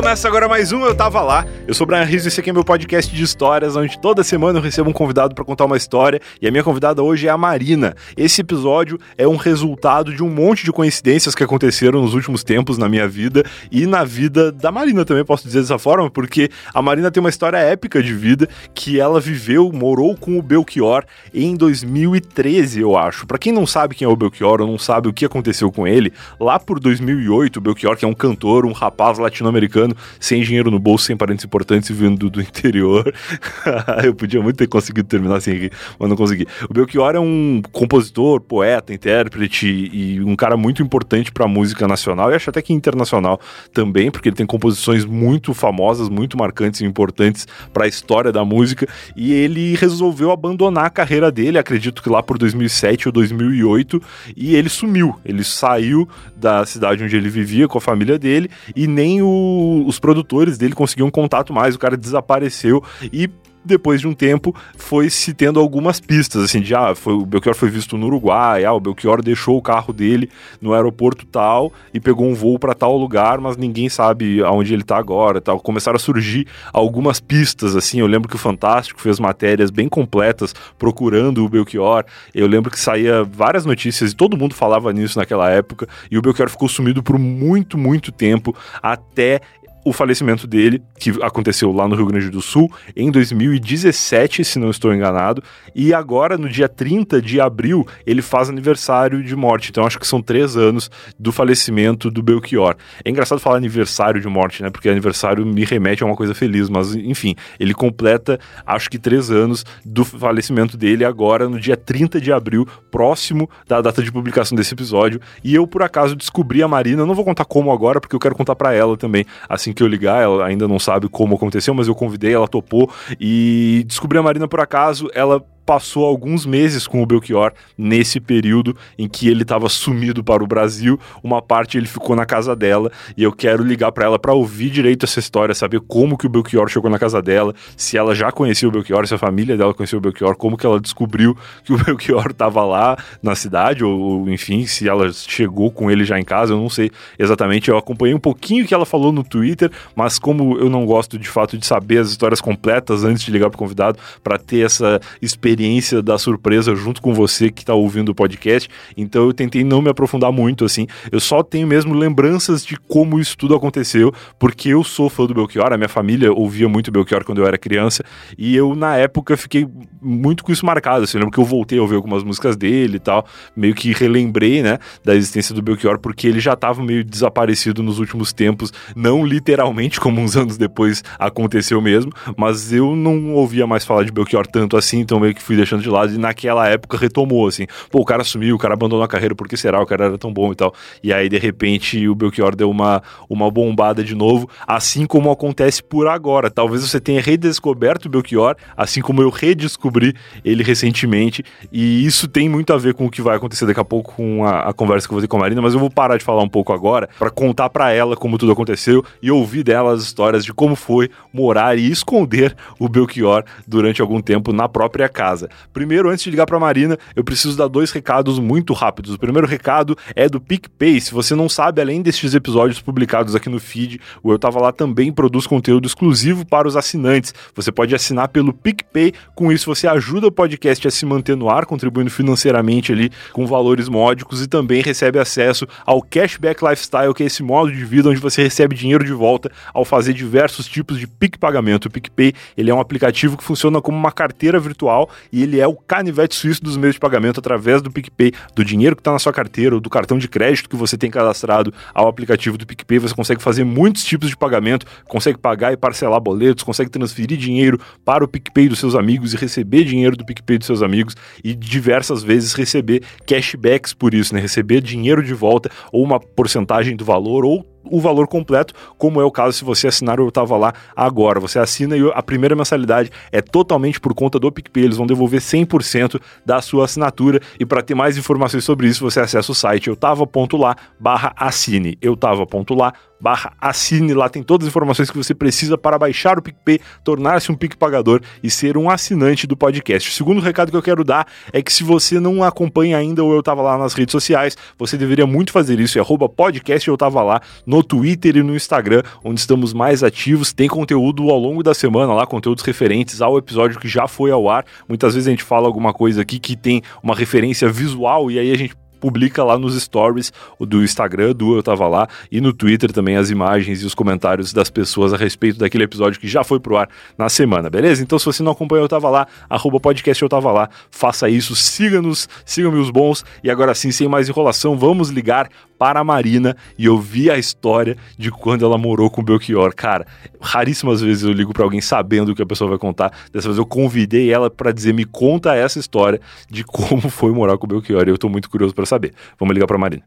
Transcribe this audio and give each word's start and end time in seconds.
Começa 0.00 0.26
agora 0.26 0.48
mais 0.48 0.72
um 0.72 0.82
Eu 0.82 0.94
Tava 0.94 1.20
Lá. 1.20 1.44
Eu 1.68 1.74
sou 1.74 1.84
o 1.84 1.86
Brian 1.86 2.04
Rizzo 2.04 2.26
e 2.26 2.28
esse 2.28 2.40
aqui 2.40 2.48
é 2.48 2.52
meu 2.54 2.64
podcast 2.64 3.14
de 3.14 3.22
histórias, 3.22 3.76
onde 3.76 4.00
toda 4.00 4.24
semana 4.24 4.58
eu 4.58 4.62
recebo 4.62 4.88
um 4.88 4.94
convidado 4.94 5.34
para 5.34 5.44
contar 5.44 5.66
uma 5.66 5.76
história. 5.76 6.18
E 6.40 6.48
a 6.48 6.50
minha 6.50 6.64
convidada 6.64 7.02
hoje 7.02 7.26
é 7.26 7.30
a 7.30 7.36
Marina. 7.36 7.94
Esse 8.16 8.40
episódio 8.40 8.98
é 9.18 9.28
um 9.28 9.36
resultado 9.36 10.14
de 10.14 10.22
um 10.22 10.30
monte 10.30 10.64
de 10.64 10.72
coincidências 10.72 11.34
que 11.34 11.44
aconteceram 11.44 12.00
nos 12.00 12.14
últimos 12.14 12.42
tempos 12.42 12.78
na 12.78 12.88
minha 12.88 13.06
vida 13.06 13.44
e 13.70 13.84
na 13.84 14.02
vida 14.02 14.50
da 14.50 14.72
Marina 14.72 15.04
também, 15.04 15.22
posso 15.22 15.44
dizer 15.44 15.60
dessa 15.60 15.78
forma, 15.78 16.10
porque 16.10 16.48
a 16.72 16.80
Marina 16.80 17.10
tem 17.10 17.20
uma 17.20 17.28
história 17.28 17.58
épica 17.58 18.02
de 18.02 18.14
vida 18.14 18.48
que 18.74 18.98
ela 18.98 19.20
viveu, 19.20 19.70
morou 19.70 20.16
com 20.16 20.38
o 20.38 20.42
Belchior 20.42 21.04
em 21.32 21.54
2013, 21.54 22.80
eu 22.80 22.96
acho. 22.96 23.26
Para 23.26 23.36
quem 23.36 23.52
não 23.52 23.66
sabe 23.66 23.94
quem 23.94 24.06
é 24.06 24.08
o 24.08 24.16
Belchior 24.16 24.62
ou 24.62 24.66
não 24.66 24.78
sabe 24.78 25.08
o 25.08 25.12
que 25.12 25.26
aconteceu 25.26 25.70
com 25.70 25.86
ele, 25.86 26.10
lá 26.40 26.58
por 26.58 26.80
2008, 26.80 27.58
o 27.58 27.60
Belchior, 27.60 27.98
que 27.98 28.06
é 28.06 28.08
um 28.08 28.14
cantor, 28.14 28.64
um 28.64 28.72
rapaz 28.72 29.18
latino-americano, 29.18 29.89
sem 30.18 30.42
dinheiro 30.42 30.70
no 30.70 30.78
bolso, 30.78 31.04
sem 31.06 31.16
parentes 31.16 31.44
importantes, 31.44 31.90
vindo 31.90 32.30
do, 32.30 32.40
interior. 32.40 33.12
eu 34.04 34.14
podia 34.14 34.40
muito 34.40 34.56
ter 34.56 34.66
conseguido 34.66 35.08
terminar 35.08 35.36
assim 35.36 35.52
aqui, 35.52 35.70
mas 35.98 36.08
não 36.08 36.16
consegui. 36.16 36.46
O 36.68 36.74
Belchior 36.74 37.14
é 37.14 37.20
um 37.20 37.62
compositor, 37.72 38.40
poeta, 38.40 38.92
intérprete 38.92 39.66
e 39.66 40.20
um 40.22 40.36
cara 40.36 40.56
muito 40.56 40.82
importante 40.82 41.30
para 41.32 41.44
a 41.44 41.48
música 41.48 41.86
nacional 41.86 42.30
e 42.30 42.34
acho 42.34 42.50
até 42.50 42.62
que 42.62 42.72
internacional 42.72 43.40
também, 43.72 44.10
porque 44.10 44.28
ele 44.28 44.36
tem 44.36 44.46
composições 44.46 45.04
muito 45.04 45.54
famosas, 45.54 46.08
muito 46.08 46.36
marcantes 46.36 46.80
e 46.80 46.84
importantes 46.84 47.46
para 47.72 47.84
a 47.84 47.88
história 47.88 48.32
da 48.32 48.44
música. 48.44 48.86
E 49.16 49.32
ele 49.32 49.74
resolveu 49.76 50.30
abandonar 50.30 50.86
a 50.86 50.90
carreira 50.90 51.30
dele, 51.30 51.58
acredito 51.58 52.02
que 52.02 52.08
lá 52.08 52.22
por 52.22 52.38
2007 52.38 53.08
ou 53.08 53.12
2008, 53.12 54.02
e 54.36 54.54
ele 54.54 54.68
sumiu. 54.68 55.16
Ele 55.24 55.44
saiu 55.44 56.08
da 56.36 56.64
cidade 56.64 57.04
onde 57.04 57.16
ele 57.16 57.28
vivia 57.28 57.68
com 57.68 57.78
a 57.78 57.80
família 57.80 58.18
dele 58.18 58.50
e 58.74 58.86
nem 58.86 59.22
o, 59.22 59.79
os 59.86 59.98
produtores 59.98 60.58
dele 60.58 60.74
conseguiam 60.74 61.10
contato 61.10 61.52
mais. 61.52 61.74
O 61.74 61.78
cara 61.78 61.96
desapareceu 61.96 62.82
e 63.12 63.28
depois 63.64 64.00
de 64.00 64.08
um 64.08 64.14
tempo, 64.14 64.54
foi 64.76 65.10
se 65.10 65.34
tendo 65.34 65.60
algumas 65.60 66.00
pistas, 66.00 66.42
assim, 66.42 66.60
de, 66.60 66.74
ah, 66.74 66.94
foi, 66.94 67.12
o 67.12 67.26
Belchior 67.26 67.54
foi 67.54 67.68
visto 67.68 67.96
no 67.96 68.06
Uruguai, 68.06 68.64
ah, 68.64 68.72
o 68.72 68.80
Belchior 68.80 69.22
deixou 69.22 69.56
o 69.56 69.62
carro 69.62 69.92
dele 69.92 70.30
no 70.60 70.72
aeroporto 70.72 71.26
tal 71.26 71.72
e 71.92 72.00
pegou 72.00 72.26
um 72.26 72.34
voo 72.34 72.58
para 72.58 72.74
tal 72.74 72.96
lugar, 72.96 73.38
mas 73.40 73.56
ninguém 73.56 73.88
sabe 73.88 74.42
aonde 74.42 74.72
ele 74.72 74.82
tá 74.82 74.96
agora, 74.96 75.40
tal. 75.40 75.60
Começaram 75.60 75.96
a 75.96 76.00
surgir 76.00 76.46
algumas 76.72 77.20
pistas, 77.20 77.76
assim, 77.76 78.00
eu 78.00 78.06
lembro 78.06 78.28
que 78.28 78.36
o 78.36 78.38
Fantástico 78.38 79.00
fez 79.00 79.20
matérias 79.20 79.70
bem 79.70 79.88
completas 79.88 80.54
procurando 80.78 81.44
o 81.44 81.48
Belchior, 81.48 82.04
eu 82.34 82.46
lembro 82.46 82.70
que 82.70 82.80
saía 82.80 83.22
várias 83.24 83.66
notícias 83.66 84.12
e 84.12 84.16
todo 84.16 84.36
mundo 84.36 84.54
falava 84.54 84.92
nisso 84.92 85.18
naquela 85.18 85.50
época, 85.50 85.86
e 86.10 86.16
o 86.16 86.22
Belchior 86.22 86.48
ficou 86.48 86.68
sumido 86.68 87.02
por 87.02 87.18
muito, 87.18 87.76
muito 87.76 88.10
tempo, 88.10 88.56
até 88.82 89.40
o 89.84 89.92
falecimento 89.92 90.46
dele, 90.46 90.82
que 90.98 91.10
aconteceu 91.22 91.72
lá 91.72 91.88
no 91.88 91.94
Rio 91.94 92.06
Grande 92.06 92.28
do 92.30 92.40
Sul, 92.40 92.70
em 92.94 93.10
2017, 93.10 94.44
se 94.44 94.58
não 94.58 94.70
estou 94.70 94.94
enganado, 94.94 95.42
e 95.74 95.94
agora, 95.94 96.36
no 96.36 96.48
dia 96.48 96.68
30 96.68 97.20
de 97.22 97.40
abril, 97.40 97.86
ele 98.06 98.22
faz 98.22 98.48
aniversário 98.50 99.22
de 99.22 99.34
morte. 99.34 99.70
Então, 99.70 99.86
acho 99.86 99.98
que 99.98 100.06
são 100.06 100.20
três 100.20 100.56
anos 100.56 100.90
do 101.18 101.32
falecimento 101.32 102.10
do 102.10 102.22
Belchior. 102.22 102.76
É 103.04 103.10
engraçado 103.10 103.40
falar 103.40 103.56
aniversário 103.56 104.20
de 104.20 104.28
morte, 104.28 104.62
né? 104.62 104.70
Porque 104.70 104.88
aniversário 104.88 105.46
me 105.46 105.64
remete 105.64 106.02
a 106.02 106.06
uma 106.06 106.16
coisa 106.16 106.34
feliz, 106.34 106.68
mas 106.68 106.94
enfim, 106.94 107.34
ele 107.58 107.72
completa, 107.72 108.38
acho 108.66 108.90
que 108.90 108.98
três 108.98 109.30
anos 109.30 109.64
do 109.84 110.04
falecimento 110.04 110.76
dele 110.76 111.04
agora, 111.04 111.48
no 111.48 111.58
dia 111.58 111.76
30 111.76 112.20
de 112.20 112.32
abril, 112.32 112.66
próximo 112.90 113.48
da 113.66 113.80
data 113.80 114.02
de 114.02 114.12
publicação 114.12 114.56
desse 114.56 114.74
episódio. 114.74 115.20
E 115.42 115.54
eu, 115.54 115.66
por 115.66 115.82
acaso, 115.82 116.14
descobri 116.14 116.62
a 116.62 116.68
Marina, 116.68 117.02
eu 117.02 117.06
não 117.06 117.14
vou 117.14 117.24
contar 117.24 117.44
como 117.44 117.72
agora, 117.72 118.00
porque 118.00 118.14
eu 118.14 118.20
quero 118.20 118.34
contar 118.34 118.54
para 118.54 118.74
ela 118.74 118.96
também, 118.96 119.24
assim 119.48 119.69
assim 119.70 119.72
que 119.72 119.82
eu 119.82 119.86
ligar, 119.86 120.22
ela 120.22 120.46
ainda 120.46 120.68
não 120.68 120.78
sabe 120.78 121.08
como 121.08 121.34
aconteceu, 121.34 121.72
mas 121.74 121.88
eu 121.88 121.94
convidei, 121.94 122.34
ela 122.34 122.48
topou 122.48 122.90
e 123.18 123.84
descobri 123.86 124.18
a 124.18 124.22
Marina 124.22 124.48
por 124.48 124.60
acaso, 124.60 125.08
ela 125.14 125.42
passou 125.70 126.04
alguns 126.04 126.44
meses 126.44 126.84
com 126.84 127.00
o 127.00 127.06
Belchior 127.06 127.52
nesse 127.78 128.18
período 128.18 128.76
em 128.98 129.08
que 129.08 129.28
ele 129.28 129.42
estava 129.42 129.68
sumido 129.68 130.24
para 130.24 130.42
o 130.42 130.46
Brasil. 130.48 130.98
Uma 131.22 131.40
parte 131.40 131.78
ele 131.78 131.86
ficou 131.86 132.16
na 132.16 132.26
casa 132.26 132.56
dela 132.56 132.90
e 133.16 133.22
eu 133.22 133.30
quero 133.30 133.62
ligar 133.62 133.92
para 133.92 134.06
ela 134.06 134.18
para 134.18 134.32
ouvir 134.34 134.68
direito 134.68 135.04
essa 135.04 135.20
história, 135.20 135.54
saber 135.54 135.78
como 135.78 136.18
que 136.18 136.26
o 136.26 136.28
Belchior 136.28 136.68
chegou 136.68 136.90
na 136.90 136.98
casa 136.98 137.22
dela, 137.22 137.54
se 137.76 137.96
ela 137.96 138.16
já 138.16 138.32
conhecia 138.32 138.68
o 138.68 138.72
Belchior, 138.72 139.06
se 139.06 139.14
a 139.14 139.18
família 139.18 139.56
dela 139.56 139.72
conhecia 139.72 139.96
o 139.96 140.00
Belchior, 140.00 140.34
como 140.34 140.56
que 140.56 140.66
ela 140.66 140.80
descobriu 140.80 141.38
que 141.62 141.72
o 141.72 141.78
Belchior 141.84 142.32
estava 142.32 142.64
lá 142.64 142.98
na 143.22 143.36
cidade 143.36 143.84
ou 143.84 144.28
enfim, 144.28 144.66
se 144.66 144.88
ela 144.88 145.12
chegou 145.12 145.70
com 145.70 145.88
ele 145.88 146.04
já 146.04 146.18
em 146.18 146.24
casa, 146.24 146.52
eu 146.52 146.58
não 146.58 146.68
sei 146.68 146.90
exatamente. 147.16 147.70
Eu 147.70 147.78
acompanhei 147.78 148.12
um 148.12 148.18
pouquinho 148.18 148.66
que 148.66 148.74
ela 148.74 148.84
falou 148.84 149.12
no 149.12 149.22
Twitter, 149.22 149.70
mas 149.94 150.18
como 150.18 150.58
eu 150.58 150.68
não 150.68 150.84
gosto 150.84 151.16
de 151.16 151.28
fato 151.28 151.56
de 151.56 151.64
saber 151.64 151.98
as 151.98 152.10
histórias 152.10 152.40
completas 152.40 153.04
antes 153.04 153.22
de 153.22 153.30
ligar 153.30 153.46
o 153.46 153.56
convidado 153.56 154.00
para 154.20 154.36
ter 154.36 154.66
essa 154.66 155.00
experiência 155.22 155.59
experiência 155.60 156.00
da 156.00 156.16
surpresa 156.16 156.74
junto 156.74 157.02
com 157.02 157.12
você 157.12 157.50
que 157.50 157.62
está 157.62 157.74
ouvindo 157.74 158.10
o 158.10 158.14
podcast. 158.14 158.68
Então 158.96 159.26
eu 159.26 159.32
tentei 159.32 159.62
não 159.62 159.82
me 159.82 159.90
aprofundar 159.90 160.32
muito, 160.32 160.64
assim. 160.64 160.86
Eu 161.12 161.20
só 161.20 161.42
tenho 161.42 161.66
mesmo 161.66 161.92
lembranças 161.92 162.64
de 162.64 162.76
como 162.76 163.20
isso 163.20 163.36
tudo 163.36 163.54
aconteceu, 163.54 164.12
porque 164.38 164.70
eu 164.70 164.82
sou 164.82 165.10
fã 165.10 165.26
do 165.26 165.34
Belchior, 165.34 165.72
a 165.72 165.76
minha 165.76 165.88
família 165.88 166.32
ouvia 166.32 166.68
muito 166.68 166.90
Belchior 166.90 167.24
quando 167.24 167.42
eu 167.42 167.46
era 167.46 167.58
criança, 167.58 168.02
e 168.38 168.56
eu, 168.56 168.74
na 168.74 168.96
época, 168.96 169.36
fiquei 169.36 169.68
muito 170.00 170.42
com 170.42 170.50
isso 170.50 170.64
marcado, 170.64 171.04
assim. 171.04 171.18
Eu 171.18 171.20
lembro 171.20 171.34
que 171.34 171.40
eu 171.40 171.44
voltei 171.44 171.78
a 171.78 171.82
ouvir 171.82 171.96
algumas 171.96 172.24
músicas 172.24 172.56
dele 172.56 172.96
e 172.96 173.00
tal, 173.00 173.26
meio 173.54 173.74
que 173.74 173.92
relembrei, 173.92 174.62
né, 174.62 174.78
da 175.04 175.14
existência 175.14 175.54
do 175.54 175.60
Belchior, 175.60 175.98
porque 175.98 176.26
ele 176.26 176.40
já 176.40 176.54
estava 176.54 176.82
meio 176.82 177.04
desaparecido 177.04 177.82
nos 177.82 177.98
últimos 177.98 178.32
tempos, 178.32 178.72
não 178.96 179.26
literalmente 179.26 180.00
como 180.00 180.20
uns 180.20 180.36
anos 180.36 180.56
depois 180.56 181.02
aconteceu 181.18 181.80
mesmo, 181.82 182.12
mas 182.36 182.72
eu 182.72 182.96
não 182.96 183.34
ouvia 183.34 183.66
mais 183.66 183.84
falar 183.84 184.04
de 184.04 184.12
Belchior 184.12 184.46
tanto 184.46 184.76
assim, 184.76 185.00
então 185.00 185.20
meio 185.20 185.34
que 185.34 185.42
fui 185.50 185.56
deixando 185.56 185.82
de 185.82 185.90
lado 185.90 186.14
e 186.14 186.18
naquela 186.18 186.68
época 186.68 186.96
retomou, 186.96 187.48
assim. 187.48 187.66
Pô, 187.90 188.00
o 188.02 188.04
cara 188.04 188.22
sumiu, 188.22 188.54
o 188.54 188.58
cara 188.58 188.74
abandonou 188.74 189.04
a 189.04 189.08
carreira, 189.08 189.34
por 189.34 189.48
que 189.48 189.56
será? 189.56 189.82
O 189.82 189.86
cara 189.86 190.04
era 190.04 190.16
tão 190.16 190.32
bom 190.32 190.52
e 190.52 190.54
tal. 190.54 190.72
E 191.02 191.12
aí, 191.12 191.28
de 191.28 191.38
repente, 191.38 192.06
o 192.06 192.14
Belchior 192.14 192.54
deu 192.54 192.70
uma, 192.70 193.02
uma 193.28 193.50
bombada 193.50 194.04
de 194.04 194.14
novo, 194.14 194.48
assim 194.64 195.06
como 195.06 195.28
acontece 195.28 195.82
por 195.82 196.06
agora. 196.06 196.48
Talvez 196.48 196.88
você 196.88 197.00
tenha 197.00 197.20
redescoberto 197.20 198.06
o 198.06 198.10
Belchior, 198.10 198.54
assim 198.76 199.00
como 199.00 199.22
eu 199.22 199.28
redescobri 199.28 200.14
ele 200.44 200.62
recentemente. 200.62 201.44
E 201.72 202.06
isso 202.06 202.28
tem 202.28 202.48
muito 202.48 202.72
a 202.72 202.78
ver 202.78 202.94
com 202.94 203.06
o 203.06 203.10
que 203.10 203.20
vai 203.20 203.36
acontecer 203.36 203.66
daqui 203.66 203.80
a 203.80 203.84
pouco 203.84 204.14
com 204.14 204.44
a, 204.44 204.68
a 204.68 204.72
conversa 204.72 205.08
que 205.08 205.12
eu 205.12 205.16
vou 205.16 205.22
ter 205.22 205.26
com 205.26 205.36
a 205.36 205.40
Marina, 205.40 205.60
mas 205.60 205.74
eu 205.74 205.80
vou 205.80 205.90
parar 205.90 206.16
de 206.16 206.22
falar 206.24 206.44
um 206.44 206.48
pouco 206.48 206.72
agora 206.72 207.08
para 207.18 207.30
contar 207.30 207.70
para 207.70 207.90
ela 207.90 208.14
como 208.14 208.38
tudo 208.38 208.52
aconteceu 208.52 209.04
e 209.20 209.32
ouvir 209.32 209.64
dela 209.64 209.92
as 209.92 210.02
histórias 210.02 210.44
de 210.44 210.52
como 210.52 210.76
foi 210.76 211.10
morar 211.32 211.76
e 211.76 211.90
esconder 211.90 212.54
o 212.78 212.88
Belchior 212.88 213.44
durante 213.66 214.00
algum 214.00 214.20
tempo 214.20 214.52
na 214.52 214.68
própria 214.68 215.08
casa 215.08 215.29
casa. 215.30 215.48
Primeiro, 215.72 216.08
antes 216.08 216.24
de 216.24 216.30
ligar 216.30 216.46
para 216.46 216.58
Marina, 216.58 216.98
eu 217.14 217.22
preciso 217.22 217.56
dar 217.56 217.68
dois 217.68 217.90
recados 217.92 218.38
muito 218.38 218.72
rápidos. 218.72 219.14
O 219.14 219.18
primeiro 219.18 219.46
recado 219.46 219.96
é 220.14 220.28
do 220.28 220.40
PicPay. 220.40 221.00
Se 221.00 221.14
você 221.14 221.34
não 221.34 221.48
sabe, 221.48 221.80
além 221.80 222.02
destes 222.02 222.34
episódios 222.34 222.80
publicados 222.80 223.34
aqui 223.34 223.48
no 223.48 223.60
feed, 223.60 224.00
o 224.22 224.32
Eu 224.32 224.38
Tava 224.38 224.60
Lá 224.60 224.72
também 224.72 225.12
produz 225.12 225.46
conteúdo 225.46 225.86
exclusivo 225.86 226.44
para 226.44 226.66
os 226.66 226.76
assinantes. 226.76 227.32
Você 227.54 227.70
pode 227.70 227.94
assinar 227.94 228.28
pelo 228.28 228.52
PicPay. 228.52 229.12
Com 229.34 229.52
isso, 229.52 229.66
você 229.66 229.86
ajuda 229.86 230.26
o 230.26 230.32
podcast 230.32 230.86
a 230.88 230.90
se 230.90 231.06
manter 231.06 231.36
no 231.36 231.48
ar, 231.48 231.64
contribuindo 231.64 232.10
financeiramente 232.10 232.92
ali 232.92 233.10
com 233.32 233.46
valores 233.46 233.88
módicos 233.88 234.42
e 234.42 234.48
também 234.48 234.82
recebe 234.82 235.18
acesso 235.18 235.66
ao 235.86 236.02
Cashback 236.02 236.64
Lifestyle, 236.64 237.14
que 237.14 237.22
é 237.22 237.26
esse 237.26 237.42
modo 237.42 237.70
de 237.70 237.84
vida 237.84 238.08
onde 238.08 238.20
você 238.20 238.42
recebe 238.42 238.74
dinheiro 238.74 239.04
de 239.04 239.12
volta 239.12 239.50
ao 239.72 239.84
fazer 239.84 240.12
diversos 240.12 240.66
tipos 240.66 240.98
de 240.98 241.06
PIC 241.06 241.38
pagamento. 241.38 241.86
O 241.86 241.90
PicPay 241.90 242.32
ele 242.56 242.70
é 242.70 242.74
um 242.74 242.80
aplicativo 242.80 243.36
que 243.36 243.44
funciona 243.44 243.80
como 243.80 243.96
uma 243.96 244.12
carteira 244.12 244.58
virtual 244.58 245.08
e 245.32 245.42
ele 245.42 245.60
é 245.60 245.66
o 245.66 245.74
canivete 245.74 246.34
suíço 246.34 246.62
dos 246.62 246.76
meios 246.76 246.94
de 246.94 247.00
pagamento 247.00 247.40
através 247.40 247.82
do 247.82 247.90
PicPay, 247.90 248.32
do 248.54 248.64
dinheiro 248.64 248.96
que 248.96 249.00
está 249.00 249.12
na 249.12 249.18
sua 249.18 249.32
carteira 249.32 249.74
ou 249.74 249.80
do 249.80 249.90
cartão 249.90 250.18
de 250.18 250.28
crédito 250.28 250.68
que 250.68 250.76
você 250.76 250.96
tem 250.96 251.10
cadastrado 251.10 251.72
ao 251.94 252.08
aplicativo 252.08 252.56
do 252.56 252.66
PicPay. 252.66 252.98
Você 252.98 253.14
consegue 253.14 253.42
fazer 253.42 253.64
muitos 253.64 254.04
tipos 254.04 254.28
de 254.28 254.36
pagamento, 254.36 254.86
consegue 255.06 255.38
pagar 255.38 255.72
e 255.72 255.76
parcelar 255.76 256.20
boletos, 256.20 256.64
consegue 256.64 256.90
transferir 256.90 257.38
dinheiro 257.38 257.78
para 258.04 258.24
o 258.24 258.28
PicPay 258.28 258.68
dos 258.68 258.78
seus 258.78 258.94
amigos 258.94 259.34
e 259.34 259.36
receber 259.36 259.84
dinheiro 259.84 260.16
do 260.16 260.24
PicPay 260.24 260.58
dos 260.58 260.66
seus 260.66 260.82
amigos 260.82 261.16
e 261.42 261.54
diversas 261.54 262.22
vezes 262.22 262.52
receber 262.52 263.02
cashbacks 263.26 263.92
por 263.92 264.14
isso, 264.14 264.34
né? 264.34 264.40
Receber 264.40 264.80
dinheiro 264.80 265.22
de 265.22 265.34
volta 265.34 265.70
ou 265.92 266.02
uma 266.02 266.18
porcentagem 266.18 266.96
do 266.96 267.04
valor 267.04 267.44
ou 267.44 267.69
o 267.84 268.00
valor 268.00 268.26
completo, 268.28 268.74
como 268.98 269.20
é 269.20 269.24
o 269.24 269.30
caso 269.30 269.56
se 269.56 269.64
você 269.64 269.88
assinar 269.88 270.20
o 270.20 270.30
Tava 270.30 270.56
Lá 270.56 270.72
agora. 270.94 271.40
Você 271.40 271.58
assina 271.58 271.96
e 271.96 272.10
a 272.14 272.22
primeira 272.22 272.54
mensalidade 272.54 273.10
é 273.32 273.40
totalmente 273.40 274.00
por 274.00 274.14
conta 274.14 274.38
do 274.38 274.50
PicPay. 274.50 274.84
Eles 274.84 274.96
vão 274.96 275.06
devolver 275.06 275.40
100% 275.40 276.20
da 276.44 276.60
sua 276.60 276.84
assinatura. 276.84 277.40
E 277.58 277.66
para 277.66 277.82
ter 277.82 277.94
mais 277.94 278.16
informações 278.16 278.64
sobre 278.64 278.88
isso, 278.88 279.02
você 279.02 279.20
acessa 279.20 279.52
o 279.52 279.54
site 279.54 279.88
eutava.lá 279.88 280.76
barra 280.98 281.32
assine. 281.36 281.96
eutava.lá 282.00 282.92
barra 283.20 283.52
assine. 283.60 284.14
Lá 284.14 284.28
tem 284.28 284.42
todas 284.42 284.66
as 284.66 284.70
informações 284.70 285.10
que 285.10 285.16
você 285.16 285.34
precisa 285.34 285.76
para 285.76 285.98
baixar 285.98 286.38
o 286.38 286.42
PicPay, 286.42 286.80
tornar-se 287.04 287.52
um 287.52 287.54
PIC 287.54 287.76
pagador 287.76 288.20
e 288.42 288.50
ser 288.50 288.76
um 288.76 288.88
assinante 288.88 289.46
do 289.46 289.56
podcast. 289.56 290.08
O 290.08 290.12
segundo 290.12 290.40
recado 290.40 290.70
que 290.70 290.76
eu 290.76 290.82
quero 290.82 291.04
dar 291.04 291.26
é 291.52 291.62
que 291.62 291.72
se 291.72 291.84
você 291.84 292.18
não 292.18 292.42
acompanha 292.42 292.96
ainda 292.96 293.22
ou 293.22 293.32
eu 293.34 293.42
tava 293.42 293.62
lá 293.62 293.76
nas 293.76 293.94
redes 293.94 294.12
sociais, 294.12 294.56
você 294.78 294.96
deveria 294.96 295.26
muito 295.26 295.52
fazer 295.52 295.78
isso. 295.78 295.98
É 295.98 296.00
arroba 296.00 296.28
podcast 296.28 296.88
eu 296.88 296.96
tava 296.96 297.22
lá 297.22 297.40
no 297.66 297.82
Twitter 297.82 298.36
e 298.36 298.42
no 298.42 298.54
Instagram, 298.54 299.02
onde 299.22 299.40
estamos 299.40 299.72
mais 299.72 300.02
ativos. 300.02 300.52
Tem 300.52 300.68
conteúdo 300.68 301.30
ao 301.30 301.38
longo 301.38 301.62
da 301.62 301.74
semana 301.74 302.14
lá, 302.14 302.26
conteúdos 302.26 302.64
referentes 302.64 303.20
ao 303.20 303.36
episódio 303.36 303.78
que 303.78 303.88
já 303.88 304.06
foi 304.06 304.30
ao 304.30 304.48
ar. 304.48 304.64
Muitas 304.88 305.14
vezes 305.14 305.26
a 305.26 305.30
gente 305.30 305.44
fala 305.44 305.66
alguma 305.66 305.92
coisa 305.92 306.22
aqui 306.22 306.38
que 306.38 306.56
tem 306.56 306.82
uma 307.02 307.14
referência 307.14 307.68
visual 307.68 308.30
e 308.30 308.38
aí 308.38 308.50
a 308.50 308.56
gente 308.56 308.74
publica 309.00 309.42
lá 309.42 309.58
nos 309.58 309.80
stories 309.80 310.32
do 310.60 310.82
Instagram 310.82 311.32
do 311.32 311.56
Eu 311.56 311.62
Tava 311.62 311.88
Lá 311.88 312.08
e 312.30 312.40
no 312.40 312.52
Twitter 312.52 312.92
também 312.92 313.16
as 313.16 313.30
imagens 313.30 313.82
e 313.82 313.86
os 313.86 313.94
comentários 313.94 314.52
das 314.52 314.70
pessoas 314.70 315.12
a 315.12 315.16
respeito 315.16 315.58
daquele 315.58 315.84
episódio 315.84 316.20
que 316.20 316.28
já 316.28 316.44
foi 316.44 316.60
pro 316.60 316.76
ar 316.76 316.88
na 317.16 317.28
semana, 317.28 317.70
beleza? 317.70 318.02
Então 318.02 318.18
se 318.18 318.26
você 318.26 318.42
não 318.42 318.52
acompanhou 318.52 318.84
Eu 318.84 318.88
Tava 318.88 319.08
Lá, 319.08 319.26
arroba 319.48 319.80
podcast 319.80 320.22
Eu 320.22 320.28
Tava 320.28 320.52
Lá, 320.52 320.68
faça 320.90 321.28
isso, 321.28 321.56
siga-nos, 321.56 322.28
sigam-me 322.44 322.78
os 322.78 322.90
bons 322.90 323.24
e 323.42 323.50
agora 323.50 323.74
sim, 323.74 323.90
sem 323.90 324.06
mais 324.06 324.28
enrolação, 324.28 324.76
vamos 324.76 325.08
ligar 325.08 325.48
para 325.80 326.00
a 326.00 326.04
Marina 326.04 326.54
e 326.78 326.90
ouvir 326.90 327.30
a 327.30 327.38
história 327.38 327.96
de 328.18 328.30
quando 328.30 328.66
ela 328.66 328.76
morou 328.76 329.10
com 329.10 329.22
o 329.22 329.24
Belchior. 329.24 329.74
Cara, 329.74 330.06
raríssimas 330.38 331.00
vezes 331.00 331.22
eu 331.22 331.32
ligo 331.32 331.54
para 331.54 331.64
alguém 331.64 331.80
sabendo 331.80 332.32
o 332.32 332.34
que 332.34 332.42
a 332.42 332.46
pessoa 332.46 332.68
vai 332.68 332.78
contar. 332.78 333.10
Dessa 333.32 333.48
vez 333.48 333.56
eu 333.56 333.64
convidei 333.64 334.30
ela 334.30 334.50
para 334.50 334.72
dizer: 334.72 334.92
me 334.92 335.06
conta 335.06 335.54
essa 335.54 335.78
história 335.78 336.20
de 336.50 336.64
como 336.64 337.08
foi 337.08 337.32
morar 337.32 337.56
com 337.56 337.64
o 337.64 337.68
Belchior. 337.68 338.06
E 338.06 338.10
eu 338.10 338.18
tô 338.18 338.28
muito 338.28 338.50
curioso 338.50 338.74
para 338.74 338.84
saber. 338.84 339.14
Vamos 339.38 339.54
ligar 339.54 339.66
para 339.66 339.76
a 339.76 339.80
Marina. 339.80 340.04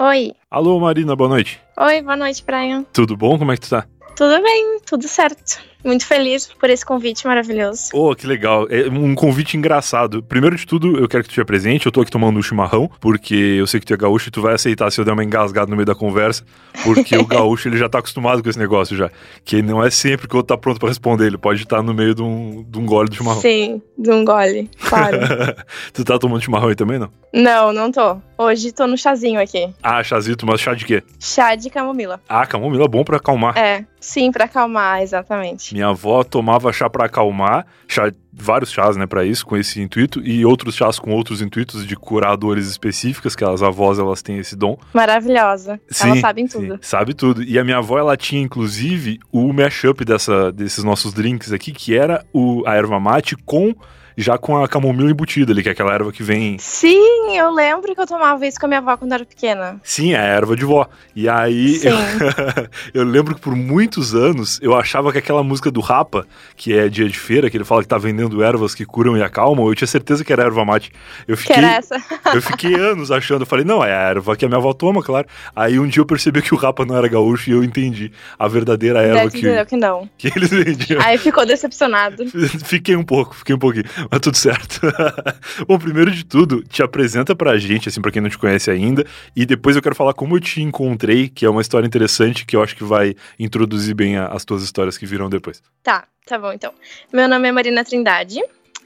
Oi. 0.00 0.32
Alô, 0.50 0.80
Marina, 0.80 1.14
boa 1.14 1.28
noite. 1.28 1.60
Oi, 1.76 2.02
boa 2.02 2.16
noite, 2.16 2.42
Brian. 2.44 2.84
Tudo 2.92 3.16
bom? 3.16 3.38
Como 3.38 3.52
é 3.52 3.56
que 3.56 3.60
tu 3.60 3.70
tá? 3.70 3.86
Tudo 4.18 4.42
bem, 4.42 4.80
tudo 4.84 5.06
certo. 5.06 5.60
Muito 5.84 6.04
feliz 6.04 6.46
por 6.58 6.68
esse 6.68 6.84
convite 6.84 7.24
maravilhoso. 7.24 7.90
Oh, 7.92 8.16
que 8.16 8.26
legal. 8.26 8.66
É 8.68 8.88
um 8.88 9.14
convite 9.14 9.56
engraçado. 9.56 10.24
Primeiro 10.24 10.56
de 10.56 10.66
tudo, 10.66 10.98
eu 10.98 11.08
quero 11.08 11.22
que 11.22 11.30
tu 11.30 11.34
te 11.34 11.40
apresente. 11.40 11.86
Eu 11.86 11.92
tô 11.92 12.00
aqui 12.00 12.10
tomando 12.10 12.36
um 12.36 12.42
chimarrão, 12.42 12.90
porque 13.00 13.34
eu 13.34 13.64
sei 13.64 13.78
que 13.78 13.86
tu 13.86 13.94
é 13.94 13.96
gaúcho 13.96 14.28
e 14.28 14.32
tu 14.32 14.42
vai 14.42 14.54
aceitar 14.54 14.90
se 14.90 15.00
eu 15.00 15.04
der 15.04 15.12
uma 15.12 15.22
engasgada 15.22 15.70
no 15.70 15.76
meio 15.76 15.86
da 15.86 15.94
conversa, 15.94 16.42
porque 16.82 17.16
o 17.16 17.24
gaúcho 17.26 17.68
ele 17.68 17.76
já 17.76 17.88
tá 17.88 18.00
acostumado 18.00 18.42
com 18.42 18.50
esse 18.50 18.58
negócio 18.58 18.96
já. 18.96 19.08
Que 19.44 19.62
não 19.62 19.82
é 19.82 19.88
sempre 19.88 20.26
que 20.26 20.34
o 20.34 20.38
outro 20.38 20.56
tá 20.56 20.60
pronto 20.60 20.80
para 20.80 20.88
responder, 20.88 21.26
ele 21.26 21.38
pode 21.38 21.62
estar 21.62 21.80
no 21.80 21.94
meio 21.94 22.12
de 22.12 22.22
um, 22.22 22.64
de 22.68 22.76
um 22.76 22.84
gole 22.84 23.08
de 23.08 23.18
chimarrão. 23.18 23.40
Sim, 23.40 23.80
de 23.96 24.10
um 24.10 24.24
gole, 24.24 24.68
claro. 24.80 25.16
tu 25.94 26.04
tá 26.04 26.18
tomando 26.18 26.42
chimarrão 26.42 26.70
aí 26.70 26.74
também, 26.74 26.98
não? 26.98 27.08
Não, 27.32 27.72
não 27.72 27.92
tô. 27.92 28.16
Hoje 28.36 28.72
tô 28.72 28.86
no 28.86 28.96
chazinho 28.96 29.40
aqui. 29.40 29.68
Ah, 29.82 30.02
chazito, 30.02 30.46
mas 30.46 30.60
chá 30.60 30.74
de 30.74 30.84
quê? 30.84 31.02
Chá 31.20 31.54
de 31.54 31.70
camomila. 31.70 32.20
Ah, 32.28 32.46
camomila 32.46 32.84
é 32.84 32.88
bom 32.88 33.04
para 33.04 33.18
acalmar. 33.18 33.56
É, 33.56 33.84
sim, 34.08 34.32
para 34.32 34.44
acalmar, 34.46 35.02
exatamente. 35.02 35.74
Minha 35.74 35.88
avó 35.88 36.24
tomava 36.24 36.72
chá 36.72 36.88
para 36.88 37.06
acalmar, 37.06 37.66
chá, 37.86 38.10
vários 38.32 38.72
chás, 38.72 38.96
né, 38.96 39.06
para 39.06 39.24
isso, 39.24 39.44
com 39.44 39.56
esse 39.56 39.80
intuito, 39.80 40.20
e 40.24 40.44
outros 40.44 40.74
chás 40.74 40.98
com 40.98 41.12
outros 41.12 41.42
intuitos 41.42 41.86
de 41.86 41.94
curar 41.94 42.36
dores 42.36 42.68
específicas, 42.68 43.36
que 43.36 43.44
as 43.44 43.62
avós 43.62 43.98
elas 43.98 44.22
têm 44.22 44.38
esse 44.38 44.56
dom. 44.56 44.78
Maravilhosa. 44.94 45.80
Sim, 45.90 46.08
Elas 46.08 46.20
sabem 46.20 46.46
tudo. 46.46 46.74
Sim, 46.74 46.78
sabe 46.82 47.14
tudo. 47.14 47.42
E 47.42 47.58
a 47.58 47.64
minha 47.64 47.78
avó, 47.78 47.98
ela 47.98 48.16
tinha, 48.16 48.40
inclusive, 48.40 49.18
o 49.30 49.52
mashup 49.52 50.04
dessa, 50.04 50.50
desses 50.52 50.82
nossos 50.82 51.12
drinks 51.12 51.52
aqui, 51.52 51.72
que 51.72 51.96
era 51.96 52.24
o, 52.32 52.62
a 52.66 52.74
erva 52.74 52.98
mate 52.98 53.36
com 53.36 53.74
já 54.18 54.36
com 54.36 54.62
a 54.62 54.66
camomila 54.68 55.10
embutida 55.10 55.52
ali, 55.52 55.62
que 55.62 55.68
é 55.68 55.72
aquela 55.72 55.94
erva 55.94 56.10
que 56.10 56.24
vem. 56.24 56.58
Sim, 56.58 57.36
eu 57.36 57.52
lembro 57.52 57.94
que 57.94 58.00
eu 58.00 58.06
tomava 58.06 58.44
isso 58.44 58.58
com 58.58 58.66
a 58.66 58.68
minha 58.68 58.80
avó 58.80 58.96
quando 58.96 59.12
era 59.12 59.24
pequena. 59.24 59.80
Sim, 59.84 60.12
é 60.12 60.18
a 60.18 60.24
erva 60.24 60.56
de 60.56 60.64
vó. 60.64 60.88
E 61.14 61.28
aí 61.28 61.80
eu, 61.84 61.96
eu 63.02 63.04
lembro 63.04 63.36
que 63.36 63.40
por 63.40 63.54
muitos 63.54 64.16
anos 64.16 64.58
eu 64.60 64.74
achava 64.74 65.12
que 65.12 65.18
aquela 65.18 65.44
música 65.44 65.70
do 65.70 65.80
Rapa, 65.80 66.26
que 66.56 66.76
é 66.76 66.88
dia 66.88 67.08
de 67.08 67.16
feira, 67.16 67.48
que 67.48 67.56
ele 67.56 67.64
fala 67.64 67.82
que 67.82 67.88
tá 67.88 67.96
vendendo 67.96 68.42
ervas 68.42 68.74
que 68.74 68.84
curam 68.84 69.16
e 69.16 69.22
acalmam, 69.22 69.68
eu 69.68 69.74
tinha 69.76 69.86
certeza 69.86 70.24
que 70.24 70.32
era 70.32 70.42
erva 70.42 70.64
mate. 70.64 70.90
Eu 71.28 71.36
Que 71.36 71.42
fiquei, 71.42 71.56
era 71.56 71.74
essa. 71.74 72.02
eu 72.34 72.42
fiquei 72.42 72.74
anos 72.74 73.12
achando, 73.12 73.42
eu 73.42 73.46
falei, 73.46 73.64
não, 73.64 73.84
é 73.84 73.92
a 73.92 74.00
erva 74.00 74.36
que 74.36 74.44
a 74.44 74.48
minha 74.48 74.58
avó 74.58 74.72
toma, 74.72 75.00
claro. 75.00 75.28
Aí 75.54 75.78
um 75.78 75.86
dia 75.86 76.00
eu 76.00 76.06
percebi 76.06 76.42
que 76.42 76.52
o 76.52 76.56
Rapa 76.56 76.84
não 76.84 76.96
era 76.96 77.06
gaúcho 77.06 77.50
e 77.50 77.52
eu 77.52 77.62
entendi 77.62 78.10
a 78.36 78.48
verdadeira 78.48 79.00
erva 79.00 79.30
tu 79.30 79.38
que, 79.38 79.64
que 79.66 79.76
não. 79.76 80.10
que 80.18 80.26
eles 80.34 80.50
vendiam. 80.50 81.00
Aí 81.02 81.18
ficou 81.18 81.46
decepcionado. 81.46 82.24
Fiquei 82.64 82.96
um 82.96 83.04
pouco, 83.04 83.36
fiquei 83.36 83.54
um 83.54 83.58
pouquinho, 83.58 83.84
mas 84.10 84.20
tudo 84.20 84.36
certo. 84.36 84.80
Bom, 85.66 85.78
primeiro 85.78 86.10
de 86.10 86.24
tudo, 86.24 86.62
te 86.62 86.82
apresenta 86.82 87.34
pra 87.36 87.56
gente, 87.58 87.88
assim, 87.88 88.00
pra 88.00 88.10
quem 88.10 88.22
não 88.22 88.30
te 88.30 88.38
conhece 88.38 88.70
ainda, 88.70 89.04
e 89.36 89.44
depois 89.46 89.76
eu 89.76 89.82
quero 89.82 89.94
falar 89.94 90.14
como 90.14 90.36
eu 90.36 90.40
te 90.40 90.62
encontrei, 90.62 91.28
que 91.28 91.44
é 91.44 91.50
uma 91.50 91.60
história 91.60 91.86
interessante 91.86 92.44
que 92.46 92.56
eu 92.56 92.62
acho 92.62 92.74
que 92.76 92.84
vai 92.84 93.14
introduzir 93.38 93.94
bem 93.94 94.16
a- 94.16 94.28
as 94.28 94.44
tuas 94.44 94.62
histórias 94.62 94.96
que 94.98 95.06
virão 95.06 95.28
depois. 95.28 95.62
Tá, 95.82 96.04
tá 96.26 96.38
bom 96.38 96.52
então. 96.52 96.72
Meu 97.12 97.28
nome 97.28 97.48
é 97.48 97.52
Marina 97.52 97.84
Trindade. 97.84 98.40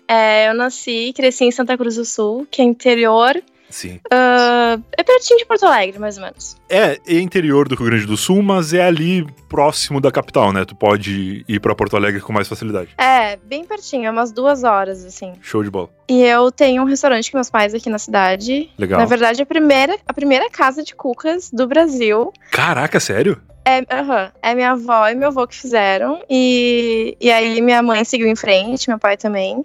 É, 0.09 0.49
eu 0.49 0.55
nasci 0.55 1.09
e 1.09 1.13
cresci 1.13 1.45
em 1.45 1.51
Santa 1.53 1.77
Cruz 1.79 1.95
do 1.97 2.05
Sul, 2.05 2.47
que 2.51 2.61
é 2.61 2.65
interior. 2.65 3.41
Sim. 3.73 3.99
ah, 4.11 4.79
é 4.97 5.03
pertinho 5.03 5.39
de 5.39 5.47
Porto 5.47 5.65
Alegre, 5.67 5.99
mais 5.99 6.17
ou 6.19 6.25
menos. 6.25 6.57
É, 6.69 6.99
é 7.07 7.19
interior 7.19 7.69
do 7.69 7.75
Rio 7.75 7.87
Grande 7.87 8.07
do 8.07 8.17
Sul, 8.17 8.43
mas 8.43 8.73
é 8.73 8.85
ali 8.85 9.27
próximo 9.49 10.01
da 10.01 10.13
capital, 10.13 10.53
né? 10.53 10.65
Tu 10.65 10.77
pode 10.77 11.45
ir 11.49 11.61
pra 11.61 11.75
Porto 11.75 11.97
Alegre 11.97 12.21
com 12.21 12.33
mais 12.33 12.47
facilidade. 12.47 12.91
É, 12.99 13.37
bem 13.37 13.65
pertinho, 13.65 14.07
é 14.07 14.11
umas 14.11 14.31
duas 14.31 14.63
horas, 14.63 15.05
assim. 15.05 15.33
Show 15.41 15.65
de 15.65 15.71
bola. 15.71 15.89
E 16.09 16.23
eu 16.23 16.53
tenho 16.53 16.83
um 16.83 16.87
restaurante 16.87 17.31
com 17.31 17.39
meus 17.39 17.51
pais 17.51 17.75
aqui 17.75 17.89
na 17.89 17.99
cidade. 17.99 18.71
Legal. 18.79 19.01
Na 19.01 19.07
verdade, 19.07 19.43
a 19.43 19.47
primeira, 19.47 19.97
a 20.07 20.13
primeira 20.13 20.51
casa 20.51 20.83
de 20.83 20.95
cucas 20.95 21.51
do 21.51 21.67
Brasil. 21.67 22.33
Caraca, 22.51 23.01
sério? 23.01 23.41
É, 23.65 23.85
aham, 23.95 24.33
é 24.43 24.55
minha 24.55 24.73
avó 24.73 25.09
e 25.09 25.15
meu 25.15 25.29
avô 25.29 25.47
que 25.47 25.57
fizeram. 25.57 26.23
E, 26.29 27.17
e 27.21 27.31
aí 27.31 27.61
minha 27.61 27.83
mãe 27.83 28.05
seguiu 28.05 28.27
em 28.27 28.37
frente, 28.37 28.89
meu 28.89 28.99
pai 28.99 29.17
também. 29.17 29.65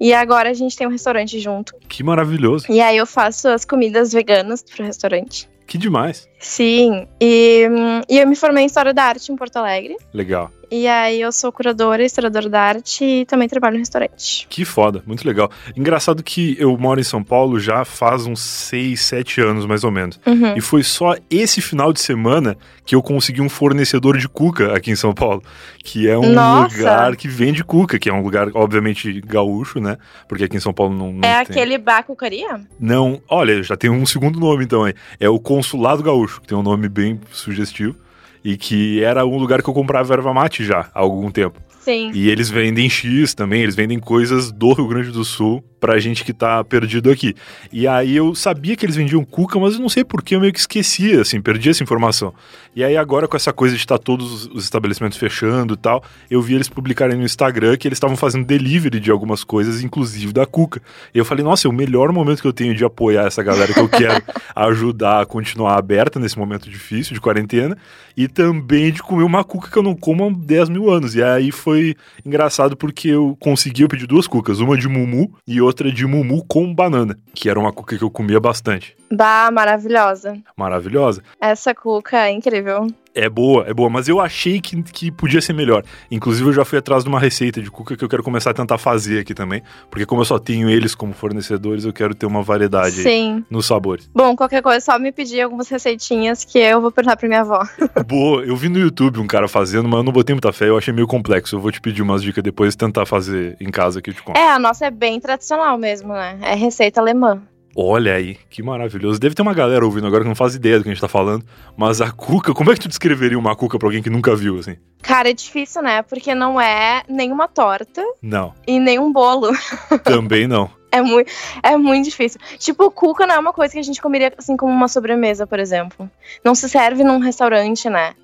E 0.00 0.14
agora 0.14 0.48
a 0.48 0.54
gente 0.54 0.76
tem 0.76 0.86
um 0.86 0.90
restaurante 0.90 1.38
junto. 1.38 1.74
Que 1.88 2.02
maravilhoso. 2.02 2.66
E 2.70 2.80
aí 2.80 2.96
eu 2.96 3.06
faço 3.06 3.48
as 3.48 3.64
comidas 3.64 4.12
veganas 4.12 4.62
pro 4.62 4.84
restaurante. 4.84 5.48
Que 5.66 5.78
demais. 5.78 6.28
Sim, 6.40 7.06
e, 7.20 7.68
hum, 7.70 8.00
e 8.08 8.18
eu 8.18 8.26
me 8.26 8.34
formei 8.34 8.64
em 8.64 8.66
História 8.66 8.92
da 8.92 9.04
Arte 9.04 9.30
em 9.30 9.36
Porto 9.36 9.56
Alegre. 9.56 9.96
Legal. 10.12 10.50
E 10.70 10.86
aí 10.86 11.20
eu 11.20 11.32
sou 11.32 11.50
curadora, 11.50 12.04
historiadora 12.04 12.48
da 12.48 12.60
arte 12.62 13.04
e 13.04 13.24
também 13.26 13.48
trabalho 13.48 13.74
no 13.74 13.80
restaurante. 13.80 14.46
Que 14.48 14.64
foda, 14.64 15.02
muito 15.04 15.26
legal. 15.26 15.50
Engraçado 15.76 16.22
que 16.22 16.56
eu 16.60 16.76
moro 16.78 17.00
em 17.00 17.04
São 17.04 17.24
Paulo 17.24 17.58
já 17.58 17.84
faz 17.84 18.24
uns 18.26 18.40
6, 18.40 19.00
7 19.00 19.40
anos, 19.40 19.66
mais 19.66 19.82
ou 19.82 19.90
menos. 19.90 20.20
Uhum. 20.24 20.56
E 20.56 20.60
foi 20.60 20.82
só 20.84 21.16
esse 21.28 21.60
final 21.60 21.92
de 21.92 22.00
semana 22.00 22.56
que 22.86 22.94
eu 22.94 23.02
consegui 23.02 23.40
um 23.40 23.48
fornecedor 23.48 24.16
de 24.16 24.28
cuca 24.28 24.72
aqui 24.76 24.92
em 24.92 24.96
São 24.96 25.12
Paulo. 25.12 25.42
Que 25.82 26.08
é 26.08 26.16
um 26.16 26.32
Nossa! 26.32 26.76
lugar 26.76 27.16
que 27.16 27.26
vende 27.26 27.64
cuca, 27.64 27.98
que 27.98 28.08
é 28.08 28.12
um 28.12 28.22
lugar, 28.22 28.48
obviamente, 28.54 29.20
gaúcho, 29.22 29.80
né? 29.80 29.96
Porque 30.28 30.44
aqui 30.44 30.56
em 30.56 30.60
São 30.60 30.72
Paulo 30.72 30.94
não, 30.94 31.12
não 31.12 31.28
É 31.28 31.44
tem. 31.44 31.56
aquele 31.56 31.78
Bacucaria? 31.78 32.60
Não, 32.78 33.20
olha, 33.28 33.60
já 33.62 33.76
tem 33.76 33.90
um 33.90 34.06
segundo 34.06 34.38
nome 34.38 34.64
então 34.64 34.84
aí. 34.84 34.94
É 35.18 35.28
o 35.28 35.40
Consulado 35.40 36.02
Gaúcho, 36.02 36.40
que 36.40 36.46
tem 36.46 36.56
um 36.56 36.62
nome 36.62 36.88
bem 36.88 37.20
sugestivo. 37.32 37.96
E 38.44 38.56
que 38.56 39.02
era 39.02 39.24
um 39.26 39.38
lugar 39.38 39.62
que 39.62 39.68
eu 39.68 39.74
comprava 39.74 40.12
erva 40.14 40.32
mate 40.32 40.64
já 40.64 40.88
há 40.94 41.00
algum 41.00 41.30
tempo. 41.30 41.60
Sim. 41.80 42.10
E 42.14 42.28
eles 42.28 42.50
vendem 42.50 42.88
X 42.88 43.34
também, 43.34 43.62
eles 43.62 43.74
vendem 43.74 43.98
coisas 43.98 44.52
do 44.52 44.72
Rio 44.72 44.88
Grande 44.88 45.10
do 45.10 45.24
Sul 45.24 45.64
pra 45.80 45.98
gente 45.98 46.24
que 46.24 46.32
tá 46.32 46.62
perdido 46.62 47.10
aqui. 47.10 47.34
E 47.72 47.88
aí 47.88 48.14
eu 48.14 48.34
sabia 48.34 48.76
que 48.76 48.84
eles 48.84 48.96
vendiam 48.96 49.24
cuca, 49.24 49.58
mas 49.58 49.74
eu 49.74 49.80
não 49.80 49.88
sei 49.88 50.04
por 50.04 50.22
que 50.22 50.36
eu 50.36 50.40
meio 50.40 50.52
que 50.52 50.60
esquecia, 50.60 51.22
assim, 51.22 51.40
perdi 51.40 51.70
essa 51.70 51.82
informação. 51.82 52.34
E 52.76 52.84
aí 52.84 52.96
agora 52.96 53.26
com 53.26 53.36
essa 53.36 53.52
coisa 53.52 53.74
de 53.74 53.80
estar 53.80 53.98
todos 53.98 54.46
os 54.46 54.64
estabelecimentos 54.64 55.18
fechando 55.18 55.74
e 55.74 55.76
tal, 55.76 56.04
eu 56.30 56.40
vi 56.40 56.54
eles 56.54 56.68
publicarem 56.68 57.16
no 57.16 57.24
Instagram 57.24 57.76
que 57.76 57.88
eles 57.88 57.96
estavam 57.96 58.16
fazendo 58.16 58.44
delivery 58.44 59.00
de 59.00 59.10
algumas 59.10 59.42
coisas, 59.42 59.82
inclusive 59.82 60.32
da 60.32 60.46
cuca. 60.46 60.80
E 61.14 61.18
eu 61.18 61.24
falei, 61.24 61.42
nossa, 61.42 61.66
é 61.66 61.70
o 61.70 61.72
melhor 61.72 62.12
momento 62.12 62.42
que 62.42 62.46
eu 62.46 62.52
tenho 62.52 62.74
de 62.74 62.84
apoiar 62.84 63.26
essa 63.26 63.42
galera 63.42 63.72
que 63.72 63.80
eu 63.80 63.88
quero 63.88 64.22
ajudar 64.54 65.22
a 65.22 65.26
continuar 65.26 65.78
aberta 65.78 66.20
nesse 66.20 66.38
momento 66.38 66.68
difícil 66.68 67.14
de 67.14 67.20
quarentena 67.20 67.76
e 68.16 68.28
também 68.28 68.92
de 68.92 69.02
comer 69.02 69.22
uma 69.22 69.42
cuca 69.42 69.70
que 69.70 69.76
eu 69.76 69.82
não 69.82 69.94
como 69.94 70.26
há 70.26 70.30
10 70.30 70.68
mil 70.68 70.90
anos. 70.90 71.14
E 71.14 71.22
aí 71.22 71.50
foi 71.50 71.96
engraçado 72.24 72.76
porque 72.76 73.08
eu 73.08 73.36
consegui, 73.40 73.82
eu 73.82 73.88
pedi 73.88 74.06
duas 74.06 74.26
cucas, 74.26 74.60
uma 74.60 74.76
de 74.76 74.88
mumu 74.88 75.32
e 75.46 75.60
outra 75.60 75.69
de 75.92 76.06
mumu 76.06 76.44
com 76.46 76.74
banana, 76.74 77.18
que 77.34 77.48
era 77.48 77.58
uma 77.58 77.72
cuca 77.72 77.96
que 77.96 78.04
eu 78.04 78.10
comia 78.10 78.40
bastante. 78.40 78.99
Bah, 79.12 79.50
maravilhosa. 79.52 80.38
Maravilhosa. 80.56 81.22
Essa 81.40 81.74
cuca 81.74 82.26
é 82.26 82.30
incrível. 82.30 82.86
É 83.14 83.28
boa, 83.28 83.64
é 83.66 83.74
boa, 83.74 83.90
mas 83.90 84.08
eu 84.08 84.20
achei 84.20 84.60
que, 84.60 84.80
que 84.84 85.10
podia 85.10 85.40
ser 85.40 85.52
melhor. 85.52 85.82
Inclusive, 86.10 86.48
eu 86.48 86.52
já 86.52 86.64
fui 86.64 86.78
atrás 86.78 87.02
de 87.02 87.08
uma 87.08 87.18
receita 87.18 87.60
de 87.60 87.68
cuca 87.70 87.96
que 87.96 88.04
eu 88.04 88.08
quero 88.08 88.22
começar 88.22 88.50
a 88.50 88.54
tentar 88.54 88.78
fazer 88.78 89.18
aqui 89.18 89.34
também. 89.34 89.62
Porque 89.90 90.06
como 90.06 90.20
eu 90.20 90.24
só 90.24 90.38
tenho 90.38 90.70
eles 90.70 90.94
como 90.94 91.12
fornecedores, 91.12 91.84
eu 91.84 91.92
quero 91.92 92.14
ter 92.14 92.26
uma 92.26 92.42
variedade 92.42 93.02
Sim. 93.02 93.44
nos 93.50 93.66
sabores. 93.66 94.08
Bom, 94.14 94.36
qualquer 94.36 94.62
coisa, 94.62 94.80
só 94.80 94.98
me 94.98 95.10
pedir 95.10 95.40
algumas 95.40 95.68
receitinhas 95.68 96.44
que 96.44 96.58
eu 96.58 96.80
vou 96.80 96.92
perguntar 96.92 97.16
pra 97.16 97.28
minha 97.28 97.40
avó. 97.40 97.66
boa, 98.06 98.42
eu 98.44 98.54
vi 98.54 98.68
no 98.68 98.78
YouTube 98.78 99.18
um 99.18 99.26
cara 99.26 99.48
fazendo, 99.48 99.88
mas 99.88 99.98
eu 99.98 100.04
não 100.04 100.12
botei 100.12 100.34
muita 100.34 100.52
fé, 100.52 100.68
eu 100.68 100.78
achei 100.78 100.94
meio 100.94 101.08
complexo. 101.08 101.56
Eu 101.56 101.60
vou 101.60 101.72
te 101.72 101.80
pedir 101.80 102.02
umas 102.02 102.22
dicas 102.22 102.44
depois 102.44 102.76
tentar 102.76 103.06
fazer 103.06 103.56
em 103.60 103.70
casa 103.70 104.00
que 104.00 104.10
eu 104.10 104.14
te 104.14 104.22
conto. 104.22 104.36
É, 104.36 104.52
a 104.52 104.58
nossa 104.58 104.86
é 104.86 104.90
bem 104.90 105.18
tradicional 105.18 105.76
mesmo, 105.76 106.12
né? 106.12 106.38
É 106.42 106.54
receita 106.54 107.00
alemã. 107.00 107.42
Olha 107.76 108.14
aí, 108.14 108.36
que 108.48 108.62
maravilhoso. 108.62 109.20
Deve 109.20 109.34
ter 109.34 109.42
uma 109.42 109.54
galera 109.54 109.84
ouvindo 109.84 110.06
agora 110.06 110.22
que 110.22 110.28
não 110.28 110.34
faz 110.34 110.54
ideia 110.54 110.78
do 110.78 110.82
que 110.82 110.88
a 110.88 110.92
gente 110.92 111.00
tá 111.00 111.08
falando. 111.08 111.44
Mas 111.76 112.00
a 112.00 112.10
cuca, 112.10 112.52
como 112.52 112.70
é 112.70 112.74
que 112.74 112.80
tu 112.80 112.88
descreveria 112.88 113.38
uma 113.38 113.54
cuca 113.54 113.78
pra 113.78 113.86
alguém 113.86 114.02
que 114.02 114.10
nunca 114.10 114.34
viu, 114.34 114.58
assim? 114.58 114.76
Cara, 115.02 115.30
é 115.30 115.32
difícil, 115.32 115.82
né? 115.82 116.02
Porque 116.02 116.34
não 116.34 116.60
é 116.60 117.02
nenhuma 117.08 117.48
torta 117.48 118.02
Não, 118.20 118.54
e 118.66 118.78
nenhum 118.78 119.12
bolo. 119.12 119.50
também 120.04 120.46
não. 120.46 120.70
É 120.92 121.00
muito, 121.00 121.30
é 121.62 121.76
muito 121.76 122.04
difícil. 122.04 122.40
Tipo, 122.58 122.90
cuca 122.90 123.24
não 123.26 123.36
é 123.36 123.38
uma 123.38 123.52
coisa 123.52 123.72
que 123.72 123.78
a 123.78 123.84
gente 123.84 124.02
comeria 124.02 124.32
assim 124.36 124.56
como 124.56 124.72
uma 124.72 124.88
sobremesa, 124.88 125.46
por 125.46 125.60
exemplo. 125.60 126.10
Não 126.44 126.54
se 126.54 126.68
serve 126.68 127.04
num 127.04 127.18
restaurante, 127.18 127.88
né? 127.88 128.14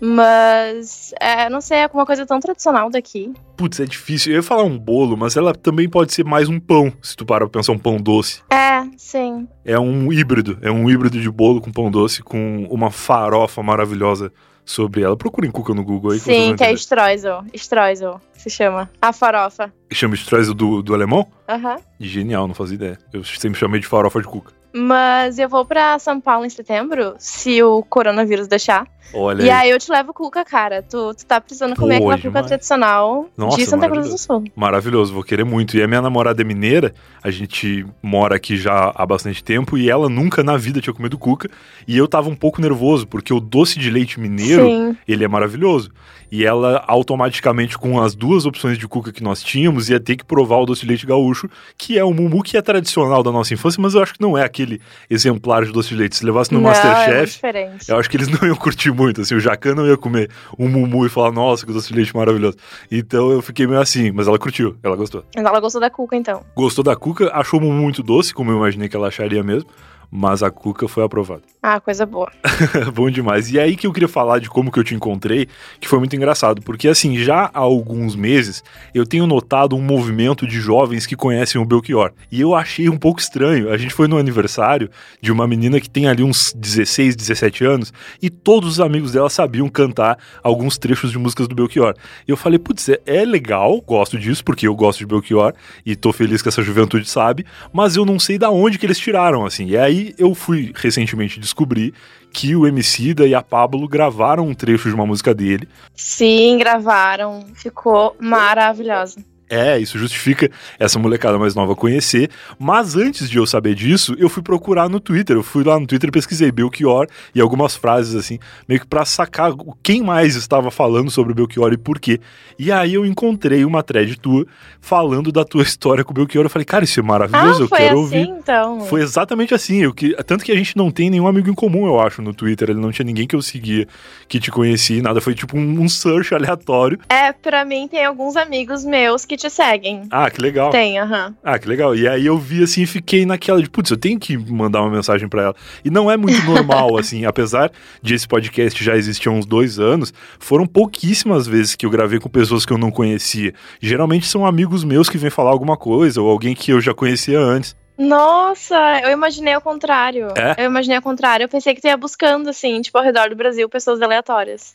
Mas, 0.00 1.12
é, 1.20 1.48
não 1.50 1.60
sei, 1.60 1.78
é 1.78 1.90
uma 1.92 2.06
coisa 2.06 2.24
tão 2.26 2.40
tradicional 2.40 2.90
daqui. 2.90 3.32
Putz, 3.56 3.80
é 3.80 3.84
difícil. 3.84 4.32
Eu 4.32 4.36
ia 4.36 4.42
falar 4.42 4.64
um 4.64 4.78
bolo, 4.78 5.16
mas 5.16 5.36
ela 5.36 5.54
também 5.54 5.88
pode 5.88 6.12
ser 6.12 6.24
mais 6.24 6.48
um 6.48 6.58
pão, 6.58 6.92
se 7.02 7.14
tu 7.16 7.24
parar 7.26 7.46
pra 7.48 7.60
pensar 7.60 7.72
um 7.72 7.78
pão 7.78 7.96
doce. 7.98 8.42
É, 8.50 8.82
sim. 8.96 9.46
É 9.64 9.78
um 9.78 10.12
híbrido, 10.12 10.58
é 10.62 10.70
um 10.70 10.88
híbrido 10.88 11.20
de 11.20 11.30
bolo 11.30 11.60
com 11.60 11.70
pão 11.70 11.90
doce 11.90 12.22
com 12.22 12.66
uma 12.70 12.90
farofa 12.90 13.62
maravilhosa 13.62 14.32
sobre 14.64 15.02
ela. 15.02 15.16
Procurem 15.16 15.50
cuca 15.50 15.74
no 15.74 15.84
Google 15.84 16.12
aí. 16.12 16.18
que 16.18 16.24
Sim, 16.24 16.48
vão 16.48 16.56
que 16.56 16.64
é. 16.64 16.72
Streusel. 16.72 17.44
Streusel, 17.54 18.20
se 18.32 18.48
chama. 18.48 18.90
A 19.02 19.12
farofa. 19.12 19.72
Chama 19.92 20.14
Streusel 20.14 20.54
do, 20.54 20.82
do 20.82 20.94
alemão? 20.94 21.26
Aham. 21.48 21.76
Genial, 21.98 22.46
não 22.48 22.54
fazia 22.54 22.76
ideia. 22.76 22.98
Eu 23.12 23.22
sempre 23.24 23.58
chamei 23.58 23.80
de 23.80 23.86
farofa 23.86 24.20
de 24.20 24.26
cuca. 24.26 24.52
Mas 24.72 25.38
eu 25.40 25.48
vou 25.48 25.64
pra 25.64 25.98
São 25.98 26.20
Paulo 26.20 26.46
em 26.46 26.50
setembro, 26.50 27.14
se 27.18 27.60
o 27.60 27.82
coronavírus 27.82 28.46
deixar. 28.46 28.86
Olha 29.12 29.42
E 29.42 29.50
aí. 29.50 29.62
aí 29.66 29.70
eu 29.70 29.78
te 29.78 29.90
levo 29.90 30.12
cuca, 30.14 30.44
cara. 30.44 30.82
Tu, 30.82 31.14
tu 31.14 31.26
tá 31.26 31.40
precisando 31.40 31.74
comer 31.76 31.98
Pô, 31.98 32.04
aquela 32.10 32.16
demais. 32.18 32.36
cuca 32.36 32.48
tradicional 32.48 33.28
Nossa, 33.36 33.56
de 33.56 33.66
Santa 33.66 33.88
Cruz 33.88 34.08
do 34.08 34.16
Sul. 34.18 34.44
Maravilhoso, 34.54 35.12
vou 35.12 35.22
querer 35.24 35.44
muito. 35.44 35.76
E 35.76 35.82
a 35.82 35.88
minha 35.88 36.00
namorada 36.02 36.40
é 36.40 36.44
mineira, 36.44 36.94
a 37.22 37.30
gente 37.30 37.84
mora 38.02 38.36
aqui 38.36 38.56
já 38.56 38.92
há 38.94 39.04
bastante 39.04 39.42
tempo 39.42 39.76
e 39.76 39.90
ela 39.90 40.08
nunca 40.08 40.42
na 40.44 40.56
vida 40.56 40.80
tinha 40.80 40.94
comido 40.94 41.18
cuca. 41.18 41.48
E 41.88 41.96
eu 41.96 42.06
tava 42.06 42.28
um 42.28 42.36
pouco 42.36 42.60
nervoso, 42.60 43.06
porque 43.06 43.32
o 43.34 43.40
doce 43.40 43.78
de 43.78 43.90
leite 43.90 44.20
mineiro, 44.20 44.64
Sim. 44.66 44.96
ele 45.08 45.24
é 45.24 45.28
maravilhoso. 45.28 45.90
E 46.32 46.44
ela 46.46 46.84
automaticamente, 46.86 47.76
com 47.76 48.00
as 48.00 48.14
duas 48.14 48.46
opções 48.46 48.78
de 48.78 48.86
cuca 48.86 49.10
que 49.12 49.20
nós 49.20 49.42
tínhamos, 49.42 49.90
ia 49.90 49.98
ter 49.98 50.14
que 50.16 50.24
provar 50.24 50.58
o 50.58 50.66
doce 50.66 50.82
de 50.82 50.86
leite 50.86 51.04
gaúcho, 51.04 51.50
que 51.76 51.98
é 51.98 52.04
o 52.04 52.14
mumu 52.14 52.40
que 52.44 52.56
é 52.56 52.62
tradicional 52.62 53.20
da 53.24 53.32
nossa 53.32 53.52
infância, 53.52 53.82
mas 53.82 53.94
eu 53.94 54.02
acho 54.02 54.14
que 54.14 54.20
não 54.20 54.38
é 54.38 54.44
aquele 54.44 54.80
exemplar 55.10 55.64
de 55.64 55.72
doce 55.72 55.88
de 55.88 55.96
leite. 55.96 56.14
Se 56.16 56.24
levasse 56.24 56.52
no 56.54 56.60
não, 56.60 56.70
é 56.70 56.72
Masterchef, 56.72 57.32
diferente. 57.34 57.88
eu 57.88 57.98
acho 57.98 58.08
que 58.08 58.16
eles 58.16 58.28
não 58.40 58.46
iam 58.46 58.54
curtir 58.54 58.89
muito, 58.92 59.20
assim, 59.20 59.34
o 59.34 59.40
Jacan 59.40 59.74
não 59.74 59.86
ia 59.86 59.96
comer 59.96 60.30
um 60.58 60.68
mumu 60.68 61.06
e 61.06 61.08
falar, 61.08 61.32
nossa, 61.32 61.64
que 61.64 61.72
doce 61.72 61.88
de 61.88 61.94
leite 61.94 62.14
maravilhoso. 62.14 62.56
Então 62.90 63.30
eu 63.30 63.42
fiquei 63.42 63.66
meio 63.66 63.80
assim, 63.80 64.10
mas 64.10 64.28
ela 64.28 64.38
curtiu, 64.38 64.76
ela 64.82 64.96
gostou. 64.96 65.24
Mas 65.34 65.44
ela 65.44 65.60
gostou 65.60 65.80
da 65.80 65.90
cuca, 65.90 66.16
então. 66.16 66.42
Gostou 66.54 66.84
da 66.84 66.96
cuca, 66.96 67.30
achou 67.32 67.60
o 67.60 67.62
mumu 67.62 67.80
muito 67.80 68.02
doce, 68.02 68.34
como 68.34 68.50
eu 68.50 68.56
imaginei 68.56 68.88
que 68.88 68.96
ela 68.96 69.08
acharia 69.08 69.42
mesmo, 69.42 69.68
mas 70.10 70.42
a 70.42 70.50
cuca 70.50 70.88
foi 70.88 71.04
aprovada. 71.04 71.42
Ah, 71.62 71.78
coisa 71.78 72.04
boa. 72.04 72.30
Bom 72.94 73.10
demais. 73.10 73.50
E 73.50 73.58
é 73.58 73.62
aí 73.62 73.76
que 73.76 73.86
eu 73.86 73.92
queria 73.92 74.08
falar 74.08 74.38
de 74.38 74.48
como 74.48 74.72
que 74.72 74.78
eu 74.78 74.84
te 74.84 74.94
encontrei, 74.94 75.46
que 75.78 75.86
foi 75.86 75.98
muito 75.98 76.16
engraçado, 76.16 76.62
porque 76.62 76.88
assim, 76.88 77.18
já 77.18 77.50
há 77.52 77.58
alguns 77.58 78.16
meses 78.16 78.64
eu 78.94 79.06
tenho 79.06 79.26
notado 79.26 79.76
um 79.76 79.80
movimento 79.80 80.46
de 80.46 80.58
jovens 80.58 81.06
que 81.06 81.14
conhecem 81.14 81.60
o 81.60 81.64
Belchior. 81.64 82.12
E 82.32 82.40
eu 82.40 82.54
achei 82.54 82.88
um 82.88 82.96
pouco 82.96 83.20
estranho. 83.20 83.70
A 83.70 83.76
gente 83.76 83.94
foi 83.94 84.08
no 84.08 84.18
aniversário 84.18 84.90
de 85.20 85.30
uma 85.30 85.46
menina 85.46 85.80
que 85.80 85.88
tem 85.88 86.08
ali 86.08 86.22
uns 86.22 86.52
16, 86.54 87.14
17 87.14 87.64
anos, 87.64 87.92
e 88.20 88.30
todos 88.30 88.70
os 88.70 88.80
amigos 88.80 89.12
dela 89.12 89.30
sabiam 89.30 89.68
cantar 89.68 90.18
alguns 90.42 90.78
trechos 90.78 91.12
de 91.12 91.18
músicas 91.18 91.46
do 91.46 91.54
Belchior. 91.54 91.94
E 92.26 92.30
eu 92.30 92.36
falei, 92.36 92.58
putz, 92.58 92.88
é, 92.88 93.00
é 93.06 93.24
legal, 93.24 93.80
gosto 93.82 94.18
disso, 94.18 94.42
porque 94.42 94.66
eu 94.66 94.74
gosto 94.74 95.00
de 95.00 95.06
Belchior, 95.06 95.52
e 95.84 95.94
tô 95.94 96.12
feliz 96.12 96.40
que 96.42 96.48
essa 96.48 96.62
juventude 96.62 97.08
sabe, 97.08 97.44
mas 97.72 97.96
eu 97.96 98.04
não 98.04 98.18
sei 98.18 98.38
da 98.38 98.50
onde 98.50 98.78
que 98.78 98.86
eles 98.86 98.98
tiraram, 98.98 99.44
assim. 99.44 99.66
E 99.66 99.76
aí 99.76 99.99
eu 100.18 100.34
fui 100.34 100.72
recentemente 100.74 101.40
descobrir 101.40 101.94
que 102.32 102.54
o 102.54 102.66
Emicida 102.66 103.26
e 103.26 103.34
a 103.34 103.42
Pablo 103.42 103.88
gravaram 103.88 104.46
um 104.46 104.54
trecho 104.54 104.88
de 104.88 104.94
uma 104.94 105.06
música 105.06 105.34
dele. 105.34 105.68
Sim, 105.94 106.58
gravaram. 106.58 107.46
Ficou 107.54 108.16
maravilhosa. 108.20 109.24
É, 109.50 109.78
isso 109.78 109.98
justifica 109.98 110.48
essa 110.78 110.98
molecada 110.98 111.36
mais 111.38 111.54
nova 111.56 111.74
conhecer. 111.74 112.30
Mas 112.58 112.94
antes 112.96 113.28
de 113.28 113.36
eu 113.36 113.44
saber 113.46 113.74
disso, 113.74 114.14
eu 114.16 114.28
fui 114.28 114.42
procurar 114.42 114.88
no 114.88 115.00
Twitter. 115.00 115.36
Eu 115.36 115.42
fui 115.42 115.64
lá 115.64 115.78
no 115.78 115.86
Twitter 115.86 116.08
e 116.08 116.12
pesquisei 116.12 116.52
Belchior 116.52 117.08
e 117.34 117.40
algumas 117.40 117.74
frases 117.74 118.14
assim, 118.14 118.38
meio 118.68 118.80
que 118.80 118.86
pra 118.86 119.04
sacar 119.04 119.52
quem 119.82 120.02
mais 120.02 120.36
estava 120.36 120.70
falando 120.70 121.10
sobre 121.10 121.32
o 121.32 121.34
Belchior 121.34 121.72
e 121.72 121.76
por 121.76 121.98
quê. 121.98 122.20
E 122.58 122.70
aí 122.70 122.94
eu 122.94 123.04
encontrei 123.04 123.64
uma 123.64 123.82
thread 123.82 124.16
tua 124.20 124.46
falando 124.80 125.32
da 125.32 125.44
tua 125.44 125.62
história 125.64 126.04
com 126.04 126.12
o 126.12 126.14
Belchior. 126.14 126.44
Eu 126.44 126.50
falei, 126.50 126.64
cara, 126.64 126.84
isso 126.84 127.00
é 127.00 127.02
Ah, 127.02 127.06
maravilhoso, 127.06 127.64
eu 127.64 127.68
foi 127.68 127.78
quero 127.78 127.90
assim, 127.94 128.00
ouvir. 128.02 128.28
então. 128.28 128.80
Foi 128.82 129.02
exatamente 129.02 129.52
assim. 129.52 129.82
Eu, 129.82 129.92
que, 129.92 130.14
tanto 130.24 130.44
que 130.44 130.52
a 130.52 130.56
gente 130.56 130.76
não 130.76 130.90
tem 130.92 131.10
nenhum 131.10 131.26
amigo 131.26 131.50
em 131.50 131.54
comum, 131.54 131.86
eu 131.86 131.98
acho, 132.00 132.22
no 132.22 132.32
Twitter. 132.32 132.70
Ele 132.70 132.80
não 132.80 132.92
tinha 132.92 133.04
ninguém 133.04 133.26
que 133.26 133.34
eu 133.34 133.42
seguia, 133.42 133.88
que 134.28 134.38
te 134.38 134.50
conhecia 134.50 135.02
nada. 135.02 135.20
Foi 135.20 135.34
tipo 135.34 135.58
um, 135.58 135.80
um 135.80 135.88
search 135.88 136.34
aleatório. 136.34 136.98
É, 137.08 137.32
pra 137.32 137.64
mim 137.64 137.88
tem 137.88 138.04
alguns 138.04 138.36
amigos 138.36 138.84
meus 138.84 139.24
que 139.24 139.39
te 139.40 139.50
seguem. 139.50 140.02
Ah, 140.10 140.30
que 140.30 140.40
legal. 140.40 140.70
Tem, 140.70 140.98
aham. 140.98 141.34
Ah, 141.42 141.58
que 141.58 141.66
legal. 141.66 141.96
E 141.96 142.06
aí 142.06 142.26
eu 142.26 142.38
vi 142.38 142.62
assim 142.62 142.82
e 142.82 142.86
fiquei 142.86 143.24
naquela 143.24 143.62
de, 143.62 143.68
putz, 143.68 143.90
eu 143.90 143.96
tenho 143.96 144.18
que 144.18 144.36
mandar 144.36 144.82
uma 144.82 144.90
mensagem 144.90 145.28
pra 145.28 145.42
ela. 145.42 145.56
E 145.84 145.90
não 145.90 146.10
é 146.10 146.16
muito 146.16 146.42
normal, 146.44 146.96
assim, 147.00 147.24
apesar 147.24 147.72
de 148.02 148.14
esse 148.14 148.28
podcast 148.28 148.82
já 148.82 148.96
existir 148.96 149.28
há 149.28 149.32
uns 149.32 149.46
dois 149.46 149.78
anos, 149.78 150.12
foram 150.38 150.66
pouquíssimas 150.66 151.46
vezes 151.46 151.74
que 151.74 151.86
eu 151.86 151.90
gravei 151.90 152.18
com 152.18 152.28
pessoas 152.28 152.66
que 152.66 152.72
eu 152.72 152.78
não 152.78 152.90
conhecia. 152.90 153.54
Geralmente 153.80 154.26
são 154.26 154.44
amigos 154.44 154.84
meus 154.84 155.08
que 155.08 155.18
vêm 155.18 155.30
falar 155.30 155.50
alguma 155.50 155.76
coisa, 155.76 156.20
ou 156.20 156.30
alguém 156.30 156.54
que 156.54 156.70
eu 156.70 156.80
já 156.80 156.92
conhecia 156.92 157.38
antes. 157.40 157.79
Nossa, 158.00 159.02
eu 159.02 159.10
imaginei 159.10 159.52
ao 159.52 159.60
contrário. 159.60 160.28
É? 160.34 160.64
Eu 160.64 160.70
imaginei 160.70 160.96
ao 160.96 161.02
contrário. 161.02 161.44
Eu 161.44 161.48
pensei 161.50 161.74
que 161.74 161.82
tu 161.82 161.86
ia 161.86 161.98
buscando, 161.98 162.48
assim, 162.48 162.80
tipo, 162.80 162.96
ao 162.96 163.04
redor 163.04 163.28
do 163.28 163.36
Brasil, 163.36 163.68
pessoas 163.68 164.00
aleatórias. 164.00 164.74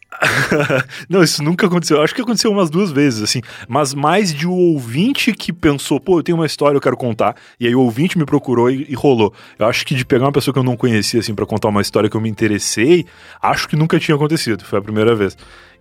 não, 1.10 1.24
isso 1.24 1.42
nunca 1.42 1.66
aconteceu. 1.66 2.04
Acho 2.04 2.14
que 2.14 2.22
aconteceu 2.22 2.52
umas 2.52 2.70
duas 2.70 2.92
vezes, 2.92 3.24
assim. 3.24 3.42
Mas 3.68 3.96
mais 3.96 4.32
de 4.32 4.46
o 4.46 4.54
ouvinte 4.54 5.34
que 5.34 5.52
pensou, 5.52 6.00
pô, 6.00 6.20
eu 6.20 6.24
tenho 6.24 6.38
uma 6.38 6.46
história, 6.46 6.78
eu 6.78 6.82
quero 6.82 6.96
contar. 6.96 7.36
E 7.60 7.66
aí 7.66 7.76
o 7.76 7.82
ouvinte 7.82 8.16
me 8.16 8.28
procurou 8.28 8.70
e, 8.70 8.86
e 8.88 8.94
rolou. 8.94 9.34
Eu 9.58 9.66
acho 9.66 9.84
que 9.88 9.96
de 9.96 10.06
pegar 10.06 10.26
uma 10.26 10.32
pessoa 10.32 10.54
que 10.54 10.60
eu 10.60 10.64
não 10.64 10.78
conhecia, 10.78 11.20
assim, 11.20 11.34
pra 11.34 11.48
contar 11.48 11.70
uma 11.70 11.82
história 11.82 12.08
que 12.08 12.16
eu 12.16 12.22
me 12.22 12.30
interessei, 12.30 13.08
acho 13.42 13.68
que 13.68 13.76
nunca 13.76 14.00
tinha 14.00 14.14
acontecido. 14.14 14.64
Foi 14.64 14.78
a 14.78 14.82
primeira 14.84 15.16
vez. 15.16 15.36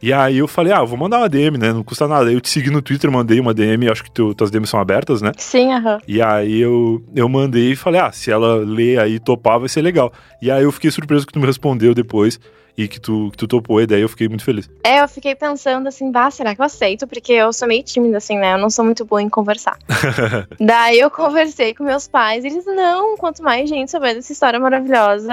E 0.05 0.13
aí 0.13 0.37
eu 0.37 0.47
falei, 0.47 0.71
ah, 0.71 0.81
eu 0.81 0.87
vou 0.87 0.99
mandar 0.99 1.17
uma 1.17 1.31
DM, 1.31 1.57
né? 1.57 1.73
Não 1.73 1.83
custa 1.83 2.07
nada. 2.07 2.31
Eu 2.31 2.39
te 2.39 2.51
segui 2.51 2.69
no 2.69 2.83
Twitter, 2.83 3.11
mandei 3.11 3.41
uma 3.41 3.55
DM, 3.55 3.89
acho 3.89 4.05
que 4.05 4.11
teu, 4.11 4.35
tuas 4.35 4.51
DMs 4.51 4.69
são 4.69 4.79
abertas, 4.79 5.23
né? 5.23 5.33
Sim, 5.39 5.73
aham. 5.73 5.99
E 6.07 6.21
aí 6.21 6.61
eu, 6.61 7.03
eu 7.17 7.27
mandei 7.27 7.73
e 7.73 7.77
falei, 7.77 8.03
ah, 8.03 8.13
se 8.13 8.31
ela 8.31 8.57
ler 8.57 9.01
aí 9.01 9.15
e 9.15 9.19
topar, 9.19 9.59
vai 9.59 9.67
ser 9.71 9.81
legal. 9.81 10.13
E 10.43 10.51
aí 10.51 10.63
eu 10.63 10.71
fiquei 10.71 10.91
surpreso 10.91 11.27
que 11.27 11.33
tu 11.33 11.41
me 11.41 11.47
respondeu 11.47 11.95
depois 11.95 12.39
e 12.77 12.87
que 12.87 13.01
tu, 13.01 13.31
que 13.31 13.39
tu 13.39 13.49
topou, 13.49 13.81
e 13.81 13.87
daí 13.87 14.03
eu 14.03 14.09
fiquei 14.11 14.29
muito 14.29 14.45
feliz. 14.45 14.69
É, 14.85 15.01
eu 15.01 15.09
fiquei 15.09 15.35
pensando 15.35 15.89
assim, 15.89 16.13
bah, 16.13 16.31
será 16.31 16.55
que 16.55 16.61
eu 16.61 16.67
aceito? 16.67 17.07
Porque 17.07 17.33
eu 17.33 17.51
sou 17.51 17.67
meio 17.67 17.83
tímida, 17.83 18.19
assim, 18.19 18.37
né? 18.37 18.53
Eu 18.53 18.59
não 18.59 18.69
sou 18.69 18.85
muito 18.85 19.07
boa 19.07 19.23
em 19.23 19.31
conversar. 19.31 19.79
Daí 20.61 21.01
eu 21.01 21.11
conversei 21.11 21.73
com 21.73 21.83
meus 21.83 22.07
pais, 22.07 22.45
e 22.45 22.49
eles, 22.49 22.67
não, 22.67 23.17
quanto 23.17 23.43
mais 23.43 23.71
gente 23.71 23.91
souber 23.91 24.15
dessa 24.15 24.33
história 24.33 24.61
maravilhosa, 24.61 25.33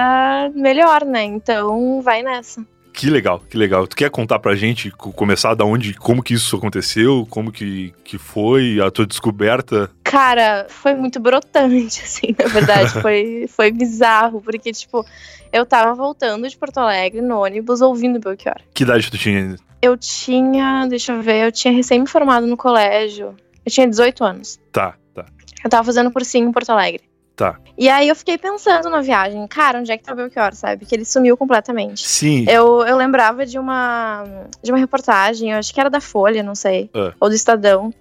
melhor, 0.55 1.03
né? 1.03 1.25
Então, 1.25 2.01
vai 2.01 2.23
nessa. 2.23 2.65
Que 3.01 3.09
legal, 3.09 3.41
que 3.49 3.57
legal. 3.57 3.87
Tu 3.87 3.95
quer 3.95 4.11
contar 4.11 4.37
pra 4.37 4.53
gente, 4.53 4.91
co- 4.91 5.11
começar 5.11 5.55
da 5.55 5.65
onde, 5.65 5.95
como 5.95 6.21
que 6.21 6.35
isso 6.35 6.55
aconteceu, 6.55 7.25
como 7.31 7.51
que, 7.51 7.91
que 8.03 8.19
foi 8.19 8.79
a 8.79 8.91
tua 8.91 9.07
descoberta? 9.07 9.89
Cara, 10.03 10.67
foi 10.69 10.93
muito 10.93 11.19
brotante, 11.19 11.99
assim, 12.05 12.35
na 12.37 12.45
verdade. 12.47 12.91
foi, 13.01 13.47
foi 13.47 13.71
bizarro, 13.71 14.39
porque, 14.39 14.71
tipo, 14.71 15.03
eu 15.51 15.65
tava 15.65 15.95
voltando 15.95 16.47
de 16.47 16.55
Porto 16.55 16.77
Alegre 16.77 17.21
no 17.21 17.39
ônibus 17.41 17.81
ouvindo 17.81 18.19
Belchior. 18.19 18.57
Que 18.71 18.83
idade 18.83 19.09
tu 19.09 19.17
tinha 19.17 19.39
ainda? 19.39 19.55
Eu 19.81 19.97
tinha, 19.97 20.85
deixa 20.85 21.11
eu 21.13 21.23
ver, 21.23 21.47
eu 21.47 21.51
tinha 21.51 21.73
recém 21.73 21.99
me 22.01 22.07
formado 22.07 22.45
no 22.45 22.55
colégio. 22.55 23.35
Eu 23.65 23.71
tinha 23.71 23.87
18 23.87 24.23
anos. 24.23 24.59
Tá, 24.71 24.93
tá, 25.11 25.25
Eu 25.63 25.69
tava 25.71 25.83
fazendo 25.83 26.11
cursinho 26.11 26.47
em 26.47 26.51
Porto 26.51 26.69
Alegre. 26.69 27.01
Tá. 27.41 27.59
E 27.77 27.89
aí 27.89 28.07
eu 28.07 28.15
fiquei 28.15 28.37
pensando 28.37 28.89
na 28.89 29.01
viagem, 29.01 29.45
cara, 29.47 29.79
onde 29.79 29.91
é 29.91 29.97
que 29.97 30.03
tá 30.03 30.13
o 30.13 30.15
Belchior, 30.15 30.53
sabe? 30.53 30.85
Que 30.85 30.93
ele 30.95 31.05
sumiu 31.05 31.35
completamente. 31.35 32.07
Sim, 32.07 32.45
Eu, 32.47 32.81
eu 32.83 32.95
lembrava 32.97 33.45
de 33.45 33.57
uma, 33.57 34.23
de 34.63 34.71
uma 34.71 34.77
reportagem, 34.77 35.51
eu 35.51 35.57
acho 35.57 35.73
que 35.73 35.79
era 35.79 35.89
da 35.89 35.99
Folha, 36.01 36.43
não 36.43 36.53
sei, 36.55 36.89
Ah. 36.93 37.13
ou 37.19 37.29
do 37.29 37.35
Estadão, 37.35 37.91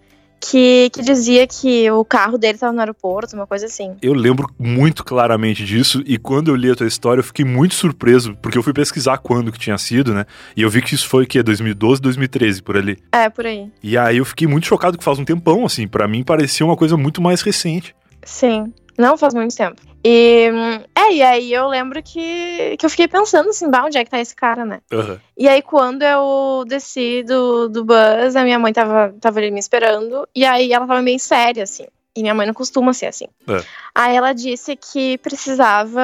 que, 0.42 0.88
que 0.90 1.02
dizia 1.02 1.46
que 1.46 1.90
o 1.90 2.02
carro 2.04 2.38
dele 2.38 2.56
tava 2.56 2.72
no 2.72 2.80
aeroporto, 2.80 3.34
uma 3.36 3.46
coisa 3.46 3.66
assim. 3.66 3.94
Eu 4.00 4.14
lembro 4.14 4.48
muito 4.58 5.04
claramente 5.04 5.64
disso 5.64 6.02
e 6.06 6.16
quando 6.18 6.48
eu 6.50 6.56
li 6.56 6.70
a 6.70 6.74
tua 6.74 6.86
história 6.86 7.20
eu 7.20 7.24
fiquei 7.24 7.44
muito 7.44 7.74
surpreso, 7.74 8.34
porque 8.40 8.56
eu 8.56 8.62
fui 8.62 8.72
pesquisar 8.72 9.18
quando 9.18 9.52
que 9.52 9.58
tinha 9.58 9.76
sido, 9.76 10.14
né? 10.14 10.24
E 10.56 10.62
eu 10.62 10.70
vi 10.70 10.80
que 10.80 10.94
isso 10.94 11.06
foi 11.08 11.26
que 11.26 11.42
2012, 11.42 12.00
2013 12.00 12.62
por 12.62 12.76
ali. 12.76 12.96
É, 13.12 13.28
por 13.28 13.44
aí. 13.44 13.70
E 13.82 13.98
aí 13.98 14.16
eu 14.16 14.24
fiquei 14.24 14.46
muito 14.46 14.66
chocado 14.66 14.96
que 14.96 15.04
faz 15.04 15.18
um 15.18 15.24
tempão 15.24 15.64
assim, 15.66 15.86
para 15.86 16.08
mim 16.08 16.24
parecia 16.24 16.64
uma 16.64 16.76
coisa 16.76 16.96
muito 16.96 17.20
mais 17.20 17.42
recente. 17.42 17.94
Sim, 18.22 18.72
não 19.00 19.16
faz 19.16 19.34
muito 19.34 19.56
tempo. 19.56 19.80
E, 20.04 20.50
é, 20.94 21.12
e 21.12 21.22
aí 21.22 21.52
eu 21.52 21.66
lembro 21.68 22.02
que, 22.02 22.76
que 22.78 22.86
eu 22.86 22.90
fiquei 22.90 23.08
pensando 23.08 23.50
assim, 23.50 23.70
bah, 23.70 23.84
onde 23.84 23.98
é 23.98 24.04
que 24.04 24.10
tá 24.10 24.20
esse 24.20 24.34
cara, 24.34 24.64
né? 24.64 24.80
Uhum. 24.92 25.18
E 25.36 25.48
aí 25.48 25.62
quando 25.62 26.02
eu 26.02 26.64
desci 26.66 27.22
do, 27.22 27.68
do 27.68 27.84
bus, 27.84 28.36
a 28.36 28.44
minha 28.44 28.58
mãe 28.58 28.72
tava, 28.72 29.14
tava 29.20 29.38
ali 29.38 29.50
me 29.50 29.60
esperando, 29.60 30.26
e 30.34 30.44
aí 30.44 30.72
ela 30.72 30.86
tava 30.86 31.02
meio 31.02 31.18
séria, 31.18 31.64
assim. 31.64 31.86
E 32.16 32.22
minha 32.22 32.34
mãe 32.34 32.44
não 32.44 32.52
costuma 32.52 32.92
ser 32.92 33.06
assim. 33.06 33.26
É. 33.48 33.62
Aí 33.94 34.16
ela 34.16 34.32
disse 34.32 34.74
que 34.74 35.16
precisava 35.18 36.00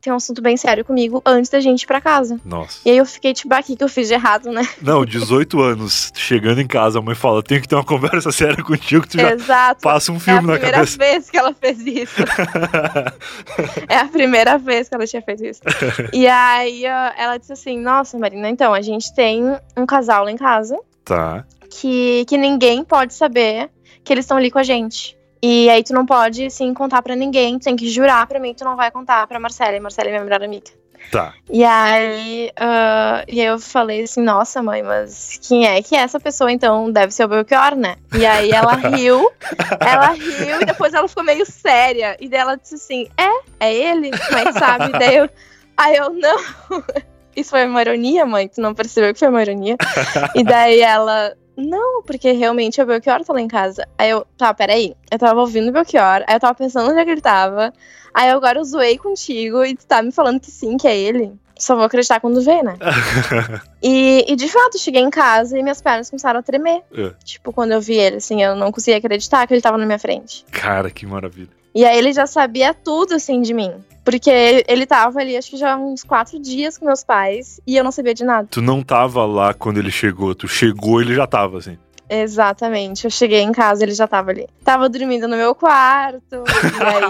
ter 0.00 0.10
um 0.10 0.16
assunto 0.16 0.42
bem 0.42 0.56
sério 0.56 0.84
comigo 0.84 1.22
antes 1.24 1.48
da 1.48 1.60
gente 1.60 1.82
ir 1.82 1.86
pra 1.86 2.00
casa. 2.00 2.40
Nossa. 2.44 2.80
E 2.84 2.90
aí 2.90 2.96
eu 2.96 3.06
fiquei 3.06 3.32
tipo, 3.32 3.54
aqui 3.54 3.76
que 3.76 3.84
eu 3.84 3.88
fiz 3.88 4.08
de 4.08 4.14
errado, 4.14 4.50
né? 4.50 4.62
Não, 4.82 5.04
18 5.04 5.60
anos, 5.60 6.10
chegando 6.14 6.60
em 6.60 6.66
casa, 6.66 6.98
a 6.98 7.02
mãe 7.02 7.14
fala: 7.14 7.40
tenho 7.42 7.60
que 7.60 7.68
ter 7.68 7.76
uma 7.76 7.84
conversa 7.84 8.30
séria 8.32 8.62
contigo, 8.64 9.02
que 9.02 9.10
tu 9.10 9.20
já 9.20 9.32
Exato. 9.32 9.80
passa 9.80 10.10
um 10.10 10.16
É 10.16 10.18
a 10.18 10.20
filme 10.20 10.46
na 10.48 10.52
primeira 10.54 10.76
cabeça. 10.78 10.98
vez 10.98 11.30
que 11.30 11.36
ela 11.36 11.54
fez 11.54 11.78
isso. 11.86 12.14
É 13.88 13.96
a 13.96 14.06
primeira 14.06 14.58
vez 14.58 14.88
que 14.88 14.94
ela 14.94 15.06
tinha 15.06 15.22
feito 15.22 15.44
isso. 15.44 15.60
E 16.12 16.26
aí 16.26 16.84
ela 16.84 17.36
disse 17.38 17.52
assim: 17.52 17.78
Nossa, 17.78 18.18
Marina, 18.18 18.48
então, 18.48 18.74
a 18.74 18.80
gente 18.80 19.14
tem 19.14 19.44
um 19.76 19.86
casal 19.86 20.24
lá 20.24 20.30
em 20.30 20.36
casa 20.36 20.78
tá. 21.04 21.44
que, 21.70 22.24
que 22.26 22.36
ninguém 22.36 22.84
pode 22.84 23.14
saber 23.14 23.70
que 24.04 24.12
eles 24.12 24.24
estão 24.24 24.36
ali 24.36 24.50
com 24.50 24.58
a 24.58 24.62
gente. 24.62 25.17
E 25.42 25.70
aí 25.70 25.82
tu 25.82 25.92
não 25.92 26.04
pode, 26.04 26.46
assim, 26.46 26.72
contar 26.74 27.02
pra 27.02 27.14
ninguém, 27.14 27.58
tu 27.58 27.64
tem 27.64 27.76
que 27.76 27.88
jurar 27.88 28.26
pra 28.26 28.40
mim 28.40 28.52
que 28.52 28.58
tu 28.58 28.64
não 28.64 28.76
vai 28.76 28.90
contar 28.90 29.26
pra 29.26 29.38
Marcela. 29.38 29.76
E 29.76 29.80
Marcela 29.80 30.08
é 30.08 30.12
minha 30.12 30.24
melhor 30.24 30.42
amiga. 30.42 30.70
Tá. 31.10 31.32
E 31.48 31.64
aí, 31.64 32.50
ah, 32.56 33.24
e 33.26 33.40
aí 33.40 33.46
eu 33.46 33.58
falei 33.58 34.02
assim, 34.02 34.22
nossa 34.22 34.62
mãe, 34.62 34.82
mas 34.82 35.38
quem 35.42 35.66
é 35.66 35.80
que 35.82 35.96
é 35.96 36.00
essa 36.00 36.20
pessoa 36.20 36.52
então? 36.52 36.90
Deve 36.90 37.12
ser 37.12 37.24
o 37.24 37.28
Belchior, 37.28 37.74
né? 37.76 37.96
E 38.14 38.26
aí 38.26 38.50
ela 38.50 38.74
riu, 38.94 39.30
ela 39.80 40.08
riu 40.08 40.60
e 40.60 40.66
depois 40.66 40.92
ela 40.92 41.08
ficou 41.08 41.24
meio 41.24 41.46
séria. 41.46 42.16
E 42.20 42.28
daí 42.28 42.40
ela 42.40 42.56
disse 42.56 42.74
assim, 42.74 43.08
é, 43.16 43.30
é 43.60 43.74
ele? 43.74 44.10
Como 44.10 44.38
é 44.38 44.44
que 44.44 44.52
sabe? 44.52 44.90
daí 44.90 45.16
eu, 45.16 45.30
aí 45.76 45.96
eu, 45.96 46.10
não. 46.10 46.38
Isso 47.34 47.50
foi 47.50 47.64
uma 47.66 47.80
ironia, 47.80 48.26
mãe? 48.26 48.48
Tu 48.48 48.60
não 48.60 48.74
percebeu 48.74 49.12
que 49.12 49.20
foi 49.20 49.28
uma 49.28 49.40
ironia? 49.40 49.76
e 50.34 50.42
daí 50.42 50.80
ela, 50.80 51.32
não, 51.58 52.04
porque 52.04 52.30
realmente 52.30 52.80
o 52.80 52.86
Belchior 52.86 53.24
tá 53.24 53.32
lá 53.32 53.40
em 53.40 53.48
casa. 53.48 53.84
Aí 53.98 54.10
eu, 54.10 54.24
tá, 54.36 54.54
peraí. 54.54 54.94
Eu 55.10 55.18
tava 55.18 55.40
ouvindo 55.40 55.68
o 55.70 55.72
Belchior, 55.72 56.22
aí 56.28 56.36
eu 56.36 56.40
tava 56.40 56.54
pensando 56.54 56.88
onde 56.88 57.00
é 57.00 57.04
que 57.04 57.10
ele 57.10 57.20
tava. 57.20 57.72
Aí 58.14 58.30
agora 58.30 58.60
eu 58.60 58.64
zoei 58.64 58.96
contigo 58.96 59.64
e 59.64 59.74
tu 59.74 59.84
tá 59.84 60.00
me 60.00 60.12
falando 60.12 60.38
que 60.38 60.52
sim, 60.52 60.76
que 60.76 60.86
é 60.86 60.96
ele. 60.96 61.32
Só 61.58 61.74
vou 61.74 61.84
acreditar 61.84 62.20
quando 62.20 62.40
vê, 62.40 62.62
né? 62.62 62.76
E, 63.80 64.24
e 64.28 64.34
de 64.34 64.48
fato, 64.48 64.76
cheguei 64.76 65.00
em 65.00 65.10
casa 65.10 65.56
e 65.56 65.62
minhas 65.62 65.80
pernas 65.80 66.10
começaram 66.10 66.40
a 66.40 66.42
tremer. 66.42 66.82
É. 66.92 67.12
Tipo, 67.24 67.52
quando 67.52 67.70
eu 67.70 67.80
vi 67.80 67.94
ele, 67.94 68.16
assim, 68.16 68.42
eu 68.42 68.56
não 68.56 68.72
conseguia 68.72 68.98
acreditar 68.98 69.46
que 69.46 69.54
ele 69.54 69.60
tava 69.60 69.78
na 69.78 69.86
minha 69.86 70.00
frente. 70.00 70.44
Cara, 70.50 70.90
que 70.90 71.06
maravilha. 71.06 71.57
E 71.74 71.84
aí 71.84 71.98
ele 71.98 72.12
já 72.12 72.26
sabia 72.26 72.72
tudo, 72.74 73.14
assim, 73.14 73.40
de 73.40 73.52
mim. 73.54 73.72
Porque 74.04 74.30
ele 74.66 74.86
tava 74.86 75.20
ali, 75.20 75.36
acho 75.36 75.50
que 75.50 75.56
já 75.56 75.76
uns 75.76 76.02
quatro 76.02 76.40
dias 76.40 76.78
com 76.78 76.86
meus 76.86 77.04
pais 77.04 77.60
e 77.66 77.76
eu 77.76 77.84
não 77.84 77.92
sabia 77.92 78.14
de 78.14 78.24
nada. 78.24 78.48
Tu 78.50 78.62
não 78.62 78.82
tava 78.82 79.26
lá 79.26 79.52
quando 79.52 79.78
ele 79.78 79.90
chegou, 79.90 80.34
tu 80.34 80.48
chegou 80.48 81.00
ele 81.00 81.14
já 81.14 81.26
tava, 81.26 81.58
assim. 81.58 81.76
Exatamente. 82.08 83.04
Eu 83.04 83.10
cheguei 83.10 83.40
em 83.40 83.52
casa, 83.52 83.84
ele 83.84 83.92
já 83.92 84.08
tava 84.08 84.30
ali. 84.30 84.46
Tava 84.64 84.88
dormindo 84.88 85.28
no 85.28 85.36
meu 85.36 85.54
quarto. 85.54 86.42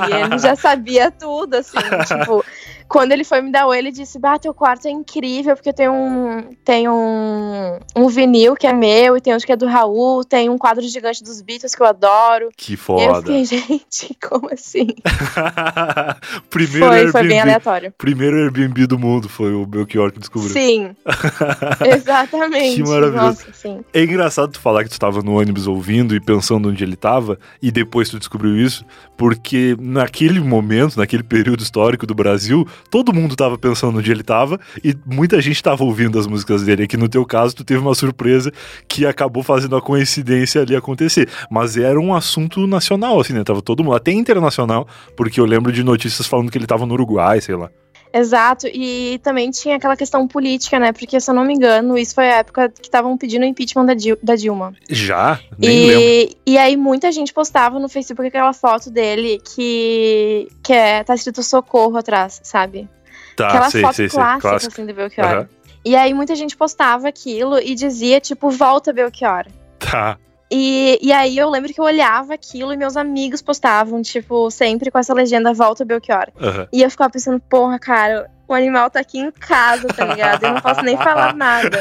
e 0.09 0.13
aí 0.13 0.23
ele 0.23 0.39
já 0.39 0.57
sabia 0.57 1.11
tudo, 1.11 1.55
assim. 1.55 1.79
tipo, 2.07 2.45
quando 2.89 3.13
ele 3.13 3.25
foi 3.25 3.41
me 3.43 3.53
dar 3.53 3.67
oi, 3.67 3.79
ele 3.79 3.93
disse: 3.93 4.19
Bah, 4.19 4.39
teu 4.39 4.55
quarto 4.55 4.87
é 4.89 4.91
incrível, 4.91 5.55
porque 5.55 5.73
tem 5.73 5.89
um. 5.89 6.51
Tem 6.65 6.89
um, 6.89 7.79
um 7.97 8.09
vinil 8.09 8.55
que 8.55 8.67
é 8.67 8.73
meu, 8.73 9.17
e 9.17 9.21
tem 9.21 9.33
outro 9.33 9.47
que 9.47 9.53
é 9.53 9.57
do 9.57 9.67
Raul, 9.67 10.25
tem 10.25 10.49
um 10.49 10.57
quadro 10.59 10.83
gigante 10.87 11.23
dos 11.23 11.41
Beatles 11.43 11.75
que 11.75 11.83
eu 11.83 11.87
adoro. 11.87 12.49
Que 12.57 12.73
E 12.73 12.75
eu 12.75 12.79
foda. 12.79 13.17
fiquei, 13.21 13.45
gente, 13.47 14.17
como 14.29 14.51
assim? 14.53 14.89
primeiro, 16.51 16.87
Foi, 16.87 17.09
foi 17.13 17.23
bem 17.23 17.39
Airbnb, 17.39 17.41
aleatório. 17.41 17.93
primeiro 17.99 18.37
Airbnb 18.37 18.87
do 18.87 18.99
mundo 18.99 19.29
foi 19.29 19.53
o 19.53 19.67
Belchior 19.67 20.13
que 20.13 20.19
descobriu. 20.19 20.53
Sim. 20.53 20.97
Exatamente. 21.95 22.77
Que 22.77 22.83
maravilhoso. 22.89 23.17
Nossa, 23.17 23.53
sim. 23.53 23.81
É 23.93 24.03
engraçado 24.03 24.53
tu 24.53 24.61
falar 24.61 24.85
que 24.85 24.91
tu 24.91 24.99
tava 24.99 25.23
no 25.23 25.39
ônibus 25.39 25.67
ouvindo 25.67 26.15
e 26.15 26.21
pensando 26.21 26.69
onde 26.69 26.83
ele 26.83 26.97
tava, 26.97 27.39
e 27.63 27.71
depois 27.71 28.09
tu 28.09 28.19
descobriu 28.19 28.57
isso, 28.57 28.85
porque 29.17 29.77
naquele 29.79 30.41
momento, 30.41 30.97
naquele 30.97 31.23
período 31.23 31.63
histórico 31.63 32.07
do 32.07 32.15
Brasil, 32.15 32.67
todo 32.91 33.13
mundo 33.13 33.37
tava 33.37 33.59
pensando 33.59 33.99
onde 33.99 34.11
ele 34.11 34.23
tava 34.23 34.59
e 34.83 34.97
muita 35.07 35.41
gente 35.41 35.63
tava 35.63 35.85
ouvindo 35.85 36.19
as 36.19 36.27
músicas 36.27 36.63
dele. 36.63 36.85
Aqui 36.85 36.97
no 36.97 37.09
teu 37.09 37.25
caso, 37.25 37.55
tu 37.55 37.65
teve 37.65 37.81
uma 37.81 37.95
surpresa 37.95 38.53
que 38.89 39.07
acabou 39.07 39.43
fazendo 39.43 39.77
a 39.77 39.83
coincidência 39.83 40.63
ali 40.63 40.75
acontecer. 40.75 41.29
Mas 41.51 41.77
era 41.77 41.99
um 42.01 42.15
assunto 42.15 42.67
nacional, 42.67 43.21
assim, 43.21 43.33
né? 43.33 43.45
Tava 43.45 43.63
todo 43.63 43.83
mundo, 43.85 43.97
até 43.97 44.13
internacional, 44.13 44.87
porque 45.17 45.41
eu 45.41 45.45
lembro 45.45 45.73
de 45.73 45.83
notícias 45.83 46.27
falando 46.27 46.51
que 46.51 46.59
ele 46.59 46.67
tava 46.67 46.87
no 46.87 46.95
Uruguai, 46.95 47.41
sei 47.41 47.57
lá. 47.57 47.71
Exato, 48.13 48.67
e 48.67 49.21
também 49.23 49.51
tinha 49.51 49.77
aquela 49.77 49.97
questão 49.97 50.27
política, 50.27 50.79
né? 50.79 50.93
Porque, 50.93 51.21
se 51.21 51.31
eu 51.31 51.35
não 51.35 51.45
me 51.45 51.55
engano, 51.55 51.97
isso 51.99 52.15
foi 52.15 52.29
a 52.31 52.37
época 52.39 52.69
que 52.71 52.87
estavam 52.87 53.17
pedindo 53.17 53.43
o 53.43 53.47
impeachment 53.47 53.85
da, 53.87 53.95
Dil- 53.95 54.19
da 54.23 54.35
Dilma. 54.35 54.75
Já? 54.89 55.39
Nem 55.59 55.87
lembro. 55.87 56.03
E, 56.03 56.37
e 56.47 56.59
aí 56.59 56.77
muita 56.77 57.13
gente 57.13 57.33
postava 57.33 57.79
no 57.79 57.89
Facebook 57.89 58.27
aquela 58.27 58.53
foto 58.53 58.91
dele 58.91 59.41
que, 59.55 60.49
que 60.63 60.73
é, 60.73 61.05
tá 61.05 61.15
escrito 61.15 61.43
socorro 61.43 61.97
atrás, 61.97 62.41
sabe? 62.43 62.89
Tá, 63.37 63.49
aquela 63.49 63.71
sei, 63.71 63.83
foto 63.83 63.95
sei. 63.95 64.09
clássica, 64.09 64.57
assim, 64.57 64.87
do 64.87 64.95
Belchior. 64.95 65.27
Aham. 65.27 65.49
E 65.85 65.95
aí 65.95 66.13
muita 66.13 66.35
gente 66.35 66.57
postava 66.57 67.09
aquilo 67.09 67.59
e 67.59 67.75
dizia, 67.75 68.21
tipo, 68.21 68.51
volta 68.51 68.93
Belchior. 68.93 69.47
Tá. 69.79 70.19
E, 70.51 70.99
e 71.03 71.13
aí 71.13 71.37
eu 71.37 71.51
lembro 71.51 71.73
que 71.73 71.81
eu 71.81 71.85
olhava 71.85 72.35
aquilo 72.35 72.73
e 72.73 72.77
meus 72.77 72.97
amigos 72.97 73.43
postavam, 73.43 74.01
tipo, 74.01 74.51
sempre 74.51 74.91
com 74.91 74.99
essa 74.99 75.13
legenda 75.13 75.53
volta 75.53 75.85
Belchior. 75.85 76.29
Aham. 76.41 76.69
E 76.73 76.83
eu 76.83 76.91
ficava 76.91 77.11
pensando, 77.11 77.41
porra, 77.41 77.79
cara, 77.79 78.31
o 78.49 78.55
animal 78.55 78.89
tá 78.89 79.01
aqui 79.01 79.19
em 79.19 79.31
casa, 79.31 79.89
tá 79.89 80.07
ligado? 80.07 80.43
Eu 80.43 80.55
não 80.55 80.61
posso 80.63 80.81
nem 80.81 80.97
falar 80.97 81.35
nada. 81.35 81.79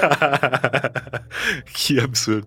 que 1.74 1.98
absurdo. 1.98 2.46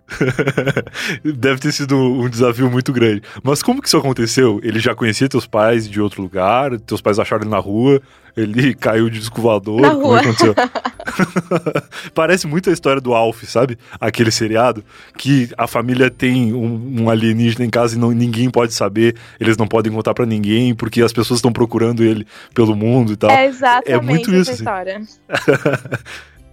Deve 1.25 1.59
ter 1.59 1.73
sido 1.73 1.97
um 1.97 2.29
desafio 2.29 2.71
muito 2.71 2.93
grande. 2.93 3.23
Mas 3.43 3.63
como 3.63 3.81
que 3.81 3.89
isso 3.89 3.97
aconteceu? 3.97 4.61
Ele 4.63 4.79
já 4.79 4.95
conhecia 4.95 5.29
teus 5.29 5.47
pais 5.47 5.89
de 5.89 6.03
outro 6.03 6.21
lugar? 6.21 6.79
Teus 6.81 7.01
pais 7.01 7.19
acharam 7.19 7.45
ele 7.45 7.51
na 7.51 7.59
rua? 7.59 8.03
Ele 8.37 8.75
caiu 8.75 9.09
de 9.11 9.19
disco 9.19 9.41
voador? 9.41 9.81
Na 9.81 9.91
Como 9.91 10.03
rua. 10.07 10.19
é 10.19 10.23
que 10.23 10.29
aconteceu? 10.29 10.55
Parece 12.15 12.47
muito 12.47 12.71
a 12.71 12.73
história 12.73 13.01
do 13.01 13.15
Alf, 13.15 13.43
sabe? 13.45 13.79
Aquele 14.01 14.31
seriado 14.31 14.85
que 15.17 15.49
a 15.57 15.67
família 15.67 16.11
tem 16.11 16.53
um, 16.53 17.03
um 17.03 17.11
alienígena 17.11 17.65
em 17.65 17.71
casa 17.71 17.97
e 17.97 17.99
não, 17.99 18.11
ninguém 18.13 18.51
pode 18.51 18.73
saber, 18.73 19.17
eles 19.39 19.57
não 19.57 19.67
podem 19.67 19.93
contar 19.93 20.15
pra 20.15 20.27
ninguém 20.27 20.75
porque 20.75 21.03
as 21.03 21.13
pessoas 21.13 21.39
estão 21.39 21.53
procurando 21.53 22.03
ele 22.05 22.27
pelo 22.55 22.75
mundo 22.77 23.13
e 23.13 23.17
tal. 23.17 23.31
É 23.31 23.47
exatamente 23.47 23.91
É 23.93 24.01
muito 24.01 24.31
isso, 24.35 24.51
assim. 24.51 24.63
história. 24.63 25.03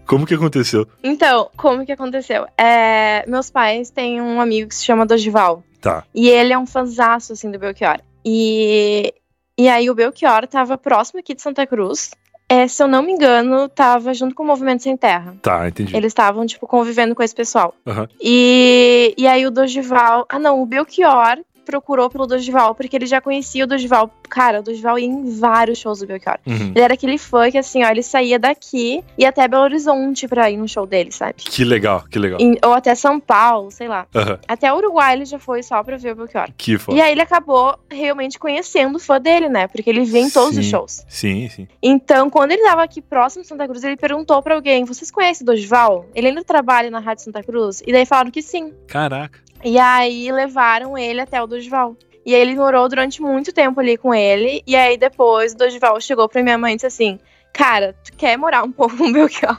Como 0.05 0.25
que 0.25 0.33
aconteceu? 0.33 0.87
Então, 1.03 1.49
como 1.57 1.85
que 1.85 1.91
aconteceu? 1.91 2.45
É, 2.57 3.25
meus 3.29 3.49
pais 3.51 3.89
têm 3.89 4.21
um 4.21 4.39
amigo 4.39 4.69
que 4.69 4.75
se 4.75 4.85
chama 4.85 5.05
Dorival. 5.05 5.61
Tá. 5.81 6.05
E 6.15 6.29
ele 6.29 6.53
é 6.53 6.57
um 6.57 6.65
fanzaço, 6.65 7.33
assim, 7.33 7.51
do 7.51 7.59
Belchior. 7.59 7.99
E, 8.23 9.13
e 9.57 9.67
aí 9.67 9.89
o 9.89 9.95
Belchior 9.95 10.47
tava 10.47 10.77
próximo 10.77 11.19
aqui 11.19 11.33
de 11.33 11.41
Santa 11.41 11.65
Cruz. 11.65 12.11
É, 12.49 12.65
se 12.65 12.81
eu 12.81 12.87
não 12.87 13.03
me 13.03 13.11
engano, 13.11 13.67
tava 13.67 14.13
junto 14.13 14.33
com 14.33 14.41
o 14.41 14.45
Movimento 14.45 14.81
Sem 14.81 14.95
Terra. 14.95 15.35
Tá, 15.41 15.67
entendi. 15.67 15.93
Eles 15.95 16.11
estavam, 16.11 16.45
tipo, 16.45 16.65
convivendo 16.65 17.13
com 17.13 17.21
esse 17.21 17.35
pessoal. 17.35 17.73
Aham. 17.85 18.07
E, 18.21 19.13
e 19.17 19.27
aí 19.27 19.45
o 19.45 19.51
Dorival... 19.51 20.25
Ah, 20.29 20.39
não, 20.39 20.61
o 20.61 20.65
Belchior 20.65 21.39
procurou 21.67 22.09
pelo 22.09 22.25
Dorival, 22.25 22.73
porque 22.73 22.95
ele 22.95 23.05
já 23.05 23.21
conhecia 23.21 23.63
o 23.63 23.67
Dorival. 23.67 24.09
Cara, 24.29 24.61
o 24.61 24.63
Dorival 24.63 24.97
ia 24.97 25.05
em 25.05 25.37
vários 25.39 25.77
shows 25.77 25.99
do 25.99 26.07
Belchior. 26.07 26.39
Uhum. 26.47 26.71
Ele 26.75 26.81
era 26.81 26.93
aquele 26.95 27.17
fã 27.17 27.51
que, 27.51 27.57
assim, 27.57 27.83
ó, 27.83 27.89
ele 27.89 28.01
saía 28.01 28.39
daqui 28.39 29.03
e 29.17 29.25
até 29.25 29.47
Belo 29.47 29.63
Horizonte 29.63 30.27
pra 30.27 30.49
ir 30.49 30.57
no 30.57 30.67
show 30.67 30.85
dele, 30.87 31.11
sabe? 31.11 31.35
Que 31.37 31.63
legal, 31.63 32.03
que 32.09 32.17
legal. 32.17 32.39
Em- 32.41 32.57
ou 32.65 32.73
até 32.73 32.95
São 32.95 33.19
Paulo, 33.19 33.69
sei 33.69 33.87
lá. 33.87 34.07
Aham. 34.15 34.39
Até 34.47 34.73
Uruguai 34.73 35.13
ele 35.13 35.25
já 35.25 35.37
foi 35.37 35.61
só 35.61 35.83
pra 35.83 35.97
ver 35.97 36.13
o 36.13 36.15
Belchior. 36.15 36.47
Que 36.57 36.77
foda. 36.77 36.97
E 36.97 37.01
aí 37.01 37.11
ele 37.11 37.21
acabou 37.21 37.77
realmente 37.91 38.39
conhecendo 38.39 38.95
o 38.95 38.99
fã 38.99 39.19
dele, 39.19 39.49
né? 39.49 39.67
Porque 39.67 39.89
ele 39.89 40.03
vem 40.05 40.25
em 40.25 40.29
todos 40.29 40.57
os 40.57 40.65
Sim. 40.65 40.71
shows. 40.71 41.03
Sim, 41.07 41.49
sim. 41.49 41.67
Então, 41.83 42.29
quando 42.29 42.51
ele 42.53 42.63
tava 42.63 42.83
aqui 42.83 43.01
próximo 43.01 43.41
de 43.43 43.47
Santa 43.49 43.67
Cruz, 43.67 43.83
ele 43.83 43.97
perguntou 43.97 44.41
pra 44.41 44.55
alguém: 44.55 44.85
Vocês 44.85 45.11
conhecem 45.11 45.43
o 45.43 45.45
Dorival? 45.45 46.05
Ele 46.15 46.27
ainda 46.29 46.43
trabalha 46.43 46.89
na 46.89 46.99
Rádio 46.99 47.23
Santa 47.25 47.43
Cruz? 47.43 47.81
E 47.85 47.91
daí 47.91 48.05
falaram 48.05 48.31
que 48.31 48.41
sim. 48.41 48.71
Caraca. 48.87 49.39
E 49.63 49.77
aí 49.77 50.31
levaram 50.31 50.97
ele 50.97 51.21
até 51.21 51.41
o 51.41 51.47
Dorival. 51.47 51.95
E 52.25 52.35
aí 52.35 52.41
ele 52.41 52.55
morou 52.55 52.87
durante 52.89 53.21
muito 53.21 53.53
tempo 53.53 53.79
ali 53.79 53.97
com 53.97 54.13
ele. 54.13 54.61
E 54.67 54.75
aí 54.75 54.97
depois 54.97 55.53
o 55.53 55.57
Dorival 55.57 55.99
chegou 56.01 56.27
pra 56.27 56.43
minha 56.43 56.57
mãe 56.57 56.73
e 56.73 56.75
disse 56.75 56.87
assim: 56.87 57.19
cara, 57.57 57.95
tu 58.03 58.13
quer 58.13 58.37
morar 58.37 58.63
um 58.63 58.71
pouco 58.73 58.95
com 58.95 59.05
o 59.05 59.13
Belchior? 59.13 59.57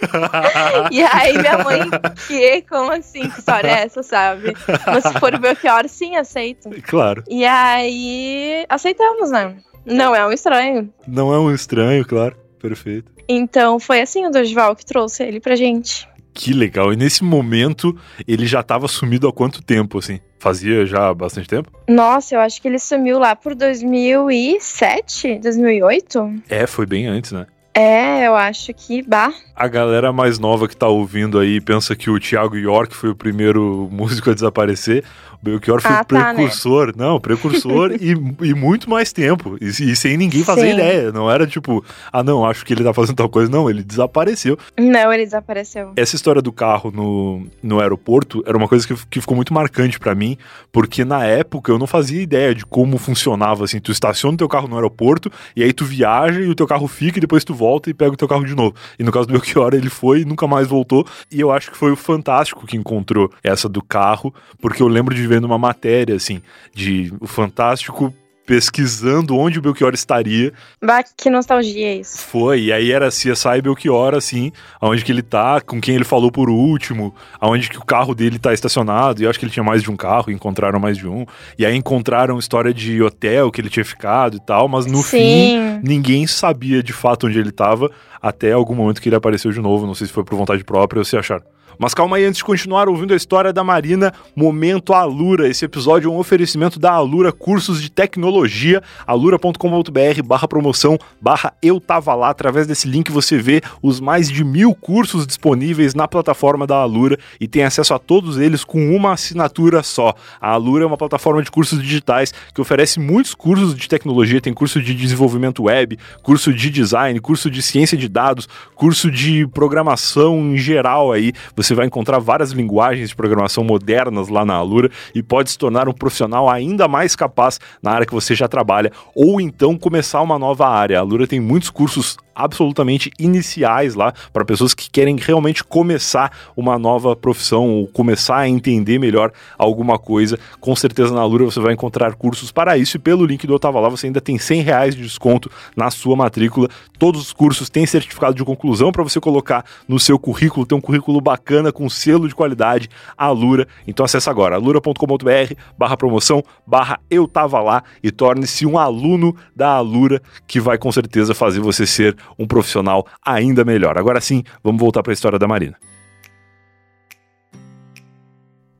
e 0.90 1.02
aí 1.02 1.36
minha 1.36 1.58
mãe, 1.58 1.80
que? 2.26 2.62
Como 2.62 2.92
assim? 2.92 3.28
Que 3.28 3.38
história 3.38 3.68
é 3.68 3.84
essa, 3.84 4.02
sabe? 4.02 4.54
Mas 4.86 5.04
se 5.04 5.18
for 5.18 5.34
o 5.34 5.38
Belchior, 5.38 5.88
sim, 5.88 6.16
aceito. 6.16 6.70
Claro. 6.82 7.24
E 7.28 7.44
aí, 7.44 8.64
aceitamos, 8.68 9.30
né? 9.30 9.56
Não 9.84 10.14
é 10.14 10.26
um 10.26 10.32
estranho. 10.32 10.92
Não 11.06 11.34
é 11.34 11.38
um 11.38 11.52
estranho, 11.52 12.04
claro. 12.06 12.36
Perfeito. 12.60 13.10
Então 13.28 13.78
foi 13.78 14.00
assim 14.00 14.26
o 14.26 14.30
Dorival 14.30 14.74
que 14.74 14.86
trouxe 14.86 15.22
ele 15.22 15.40
pra 15.40 15.56
gente. 15.56 16.08
Que 16.32 16.52
legal. 16.52 16.92
E 16.92 16.96
nesse 16.96 17.24
momento, 17.24 17.96
ele 18.26 18.46
já 18.46 18.60
estava 18.60 18.86
sumido 18.86 19.26
há 19.26 19.32
quanto 19.32 19.62
tempo, 19.62 19.98
assim? 19.98 20.20
Fazia 20.38 20.86
já 20.86 21.12
bastante 21.12 21.48
tempo? 21.48 21.70
Nossa, 21.88 22.34
eu 22.36 22.40
acho 22.40 22.62
que 22.62 22.68
ele 22.68 22.78
sumiu 22.78 23.18
lá 23.18 23.34
por 23.34 23.54
2007, 23.54 25.40
2008. 25.40 26.42
É, 26.48 26.66
foi 26.66 26.86
bem 26.86 27.06
antes, 27.06 27.32
né? 27.32 27.46
É, 27.74 28.26
eu 28.26 28.34
acho 28.34 28.74
que 28.74 29.02
bah. 29.02 29.32
A 29.54 29.68
galera 29.68 30.12
mais 30.12 30.36
nova 30.36 30.66
que 30.66 30.76
tá 30.76 30.88
ouvindo 30.88 31.38
aí 31.38 31.60
pensa 31.60 31.94
que 31.94 32.10
o 32.10 32.18
Thiago 32.18 32.56
York 32.56 32.92
foi 32.92 33.10
o 33.10 33.14
primeiro 33.14 33.88
músico 33.92 34.30
a 34.30 34.34
desaparecer. 34.34 35.04
O 35.40 35.44
Belchior 35.44 35.80
foi 35.80 35.90
Ah, 35.90 36.04
tá, 36.04 36.32
né? 36.32 36.34
precursor. 36.34 36.92
Não, 36.96 37.20
precursor 37.20 37.92
e, 38.00 38.10
e 38.46 38.54
muito 38.54 38.90
mais 38.90 39.12
tempo. 39.12 39.56
E, 39.60 39.66
e 39.66 39.96
sem 39.96 40.16
ninguém 40.16 40.42
fazer 40.42 40.68
Sim. 40.68 40.74
ideia. 40.74 41.12
Não 41.12 41.30
era 41.30 41.46
tipo, 41.46 41.84
ah, 42.12 42.22
não, 42.22 42.44
acho 42.44 42.64
que 42.64 42.72
ele 42.72 42.82
tá 42.82 42.92
fazendo 42.92 43.16
tal 43.16 43.28
coisa. 43.28 43.50
Não, 43.50 43.68
ele 43.70 43.82
desapareceu. 43.82 44.58
Não, 44.78 45.12
ele 45.12 45.24
desapareceu. 45.24 45.92
Essa 45.96 46.16
história 46.16 46.42
do 46.42 46.52
carro 46.52 46.90
no, 46.90 47.46
no 47.62 47.80
aeroporto 47.80 48.42
era 48.46 48.56
uma 48.56 48.68
coisa 48.68 48.86
que, 48.86 48.94
que 49.08 49.20
ficou 49.20 49.36
muito 49.36 49.54
marcante 49.54 49.98
pra 49.98 50.14
mim, 50.14 50.36
porque 50.72 51.04
na 51.04 51.24
época 51.24 51.70
eu 51.70 51.78
não 51.78 51.86
fazia 51.86 52.20
ideia 52.20 52.54
de 52.54 52.66
como 52.66 52.98
funcionava 52.98 53.64
assim. 53.64 53.78
Tu 53.80 53.92
estaciona 53.92 54.34
o 54.34 54.38
teu 54.38 54.48
carro 54.48 54.66
no 54.68 54.74
aeroporto 54.74 55.30
e 55.54 55.62
aí 55.62 55.72
tu 55.72 55.84
viaja 55.84 56.40
e 56.40 56.48
o 56.48 56.54
teu 56.54 56.66
carro 56.66 56.88
fica 56.88 57.18
e 57.18 57.20
depois 57.20 57.44
tu 57.44 57.54
volta 57.54 57.88
e 57.88 57.94
pega 57.94 58.12
o 58.12 58.16
teu 58.16 58.26
carro 58.26 58.44
de 58.44 58.54
novo. 58.54 58.74
E 58.98 59.04
no 59.04 59.12
caso 59.12 59.26
do 59.26 59.32
Belchior, 59.32 59.72
ele 59.74 59.88
foi 59.88 60.22
e 60.22 60.24
nunca 60.24 60.46
mais 60.46 60.66
voltou. 60.66 61.06
E 61.30 61.40
eu 61.40 61.52
acho 61.52 61.70
que 61.70 61.76
foi 61.76 61.92
o 61.92 61.96
Fantástico 61.96 62.66
que 62.66 62.76
encontrou 62.76 63.30
essa 63.42 63.68
do 63.68 63.82
carro, 63.82 64.34
porque 64.60 64.82
eu 64.82 64.88
lembro 64.88 65.14
de 65.14 65.27
ver 65.28 65.40
numa 65.40 65.58
matéria 65.58 66.16
assim, 66.16 66.42
de 66.74 67.12
o 67.20 67.26
Fantástico 67.26 68.12
pesquisando 68.48 69.36
onde 69.36 69.58
o 69.58 69.62
Belchior 69.62 69.92
estaria 69.92 70.54
Bah, 70.82 71.04
que 71.04 71.28
nostalgia 71.28 71.94
isso. 71.94 72.16
foi, 72.18 72.62
e 72.62 72.72
aí 72.72 72.90
era 72.90 73.08
CSI 73.10 73.60
Belchior, 73.62 74.14
assim, 74.14 74.50
aonde 74.80 75.04
que 75.04 75.12
ele 75.12 75.20
tá, 75.20 75.60
com 75.60 75.78
quem 75.78 75.94
ele 75.94 76.04
falou 76.04 76.32
por 76.32 76.48
último, 76.48 77.14
aonde 77.38 77.68
que 77.68 77.76
o 77.76 77.84
carro 77.84 78.14
dele 78.14 78.38
tá 78.38 78.54
estacionado, 78.54 79.20
e 79.20 79.24
eu 79.24 79.30
acho 79.30 79.38
que 79.38 79.44
ele 79.44 79.52
tinha 79.52 79.62
mais 79.62 79.82
de 79.82 79.90
um 79.90 79.96
carro, 79.96 80.32
encontraram 80.32 80.80
mais 80.80 80.96
de 80.96 81.06
um, 81.06 81.26
e 81.58 81.66
aí 81.66 81.76
encontraram 81.76 82.38
história 82.38 82.72
de 82.72 83.02
hotel 83.02 83.50
que 83.50 83.60
ele 83.60 83.68
tinha 83.68 83.84
ficado 83.84 84.38
e 84.38 84.40
tal, 84.40 84.66
mas 84.66 84.86
no 84.86 85.02
fim 85.02 85.18
Sim. 85.18 85.80
ninguém 85.82 86.26
sabia 86.26 86.82
de 86.82 86.94
fato 86.94 87.26
onde 87.26 87.38
ele 87.38 87.52
tava, 87.52 87.90
até 88.20 88.52
algum 88.52 88.74
momento 88.74 89.02
que 89.02 89.10
ele 89.10 89.16
apareceu 89.16 89.52
de 89.52 89.60
novo, 89.60 89.86
não 89.86 89.94
sei 89.94 90.06
se 90.06 90.12
foi 90.12 90.24
por 90.24 90.38
vontade 90.38 90.64
própria 90.64 91.00
ou 91.00 91.04
se 91.04 91.18
acharam. 91.18 91.44
Mas 91.78 91.94
calma 91.94 92.16
aí, 92.16 92.24
antes 92.24 92.38
de 92.38 92.44
continuar 92.44 92.88
ouvindo 92.88 93.14
a 93.14 93.16
história 93.16 93.52
da 93.52 93.62
Marina, 93.62 94.12
Momento 94.34 94.92
Alura. 94.92 95.48
Esse 95.48 95.64
episódio 95.64 96.10
é 96.10 96.12
um 96.12 96.18
oferecimento 96.18 96.76
da 96.76 96.90
Alura 96.90 97.30
Cursos 97.30 97.80
de 97.80 97.88
Tecnologia, 97.88 98.82
alura.com.br 99.06 100.22
barra 100.24 100.48
promoção, 100.48 100.98
barra 101.20 101.52
eu 101.62 101.80
tava 101.80 102.14
lá. 102.16 102.30
Através 102.30 102.66
desse 102.66 102.88
link 102.88 103.12
você 103.12 103.38
vê 103.38 103.62
os 103.80 104.00
mais 104.00 104.28
de 104.28 104.42
mil 104.42 104.74
cursos 104.74 105.24
disponíveis 105.24 105.94
na 105.94 106.08
plataforma 106.08 106.66
da 106.66 106.76
Alura 106.76 107.16
e 107.40 107.46
tem 107.46 107.62
acesso 107.62 107.94
a 107.94 107.98
todos 107.98 108.38
eles 108.38 108.64
com 108.64 108.94
uma 108.94 109.12
assinatura 109.12 109.82
só. 109.84 110.14
A 110.40 110.50
Alura 110.50 110.82
é 110.82 110.86
uma 110.86 110.96
plataforma 110.96 111.42
de 111.42 111.50
cursos 111.50 111.80
digitais 111.80 112.34
que 112.52 112.60
oferece 112.60 112.98
muitos 112.98 113.34
cursos 113.34 113.76
de 113.76 113.88
tecnologia, 113.88 114.40
tem 114.40 114.52
curso 114.52 114.82
de 114.82 114.92
desenvolvimento 114.92 115.62
web, 115.64 115.96
curso 116.24 116.52
de 116.52 116.70
design, 116.70 117.20
curso 117.20 117.48
de 117.48 117.62
ciência 117.62 117.96
de 117.96 118.08
dados, 118.08 118.48
curso 118.74 119.10
de 119.10 119.46
programação 119.46 120.38
em 120.38 120.56
geral 120.56 121.12
aí. 121.12 121.32
Você 121.54 121.67
vai 121.74 121.86
encontrar 121.86 122.18
várias 122.18 122.52
linguagens 122.52 123.10
de 123.10 123.16
programação 123.16 123.64
modernas 123.64 124.28
lá 124.28 124.44
na 124.44 124.54
Alura 124.54 124.90
e 125.14 125.22
pode 125.22 125.50
se 125.50 125.58
tornar 125.58 125.88
um 125.88 125.92
profissional 125.92 126.48
ainda 126.48 126.86
mais 126.88 127.14
capaz 127.14 127.58
na 127.82 127.92
área 127.92 128.06
que 128.06 128.14
você 128.14 128.34
já 128.34 128.48
trabalha 128.48 128.92
ou 129.14 129.40
então 129.40 129.76
começar 129.76 130.20
uma 130.22 130.38
nova 130.38 130.68
área. 130.68 130.98
A 130.98 131.00
Alura 131.00 131.26
tem 131.26 131.40
muitos 131.40 131.70
cursos 131.70 132.16
absolutamente 132.38 133.10
iniciais 133.18 133.96
lá 133.96 134.14
para 134.32 134.44
pessoas 134.44 134.72
que 134.72 134.88
querem 134.88 135.16
realmente 135.16 135.64
começar 135.64 136.32
uma 136.56 136.78
nova 136.78 137.16
profissão 137.16 137.68
ou 137.68 137.88
começar 137.88 138.36
a 138.36 138.48
entender 138.48 138.98
melhor 138.98 139.32
alguma 139.58 139.98
coisa. 139.98 140.38
Com 140.60 140.76
certeza 140.76 141.12
na 141.12 141.20
Alura 141.20 141.44
você 141.44 141.58
vai 141.58 141.74
encontrar 141.74 142.14
cursos 142.14 142.52
para 142.52 142.78
isso 142.78 142.96
e 142.96 143.00
pelo 143.00 143.26
link 143.26 143.46
do 143.46 143.54
Eu 143.54 143.58
Tava 143.58 143.80
Lá 143.80 143.88
você 143.88 144.06
ainda 144.06 144.20
tem 144.20 144.38
100 144.38 144.62
reais 144.62 144.94
de 144.94 145.02
desconto 145.02 145.50
na 145.76 145.90
sua 145.90 146.14
matrícula. 146.14 146.68
Todos 146.98 147.20
os 147.20 147.32
cursos 147.32 147.68
têm 147.68 147.86
certificado 147.86 148.34
de 148.34 148.44
conclusão 148.44 148.92
para 148.92 149.02
você 149.02 149.20
colocar 149.20 149.64
no 149.88 149.98
seu 149.98 150.18
currículo, 150.18 150.64
ter 150.64 150.74
um 150.74 150.80
currículo 150.80 151.20
bacana 151.20 151.72
com 151.72 151.88
selo 151.90 152.28
de 152.28 152.34
qualidade 152.34 152.88
Alura. 153.16 153.66
Então 153.86 154.04
acessa 154.04 154.30
agora 154.30 154.54
alura.com.br 154.54 155.54
barra 155.76 155.96
promoção 155.96 156.42
barra 156.66 157.00
Eu 157.10 157.26
Tava 157.26 157.60
Lá 157.60 157.82
e 158.02 158.10
torne-se 158.10 158.64
um 158.64 158.78
aluno 158.78 159.34
da 159.54 159.70
Alura 159.70 160.22
que 160.46 160.60
vai 160.60 160.78
com 160.78 160.92
certeza 160.92 161.34
fazer 161.34 161.60
você 161.60 161.86
ser 161.86 162.16
um 162.38 162.46
profissional 162.46 163.06
ainda 163.24 163.64
melhor. 163.64 163.98
Agora 163.98 164.20
sim, 164.20 164.42
vamos 164.62 164.80
voltar 164.80 165.02
para 165.02 165.12
a 165.12 165.14
história 165.14 165.38
da 165.38 165.46
Marina. 165.46 165.78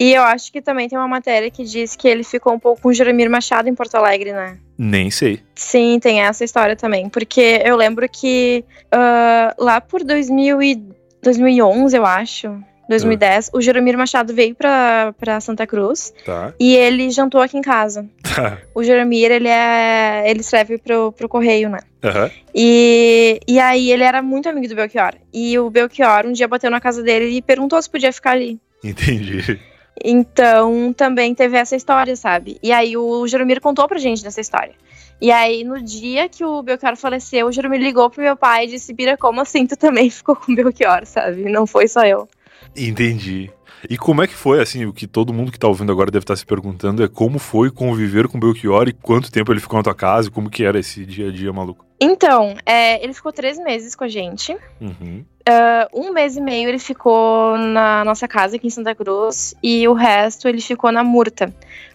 E 0.01 0.15
eu 0.15 0.23
acho 0.23 0.53
que 0.53 0.63
também 0.63 0.89
tem 0.89 0.97
uma 0.97 1.09
matéria 1.09 1.51
que 1.51 1.65
diz 1.65 1.97
que 1.97 2.07
ele 2.07 2.23
ficou 2.23 2.53
um 2.53 2.59
pouco 2.59 2.83
com 2.83 2.89
o 2.89 2.95
Jeremir 2.95 3.29
Machado 3.29 3.69
em 3.69 3.75
Porto 3.75 3.97
Alegre, 3.97 4.33
né? 4.33 4.57
Nem 4.79 5.11
sei. 5.11 5.43
Sim, 5.57 5.99
tem 6.01 6.21
essa 6.21 6.45
história 6.45 6.77
também. 6.77 7.09
Porque 7.09 7.61
eu 7.65 7.75
lembro 7.75 8.09
que 8.09 8.65
ah, 8.93 9.53
lá 9.59 9.81
por 9.81 10.05
2000 10.05 10.63
e 10.63 10.83
2011, 11.21 11.97
eu 11.97 12.07
acho, 12.07 12.63
2010, 12.89 13.51
o 13.53 13.61
Jeremir 13.61 13.97
Machado 13.99 14.33
veio 14.35 14.55
pra, 14.55 15.13
pra 15.19 15.41
Santa 15.41 15.67
Cruz 15.67 16.13
Tá. 16.25 16.53
e 16.59 16.75
ele 16.75 17.11
jantou 17.11 17.41
aqui 17.41 17.57
em 17.59 17.63
casa. 17.63 18.09
Tá. 18.23 18.59
O 18.75 18.83
Jeremir, 18.83 19.31
ele 19.31 19.49
é. 19.49 20.25
ele 20.27 20.41
escreve 20.41 20.79
pro, 20.79 21.13
pro 21.13 21.29
correio, 21.29 21.69
né? 21.69 21.79
Aham. 22.03 22.31
E, 22.55 23.41
e 23.47 23.59
aí 23.59 23.91
ele 23.91 24.03
era 24.05 24.23
muito 24.23 24.49
amigo 24.49 24.69
do 24.69 24.75
Belchior. 24.75 25.15
E 25.33 25.59
o 25.59 25.69
Belchior 25.71 26.27
um 26.27 26.33
dia 26.33 26.49
bateu 26.49 26.71
na 26.71 26.81
casa 26.81 27.03
dele 27.03 27.29
e 27.37 27.43
perguntou 27.43 27.81
se 27.83 27.91
podia 27.91 28.13
ficar 28.13 28.31
ali. 28.33 28.59
Entendi. 28.83 29.59
Então 30.05 30.93
também 30.93 31.35
teve 31.35 31.57
essa 31.57 31.75
história, 31.77 32.15
sabe? 32.17 32.59
E 32.63 32.71
aí 32.73 32.97
o 32.97 33.27
Jeromir 33.27 33.61
contou 33.61 33.87
pra 33.89 33.99
gente 33.99 34.23
dessa 34.23 34.41
história. 34.41 34.73
E 35.21 35.33
aí, 35.33 35.65
no 35.65 35.83
dia 35.83 36.29
que 36.29 36.45
o 36.45 36.63
Belchior 36.63 36.95
faleceu, 36.97 37.49
o 37.49 37.51
Jeromir 37.53 37.81
ligou 37.81 38.09
pro 38.09 38.23
meu 38.23 38.37
pai 38.37 38.65
e 38.65 38.69
disse: 38.69 38.93
Bira, 38.95 39.17
como 39.17 39.41
assim 39.41 39.67
tu 39.67 39.77
também 39.77 40.09
ficou 40.11 40.37
com 40.37 40.53
o 40.53 40.55
Belchior, 40.55 41.05
sabe? 41.05 41.51
Não 41.51 41.67
foi 41.67 41.89
só 41.89 42.03
eu. 42.07 42.29
Entendi. 42.77 43.51
E 43.89 43.97
como 43.97 44.23
é 44.23 44.27
que 44.27 44.35
foi, 44.35 44.61
assim, 44.61 44.87
o 44.87 44.93
que 44.93 45.07
todo 45.07 45.33
mundo 45.33 45.53
que 45.53 45.59
tá 45.59 45.69
ouvindo 45.69 45.93
agora 45.93 46.11
deve 46.11 46.25
estar 46.25 46.37
se 46.37 46.45
perguntando 46.45 47.03
é 47.03 47.09
como 47.09 47.39
foi 47.39 47.71
conviver 47.71 48.27
com 48.27 48.37
o 48.37 48.41
Belchior 48.41 48.89
e 48.89 48.93
quanto 48.93 49.31
tempo 49.31 49.53
ele 49.53 49.61
ficou 49.61 49.79
na 49.79 49.85
tua 49.85 49.95
casa 49.95 50.29
e 50.29 50.31
como 50.31 50.51
que 50.51 50.65
era 50.65 50.79
esse 50.79 51.07
dia 51.07 51.29
a 51.29 51.33
dia 51.33 51.53
maluco? 51.53 51.87
Então, 52.01 52.57
é, 52.67 53.03
ele 53.03 53.13
ficou 53.13 53.33
três 53.33 53.59
meses 53.59 53.95
com 53.95 54.05
a 54.05 54.09
gente. 54.09 54.57
Uhum. 54.81 55.25
Ah, 55.49 55.89
um 55.95 56.13
mês 56.13 56.37
e 56.37 56.43
meio 56.43 56.69
ele 56.69 56.79
ficou 56.79 57.57
na 57.57 58.05
nossa 58.05 58.29
casa 58.29 58.57
aqui 58.57 58.67
em 58.67 58.71
Santa 58.71 58.95
Cruz 58.95 59.55
e 59.63 59.89
o 59.89 59.95
resto 59.95 60.47
ele 60.47 60.61
ficou 60.61 60.93
na 60.93 61.03
Murta. 61.03 61.53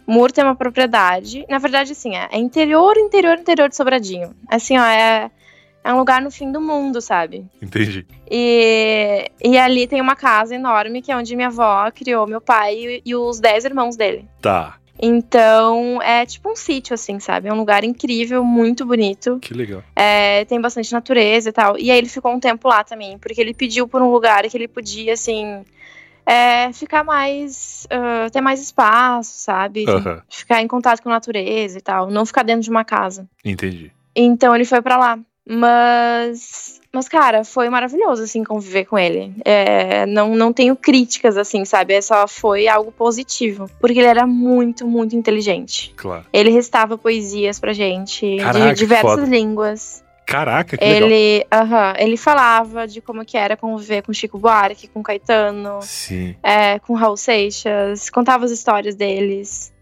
Murta 0.08 0.42
é 0.42 0.44
uma 0.44 0.56
propriedade, 0.56 1.46
na 1.48 1.60
verdade, 1.60 1.92
assim, 1.92 2.16
é, 2.16 2.28
é 2.32 2.38
interior, 2.38 2.98
interior, 2.98 3.38
interior 3.38 3.70
de 3.70 3.76
Sobradinho. 3.76 4.36
Assim, 4.50 4.78
ó, 4.78 4.84
é, 4.84 5.30
é 5.84 5.94
um 5.94 5.98
lugar 5.98 6.22
no 6.22 6.32
fim 6.32 6.52
do 6.52 6.62
mundo, 6.62 7.02
sabe? 7.02 7.46
Entendi. 7.62 8.06
E, 8.30 9.30
e 9.44 9.58
ali 9.58 9.88
tem 9.88 10.00
uma 10.00 10.16
casa 10.16 10.56
enorme 10.56 11.02
que 11.02 11.12
é 11.12 11.18
onde 11.18 11.36
minha 11.36 11.50
avó 11.50 11.92
criou 11.92 12.26
meu 12.26 12.40
pai 12.40 12.76
e, 12.76 13.02
e 13.06 13.16
os 13.16 13.40
dez 13.40 13.66
irmãos 13.66 13.96
dele. 13.96 14.28
Tá. 14.42 14.78
Então 15.02 16.02
é 16.02 16.26
tipo 16.26 16.50
um 16.50 16.56
sítio, 16.56 16.94
assim, 16.94 17.20
sabe? 17.20 17.50
É 17.50 17.54
um 17.54 17.58
lugar 17.58 17.84
incrível, 17.84 18.44
muito 18.44 18.86
bonito. 18.86 19.40
Que 19.42 19.54
legal. 19.54 19.84
É, 19.96 20.46
tem 20.46 20.62
bastante 20.62 20.94
natureza 20.94 21.50
e 21.50 21.52
tal. 21.52 21.78
E 21.78 21.92
aí 21.92 21.98
ele 21.98 22.08
ficou 22.08 22.32
um 22.32 22.40
tempo 22.40 22.68
lá 22.68 22.84
também, 22.84 23.18
porque 23.18 23.42
ele 23.42 23.54
pediu 23.54 23.88
por 23.88 24.02
um 24.02 24.12
lugar 24.12 24.48
que 24.48 24.56
ele 24.56 24.68
podia, 24.68 25.14
assim, 25.14 25.64
é, 26.26 26.72
ficar 26.72 27.04
mais. 27.04 27.86
ah, 27.90 28.30
ter 28.32 28.40
mais 28.40 28.62
espaço, 28.62 29.34
sabe? 29.40 29.86
Ficar 30.30 30.62
em 30.62 30.68
contato 30.68 31.02
com 31.02 31.10
a 31.10 31.14
natureza 31.14 31.78
e 31.78 31.82
tal. 31.82 32.10
Não 32.10 32.26
ficar 32.26 32.44
dentro 32.44 32.62
de 32.62 32.70
uma 32.70 32.86
casa. 32.86 33.28
Entendi. 33.44 33.92
Então 34.16 34.56
ele 34.56 34.66
foi 34.66 34.82
pra 34.82 34.98
lá. 34.98 35.20
Mas. 35.48 36.82
Mas, 36.92 37.08
cara, 37.10 37.44
foi 37.44 37.70
maravilhoso, 37.70 38.22
assim, 38.22 38.44
conviver 38.44 38.86
com 38.86 39.00
ele. 39.00 39.34
É, 39.44 40.06
não, 40.06 40.36
não 40.36 40.54
tenho 40.54 40.76
críticas, 40.76 41.38
assim, 41.38 41.66
sabe? 41.66 41.96
É 41.96 42.02
só 42.02 42.28
foi 42.28 42.68
algo 42.68 42.92
positivo. 42.92 43.68
Porque 43.80 43.98
ele 43.98 44.08
era 44.08 44.28
muito, 44.28 44.86
muito 44.86 45.16
inteligente. 45.16 45.92
Claro. 45.98 46.24
Ele 46.32 46.52
recitava 46.52 46.96
poesias 46.96 47.60
pra 47.60 47.74
gente 47.74 48.38
Caraca, 48.38 48.74
de 48.74 48.76
diversas 48.76 49.28
línguas. 49.28 50.04
Caraca, 50.26 50.78
que 50.78 50.86
legal. 50.86 51.10
Ele, 51.10 51.46
aham, 51.52 51.94
ele 51.98 52.16
falava 52.16 52.88
de 52.88 53.02
como 53.02 53.26
que 53.26 53.38
era 53.38 53.58
conviver 53.58 54.04
com 54.04 54.14
Chico 54.14 54.38
Buarque, 54.38 54.88
com 54.88 55.02
Caetano, 55.02 55.80
é, 56.42 56.80
com 56.80 56.94
Raul 56.94 57.18
Seixas, 57.18 58.10
contava 58.10 58.46
as 58.46 58.52
histórias 58.52 58.96
deles. 58.96 59.73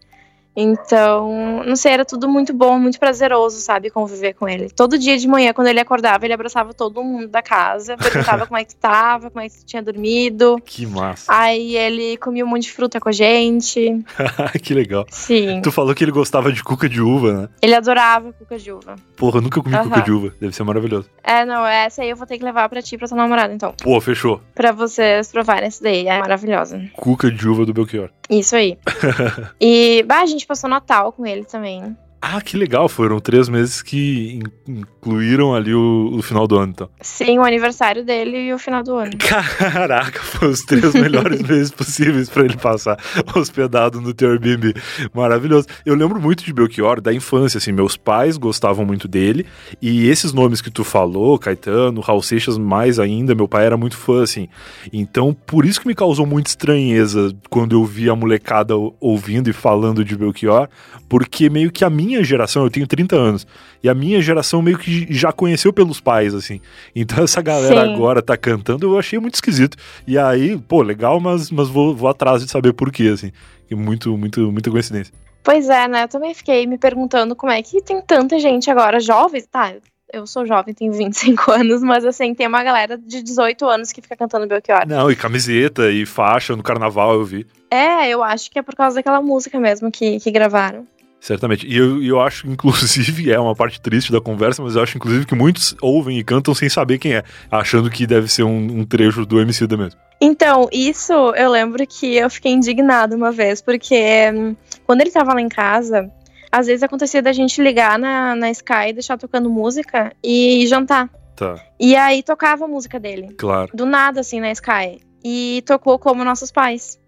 Então, 0.54 1.62
não 1.64 1.76
sei, 1.76 1.92
era 1.92 2.04
tudo 2.04 2.28
muito 2.28 2.52
bom, 2.52 2.78
muito 2.78 2.98
prazeroso, 2.98 3.58
sabe, 3.60 3.90
conviver 3.90 4.34
com 4.34 4.48
ele. 4.48 4.68
Todo 4.70 4.98
dia 4.98 5.16
de 5.16 5.26
manhã, 5.26 5.52
quando 5.52 5.68
ele 5.68 5.80
acordava, 5.80 6.24
ele 6.24 6.34
abraçava 6.34 6.74
todo 6.74 7.02
mundo 7.02 7.28
da 7.28 7.42
casa, 7.42 7.96
perguntava 7.96 8.46
como 8.46 8.58
é 8.58 8.64
que 8.64 8.74
tava, 8.76 9.30
como 9.30 9.44
é 9.44 9.48
que 9.48 9.64
tinha 9.64 9.82
dormido. 9.82 10.60
Que 10.64 10.86
massa. 10.86 11.32
Aí 11.32 11.76
ele 11.76 12.16
comia 12.18 12.44
um 12.44 12.48
monte 12.48 12.64
de 12.64 12.72
fruta 12.72 13.00
com 13.00 13.08
a 13.08 13.12
gente. 13.12 14.04
que 14.62 14.74
legal. 14.74 15.06
Sim. 15.10 15.60
Tu 15.62 15.72
falou 15.72 15.94
que 15.94 16.04
ele 16.04 16.12
gostava 16.12 16.52
de 16.52 16.62
cuca 16.62 16.88
de 16.88 17.00
uva, 17.00 17.32
né? 17.32 17.48
Ele 17.62 17.74
adorava 17.74 18.32
cuca 18.32 18.58
de 18.58 18.70
uva. 18.72 18.96
Porra, 19.16 19.38
eu 19.38 19.42
nunca 19.42 19.62
comi 19.62 19.74
Aham. 19.74 19.88
cuca 19.88 20.02
de 20.02 20.12
uva. 20.12 20.34
Deve 20.40 20.54
ser 20.54 20.64
maravilhoso. 20.64 21.08
É, 21.24 21.44
não, 21.44 21.66
essa 21.66 22.02
aí 22.02 22.10
eu 22.10 22.16
vou 22.16 22.26
ter 22.26 22.38
que 22.38 22.44
levar 22.44 22.68
pra 22.68 22.82
ti 22.82 22.98
pra 22.98 23.08
tua 23.08 23.16
namorada, 23.16 23.52
então. 23.54 23.74
Pô, 23.82 24.00
fechou. 24.00 24.40
Pra 24.54 24.72
vocês 24.72 25.30
provarem 25.32 25.66
essa 25.66 25.82
daí, 25.82 26.06
é 26.06 26.18
maravilhosa. 26.18 26.82
Cuca 26.94 27.30
de 27.30 27.48
uva 27.48 27.64
do 27.64 27.72
Belchior. 27.72 28.10
Isso 28.28 28.56
aí. 28.56 28.78
e, 29.60 30.02
bah, 30.06 30.20
a 30.20 30.26
gente 30.42 30.46
passou 30.48 30.68
Natal 30.68 31.12
com 31.12 31.24
ele 31.24 31.44
também. 31.44 31.96
Ah, 32.24 32.40
que 32.40 32.56
legal. 32.56 32.88
Foram 32.88 33.18
três 33.18 33.48
meses 33.48 33.82
que 33.82 34.40
in- 34.68 34.80
incluíram 34.80 35.52
ali 35.54 35.74
o, 35.74 36.10
o 36.14 36.22
final 36.22 36.46
do 36.46 36.56
ano, 36.56 36.70
então. 36.72 36.88
Sim, 37.00 37.38
o 37.38 37.42
aniversário 37.42 38.04
dele 38.04 38.38
e 38.48 38.54
o 38.54 38.58
final 38.60 38.80
do 38.84 38.94
ano. 38.94 39.10
Caraca, 39.18 40.20
foram 40.22 40.52
os 40.52 40.60
três 40.60 40.94
melhores 40.94 41.42
meses 41.46 41.72
possíveis 41.72 42.28
pra 42.30 42.44
ele 42.44 42.56
passar 42.56 42.96
hospedado 43.34 44.00
no 44.00 44.14
teu 44.14 44.30
Airbnb. 44.30 44.72
Maravilhoso. 45.12 45.66
Eu 45.84 45.96
lembro 45.96 46.20
muito 46.20 46.44
de 46.44 46.52
Belchior 46.52 47.00
da 47.00 47.12
infância, 47.12 47.58
assim, 47.58 47.72
meus 47.72 47.96
pais 47.96 48.36
gostavam 48.36 48.84
muito 48.86 49.08
dele, 49.08 49.44
e 49.80 50.08
esses 50.08 50.32
nomes 50.32 50.60
que 50.62 50.70
tu 50.70 50.84
falou, 50.84 51.36
Caetano, 51.38 52.00
Raul 52.00 52.22
Seixas, 52.22 52.56
mais 52.56 53.00
ainda, 53.00 53.34
meu 53.34 53.48
pai 53.48 53.66
era 53.66 53.76
muito 53.76 53.96
fã, 53.96 54.22
assim. 54.22 54.48
Então, 54.92 55.34
por 55.34 55.64
isso 55.66 55.80
que 55.80 55.88
me 55.88 55.94
causou 55.94 56.24
muita 56.24 56.50
estranheza 56.50 57.34
quando 57.50 57.72
eu 57.74 57.84
vi 57.84 58.08
a 58.08 58.14
molecada 58.14 58.76
ou- 58.76 58.96
ouvindo 59.00 59.50
e 59.50 59.52
falando 59.52 60.04
de 60.04 60.16
Belchior, 60.16 60.68
porque 61.08 61.50
meio 61.50 61.72
que 61.72 61.84
a 61.84 61.90
minha 61.90 62.11
geração, 62.24 62.64
eu 62.64 62.70
tenho 62.70 62.86
30 62.86 63.14
anos, 63.16 63.46
e 63.82 63.88
a 63.88 63.94
minha 63.94 64.20
geração 64.20 64.60
meio 64.60 64.78
que 64.78 65.06
já 65.10 65.32
conheceu 65.32 65.72
pelos 65.72 66.00
pais, 66.00 66.34
assim. 66.34 66.60
Então 66.94 67.22
essa 67.22 67.40
galera 67.40 67.86
Sim. 67.86 67.94
agora 67.94 68.20
tá 68.20 68.36
cantando, 68.36 68.86
eu 68.86 68.98
achei 68.98 69.18
muito 69.18 69.34
esquisito. 69.34 69.76
E 70.06 70.18
aí, 70.18 70.58
pô, 70.58 70.82
legal, 70.82 71.20
mas, 71.20 71.50
mas 71.50 71.68
vou, 71.68 71.94
vou 71.94 72.08
atrás 72.08 72.44
de 72.44 72.50
saber 72.50 72.72
por 72.72 72.90
quê, 72.90 73.10
assim. 73.14 73.30
Que 73.68 73.74
muito, 73.74 74.16
muito, 74.18 74.52
muita 74.52 74.70
coincidência. 74.70 75.14
Pois 75.42 75.68
é, 75.68 75.88
né? 75.88 76.04
Eu 76.04 76.08
também 76.08 76.34
fiquei 76.34 76.66
me 76.66 76.78
perguntando 76.78 77.34
como 77.34 77.50
é 77.50 77.60
que 77.62 77.82
tem 77.82 78.00
tanta 78.00 78.38
gente 78.38 78.70
agora, 78.70 79.00
jovens, 79.00 79.46
tá? 79.46 79.74
Eu 80.12 80.26
sou 80.26 80.44
jovem, 80.44 80.74
tenho 80.74 80.92
25 80.92 81.50
anos, 81.50 81.82
mas 81.82 82.04
assim, 82.04 82.34
tem 82.34 82.46
uma 82.46 82.62
galera 82.62 82.98
de 82.98 83.22
18 83.22 83.66
anos 83.66 83.90
que 83.90 84.02
fica 84.02 84.16
cantando 84.16 84.46
Belchior. 84.46 84.86
Não, 84.86 85.10
e 85.10 85.16
camiseta 85.16 85.90
e 85.90 86.04
faixa 86.04 86.54
no 86.54 86.62
carnaval 86.62 87.14
eu 87.14 87.24
vi. 87.24 87.46
É, 87.70 88.08
eu 88.10 88.22
acho 88.22 88.50
que 88.50 88.58
é 88.58 88.62
por 88.62 88.74
causa 88.74 88.96
daquela 88.96 89.22
música 89.22 89.58
mesmo 89.58 89.90
que, 89.90 90.20
que 90.20 90.30
gravaram. 90.30 90.86
Certamente. 91.22 91.64
E 91.68 91.76
eu, 91.76 92.02
eu 92.02 92.20
acho, 92.20 92.48
inclusive, 92.50 93.30
é 93.30 93.38
uma 93.38 93.54
parte 93.54 93.80
triste 93.80 94.10
da 94.10 94.20
conversa, 94.20 94.60
mas 94.60 94.74
eu 94.74 94.82
acho, 94.82 94.96
inclusive, 94.96 95.24
que 95.24 95.36
muitos 95.36 95.76
ouvem 95.80 96.18
e 96.18 96.24
cantam 96.24 96.52
sem 96.52 96.68
saber 96.68 96.98
quem 96.98 97.14
é, 97.14 97.22
achando 97.48 97.88
que 97.88 98.08
deve 98.08 98.26
ser 98.26 98.42
um, 98.42 98.80
um 98.80 98.84
trecho 98.84 99.24
do 99.24 99.40
MC 99.40 99.68
da 99.68 99.76
mesmo. 99.76 100.00
Então, 100.20 100.68
isso 100.72 101.12
eu 101.12 101.48
lembro 101.48 101.86
que 101.86 102.16
eu 102.16 102.28
fiquei 102.28 102.50
indignada 102.50 103.14
uma 103.14 103.30
vez, 103.30 103.62
porque 103.62 104.32
hum, 104.34 104.56
quando 104.84 105.00
ele 105.00 105.12
tava 105.12 105.32
lá 105.32 105.40
em 105.40 105.48
casa, 105.48 106.10
às 106.50 106.66
vezes 106.66 106.82
acontecia 106.82 107.22
da 107.22 107.32
gente 107.32 107.62
ligar 107.62 108.00
na, 108.00 108.34
na 108.34 108.50
Sky 108.50 108.92
deixar 108.92 109.16
tocando 109.16 109.48
música 109.48 110.12
e 110.24 110.66
jantar. 110.66 111.08
Tá, 111.36 111.54
E 111.78 111.94
aí 111.94 112.20
tocava 112.24 112.64
a 112.64 112.68
música 112.68 112.98
dele. 112.98 113.32
claro. 113.38 113.70
do 113.72 113.86
nada, 113.86 114.20
assim, 114.20 114.40
na 114.40 114.50
Sky. 114.50 115.00
E 115.24 115.62
tocou 115.64 116.00
como 116.00 116.24
nossos 116.24 116.50
pais. 116.50 116.98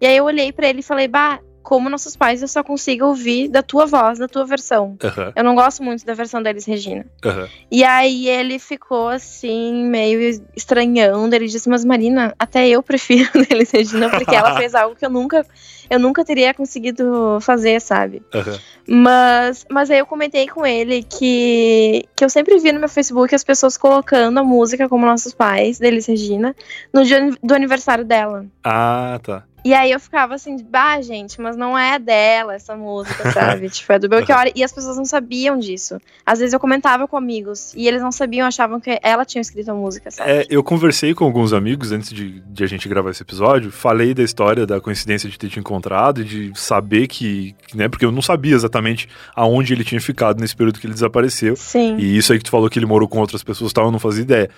E 0.00 0.06
aí 0.06 0.16
eu 0.16 0.24
olhei 0.24 0.52
pra 0.52 0.68
ele 0.68 0.80
e 0.80 0.84
falei, 0.84 1.08
bah, 1.08 1.40
como 1.66 1.90
nossos 1.90 2.14
pais 2.16 2.42
eu 2.42 2.46
só 2.46 2.62
consigo 2.62 3.06
ouvir 3.06 3.48
da 3.48 3.60
tua 3.60 3.86
voz, 3.86 4.20
da 4.20 4.28
tua 4.28 4.44
versão. 4.46 4.96
Aham, 5.02 5.32
Eu 5.34 5.42
não 5.42 5.56
gosto 5.56 5.82
muito 5.82 6.06
da 6.06 6.14
versão 6.14 6.40
deles, 6.40 6.64
Regina. 6.64 7.04
aham. 7.24 7.48
E 7.68 7.82
aí 7.82 8.28
ele 8.28 8.60
ficou 8.60 9.08
assim, 9.08 9.84
meio 9.84 10.20
estranhando. 10.54 11.34
Ele 11.34 11.48
disse, 11.48 11.68
mas 11.68 11.84
Marina, 11.84 12.32
até 12.38 12.68
eu 12.68 12.80
prefiro 12.84 13.28
deles, 13.48 13.72
Regina, 13.72 14.08
porque 14.08 14.32
ela 14.32 14.54
fez 14.56 14.76
algo 14.76 14.94
que 14.94 15.04
eu 15.04 15.10
nunca, 15.10 15.44
eu 15.90 15.98
nunca 15.98 16.24
teria 16.24 16.54
conseguido 16.54 17.38
fazer, 17.40 17.80
sabe? 17.80 18.22
aham. 18.32 18.56
Mas, 18.88 19.66
mas 19.68 19.90
aí 19.90 19.98
eu 19.98 20.06
comentei 20.06 20.46
com 20.46 20.64
ele 20.64 21.02
que, 21.02 22.04
que 22.14 22.24
eu 22.24 22.30
sempre 22.30 22.56
vi 22.60 22.70
no 22.70 22.78
meu 22.78 22.88
Facebook 22.88 23.34
as 23.34 23.42
pessoas 23.42 23.76
colocando 23.76 24.38
a 24.38 24.44
música 24.44 24.88
como 24.88 25.04
nossos 25.04 25.34
pais, 25.34 25.80
deles 25.80 26.06
Regina, 26.06 26.54
no 26.94 27.02
dia 27.02 27.28
do 27.42 27.52
aniversário 27.54 28.04
dela. 28.04 28.46
Ah, 28.62 29.18
tá. 29.24 29.42
E 29.66 29.74
aí 29.74 29.90
eu 29.90 29.98
ficava 29.98 30.36
assim, 30.36 30.56
bah, 30.62 31.00
gente, 31.00 31.40
mas 31.40 31.56
não 31.56 31.76
é 31.76 31.98
dela 31.98 32.54
essa 32.54 32.76
música, 32.76 33.32
sabe? 33.32 33.66
tipo, 33.68 33.92
é 33.92 33.98
do 33.98 34.08
Belchior. 34.08 34.52
E 34.54 34.62
as 34.62 34.70
pessoas 34.70 34.96
não 34.96 35.04
sabiam 35.04 35.58
disso. 35.58 36.00
Às 36.24 36.38
vezes 36.38 36.52
eu 36.52 36.60
comentava 36.60 37.08
com 37.08 37.16
amigos 37.16 37.74
e 37.74 37.88
eles 37.88 38.00
não 38.00 38.12
sabiam, 38.12 38.46
achavam 38.46 38.78
que 38.78 38.96
ela 39.02 39.24
tinha 39.24 39.42
escrito 39.42 39.72
a 39.72 39.74
música, 39.74 40.08
sabe? 40.08 40.30
É, 40.30 40.46
eu 40.48 40.62
conversei 40.62 41.14
com 41.14 41.24
alguns 41.24 41.52
amigos 41.52 41.90
antes 41.90 42.10
de, 42.10 42.38
de 42.42 42.62
a 42.62 42.66
gente 42.68 42.88
gravar 42.88 43.10
esse 43.10 43.24
episódio, 43.24 43.72
falei 43.72 44.14
da 44.14 44.22
história 44.22 44.64
da 44.64 44.80
coincidência 44.80 45.28
de 45.28 45.36
ter 45.36 45.48
te 45.48 45.58
encontrado 45.58 46.20
e 46.20 46.24
de 46.24 46.52
saber 46.54 47.08
que, 47.08 47.56
né, 47.74 47.88
porque 47.88 48.04
eu 48.04 48.12
não 48.12 48.22
sabia 48.22 48.54
exatamente 48.54 49.08
aonde 49.34 49.72
ele 49.72 49.82
tinha 49.82 50.00
ficado 50.00 50.40
nesse 50.40 50.54
período 50.54 50.78
que 50.78 50.86
ele 50.86 50.94
desapareceu. 50.94 51.56
Sim. 51.56 51.96
E 51.96 52.16
isso 52.16 52.32
aí 52.32 52.38
que 52.38 52.44
tu 52.44 52.52
falou 52.52 52.70
que 52.70 52.78
ele 52.78 52.86
morou 52.86 53.08
com 53.08 53.18
outras 53.18 53.42
pessoas 53.42 53.72
e 53.72 53.74
tal, 53.74 53.86
eu 53.86 53.90
não 53.90 53.98
fazia 53.98 54.22
ideia. 54.22 54.48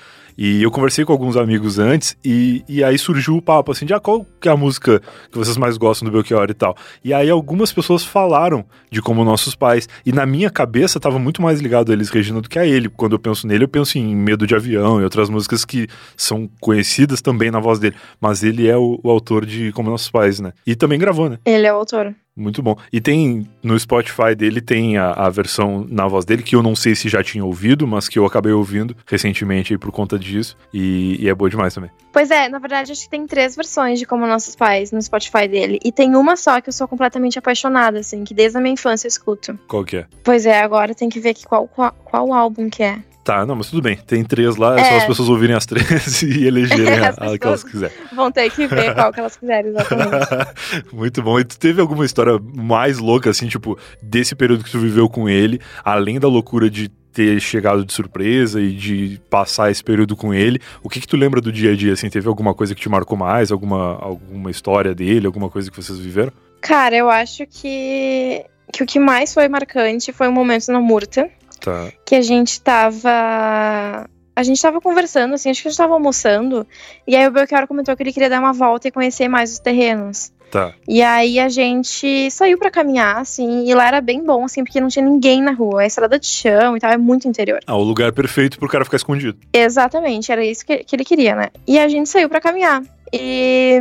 E 0.40 0.62
eu 0.62 0.70
conversei 0.70 1.04
com 1.04 1.10
alguns 1.12 1.36
amigos 1.36 1.80
antes 1.80 2.16
e, 2.24 2.62
e 2.68 2.84
aí 2.84 2.96
surgiu 2.96 3.36
o 3.36 3.42
papo 3.42 3.72
assim 3.72 3.84
de 3.84 3.92
ah, 3.92 3.98
qual 3.98 4.24
que 4.40 4.48
é 4.48 4.52
a 4.52 4.56
música 4.56 5.02
que 5.32 5.36
vocês 5.36 5.56
mais 5.56 5.76
gostam 5.76 6.08
do 6.08 6.12
Belchior 6.12 6.48
e 6.48 6.54
tal. 6.54 6.76
E 7.02 7.12
aí 7.12 7.28
algumas 7.28 7.72
pessoas 7.72 8.04
falaram 8.04 8.64
de 8.88 9.02
como 9.02 9.24
nossos 9.24 9.56
pais. 9.56 9.88
E 10.06 10.12
na 10.12 10.24
minha 10.24 10.48
cabeça 10.48 11.00
tava 11.00 11.18
muito 11.18 11.42
mais 11.42 11.58
ligado 11.58 11.90
a 11.90 11.92
eles, 11.92 12.08
Regina, 12.08 12.40
do 12.40 12.48
que 12.48 12.56
a 12.56 12.64
ele. 12.64 12.88
Quando 12.88 13.14
eu 13.14 13.18
penso 13.18 13.48
nele, 13.48 13.64
eu 13.64 13.68
penso 13.68 13.98
em 13.98 14.14
Medo 14.14 14.46
de 14.46 14.54
Avião 14.54 15.00
e 15.00 15.02
outras 15.02 15.28
músicas 15.28 15.64
que 15.64 15.88
são 16.16 16.48
conhecidas 16.60 17.20
também 17.20 17.50
na 17.50 17.58
voz 17.58 17.80
dele. 17.80 17.96
Mas 18.20 18.44
ele 18.44 18.68
é 18.68 18.76
o, 18.76 19.00
o 19.02 19.10
autor 19.10 19.44
de 19.44 19.72
Como 19.72 19.90
Nossos 19.90 20.08
Pais, 20.08 20.38
né? 20.38 20.52
E 20.64 20.76
também 20.76 21.00
gravou, 21.00 21.28
né? 21.28 21.38
Ele 21.44 21.66
é 21.66 21.72
o 21.72 21.76
autor. 21.76 22.14
Muito 22.38 22.62
bom. 22.62 22.76
E 22.92 23.00
tem 23.00 23.48
no 23.62 23.78
Spotify 23.78 24.34
dele, 24.36 24.60
tem 24.60 24.96
a, 24.96 25.10
a 25.10 25.28
versão 25.28 25.84
na 25.88 26.06
voz 26.06 26.24
dele, 26.24 26.42
que 26.42 26.54
eu 26.54 26.62
não 26.62 26.76
sei 26.76 26.94
se 26.94 27.08
já 27.08 27.22
tinha 27.22 27.44
ouvido, 27.44 27.86
mas 27.86 28.08
que 28.08 28.18
eu 28.18 28.24
acabei 28.24 28.52
ouvindo 28.52 28.96
recentemente 29.06 29.72
aí 29.72 29.78
por 29.78 29.90
conta 29.90 30.18
disso. 30.18 30.56
E, 30.72 31.16
e 31.20 31.28
é 31.28 31.34
boa 31.34 31.50
demais 31.50 31.74
também. 31.74 31.90
Pois 32.12 32.30
é, 32.30 32.48
na 32.48 32.58
verdade, 32.58 32.92
acho 32.92 33.02
que 33.02 33.10
tem 33.10 33.26
três 33.26 33.56
versões 33.56 33.98
de 33.98 34.06
Como 34.06 34.26
Nossos 34.26 34.54
Pais 34.54 34.92
no 34.92 35.02
Spotify 35.02 35.48
dele. 35.48 35.78
E 35.84 35.90
tem 35.90 36.14
uma 36.14 36.36
só 36.36 36.60
que 36.60 36.68
eu 36.68 36.72
sou 36.72 36.86
completamente 36.86 37.38
apaixonada, 37.38 37.98
assim, 37.98 38.24
que 38.24 38.32
desde 38.32 38.56
a 38.56 38.60
minha 38.60 38.74
infância 38.74 39.06
eu 39.06 39.10
escuto. 39.10 39.58
Qual 39.66 39.84
que 39.84 39.96
é? 39.98 40.06
Pois 40.22 40.46
é, 40.46 40.60
agora 40.60 40.94
tem 40.94 41.08
que 41.08 41.20
ver 41.20 41.30
aqui 41.30 41.44
qual, 41.44 41.66
qual, 41.66 41.92
qual 42.04 42.32
álbum 42.32 42.70
que 42.70 42.82
é. 42.82 43.02
Tá, 43.28 43.44
não, 43.44 43.56
mas 43.56 43.68
tudo 43.68 43.82
bem. 43.82 43.94
Tem 43.94 44.24
três 44.24 44.56
lá, 44.56 44.80
é, 44.80 44.84
só 44.84 44.90
É. 44.94 44.96
as 45.00 45.04
pessoas 45.06 45.28
ouvirem 45.28 45.54
as 45.54 45.66
três 45.66 46.22
e 46.24 46.46
elegerem 46.46 46.94
a, 47.04 47.10
a 47.10 47.38
que 47.38 47.46
elas 47.46 47.62
quiserem. 47.62 47.94
Vão 48.16 48.32
ter 48.32 48.50
que 48.50 48.66
ver 48.66 48.94
qual 48.94 49.12
que 49.12 49.20
elas 49.20 49.36
quiserem, 49.36 49.70
exatamente. 49.70 50.26
Muito 50.90 51.22
bom. 51.22 51.38
E 51.38 51.44
tu 51.44 51.58
teve 51.58 51.78
alguma 51.78 52.06
história 52.06 52.40
mais 52.56 52.96
louca, 52.96 53.28
assim, 53.28 53.46
tipo, 53.46 53.78
desse 54.02 54.34
período 54.34 54.64
que 54.64 54.70
tu 54.70 54.78
viveu 54.78 55.10
com 55.10 55.28
ele, 55.28 55.60
além 55.84 56.18
da 56.18 56.26
loucura 56.26 56.70
de 56.70 56.88
ter 57.12 57.38
chegado 57.38 57.84
de 57.84 57.92
surpresa 57.92 58.62
e 58.62 58.72
de 58.72 59.20
passar 59.28 59.70
esse 59.70 59.84
período 59.84 60.16
com 60.16 60.32
ele, 60.32 60.58
o 60.82 60.88
que 60.88 60.98
que 60.98 61.06
tu 61.06 61.14
lembra 61.18 61.38
do 61.38 61.52
dia 61.52 61.72
a 61.72 61.76
dia, 61.76 61.92
assim? 61.92 62.08
Teve 62.08 62.28
alguma 62.28 62.54
coisa 62.54 62.74
que 62.74 62.80
te 62.80 62.88
marcou 62.88 63.18
mais? 63.18 63.52
Alguma, 63.52 63.98
alguma 64.00 64.50
história 64.50 64.94
dele? 64.94 65.26
Alguma 65.26 65.50
coisa 65.50 65.70
que 65.70 65.76
vocês 65.76 65.98
viveram? 65.98 66.32
Cara, 66.62 66.96
eu 66.96 67.10
acho 67.10 67.44
que, 67.46 68.42
que 68.72 68.82
o 68.82 68.86
que 68.86 68.98
mais 68.98 69.34
foi 69.34 69.48
marcante 69.48 70.14
foi 70.14 70.28
o 70.28 70.32
momento 70.32 70.72
na 70.72 70.80
Murta, 70.80 71.28
Tá. 71.60 71.92
que 72.04 72.14
a 72.14 72.22
gente 72.22 72.60
tava. 72.60 74.08
A 74.34 74.42
gente 74.44 74.62
tava 74.62 74.80
conversando, 74.80 75.34
assim, 75.34 75.50
acho 75.50 75.60
que 75.62 75.68
a 75.68 75.70
gente 75.70 75.78
tava 75.78 75.94
almoçando. 75.94 76.66
E 77.06 77.16
aí 77.16 77.26
o 77.26 77.30
Belchior 77.30 77.66
comentou 77.66 77.96
que 77.96 78.02
ele 78.04 78.12
queria 78.12 78.30
dar 78.30 78.38
uma 78.38 78.52
volta 78.52 78.86
e 78.86 78.92
conhecer 78.92 79.26
mais 79.26 79.52
os 79.52 79.58
terrenos. 79.58 80.32
Tá. 80.50 80.72
E 80.86 81.02
aí 81.02 81.38
a 81.38 81.48
gente 81.48 82.30
saiu 82.30 82.58
pra 82.58 82.70
caminhar, 82.70 83.18
assim, 83.18 83.68
e 83.68 83.74
lá 83.74 83.86
era 83.88 84.00
bem 84.00 84.24
bom, 84.24 84.44
assim, 84.44 84.64
porque 84.64 84.80
não 84.80 84.88
tinha 84.88 85.04
ninguém 85.04 85.42
na 85.42 85.52
rua. 85.52 85.84
É 85.84 85.86
estrada 85.86 86.18
de 86.18 86.26
chão 86.26 86.76
e 86.76 86.80
tal, 86.80 86.90
é 86.90 86.96
muito 86.96 87.28
interior. 87.28 87.60
Ah, 87.66 87.76
o 87.76 87.82
lugar 87.82 88.12
perfeito 88.12 88.58
pro 88.58 88.68
cara 88.68 88.84
ficar 88.84 88.96
escondido. 88.96 89.38
Exatamente, 89.52 90.32
era 90.32 90.44
isso 90.44 90.64
que, 90.64 90.78
que 90.84 90.96
ele 90.96 91.04
queria, 91.04 91.34
né? 91.34 91.48
E 91.66 91.78
a 91.78 91.88
gente 91.88 92.08
saiu 92.08 92.28
pra 92.28 92.40
caminhar. 92.40 92.82
E 93.12 93.78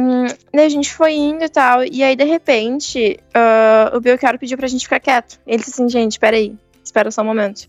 daí 0.54 0.66
a 0.66 0.70
gente 0.70 0.94
foi 0.94 1.14
indo 1.14 1.44
e 1.44 1.50
tal. 1.50 1.84
E 1.84 2.02
aí, 2.04 2.16
de 2.16 2.24
repente, 2.24 3.20
ah, 3.34 3.92
o 3.94 4.00
Belchior 4.00 4.38
pediu 4.38 4.58
pra 4.58 4.68
gente 4.68 4.84
ficar 4.84 5.00
quieto. 5.00 5.40
Ele 5.46 5.58
disse 5.58 5.72
assim, 5.72 5.90
gente, 5.90 6.20
peraí, 6.20 6.56
espera 6.98 7.12
só 7.12 7.22
um 7.22 7.26
momento. 7.26 7.68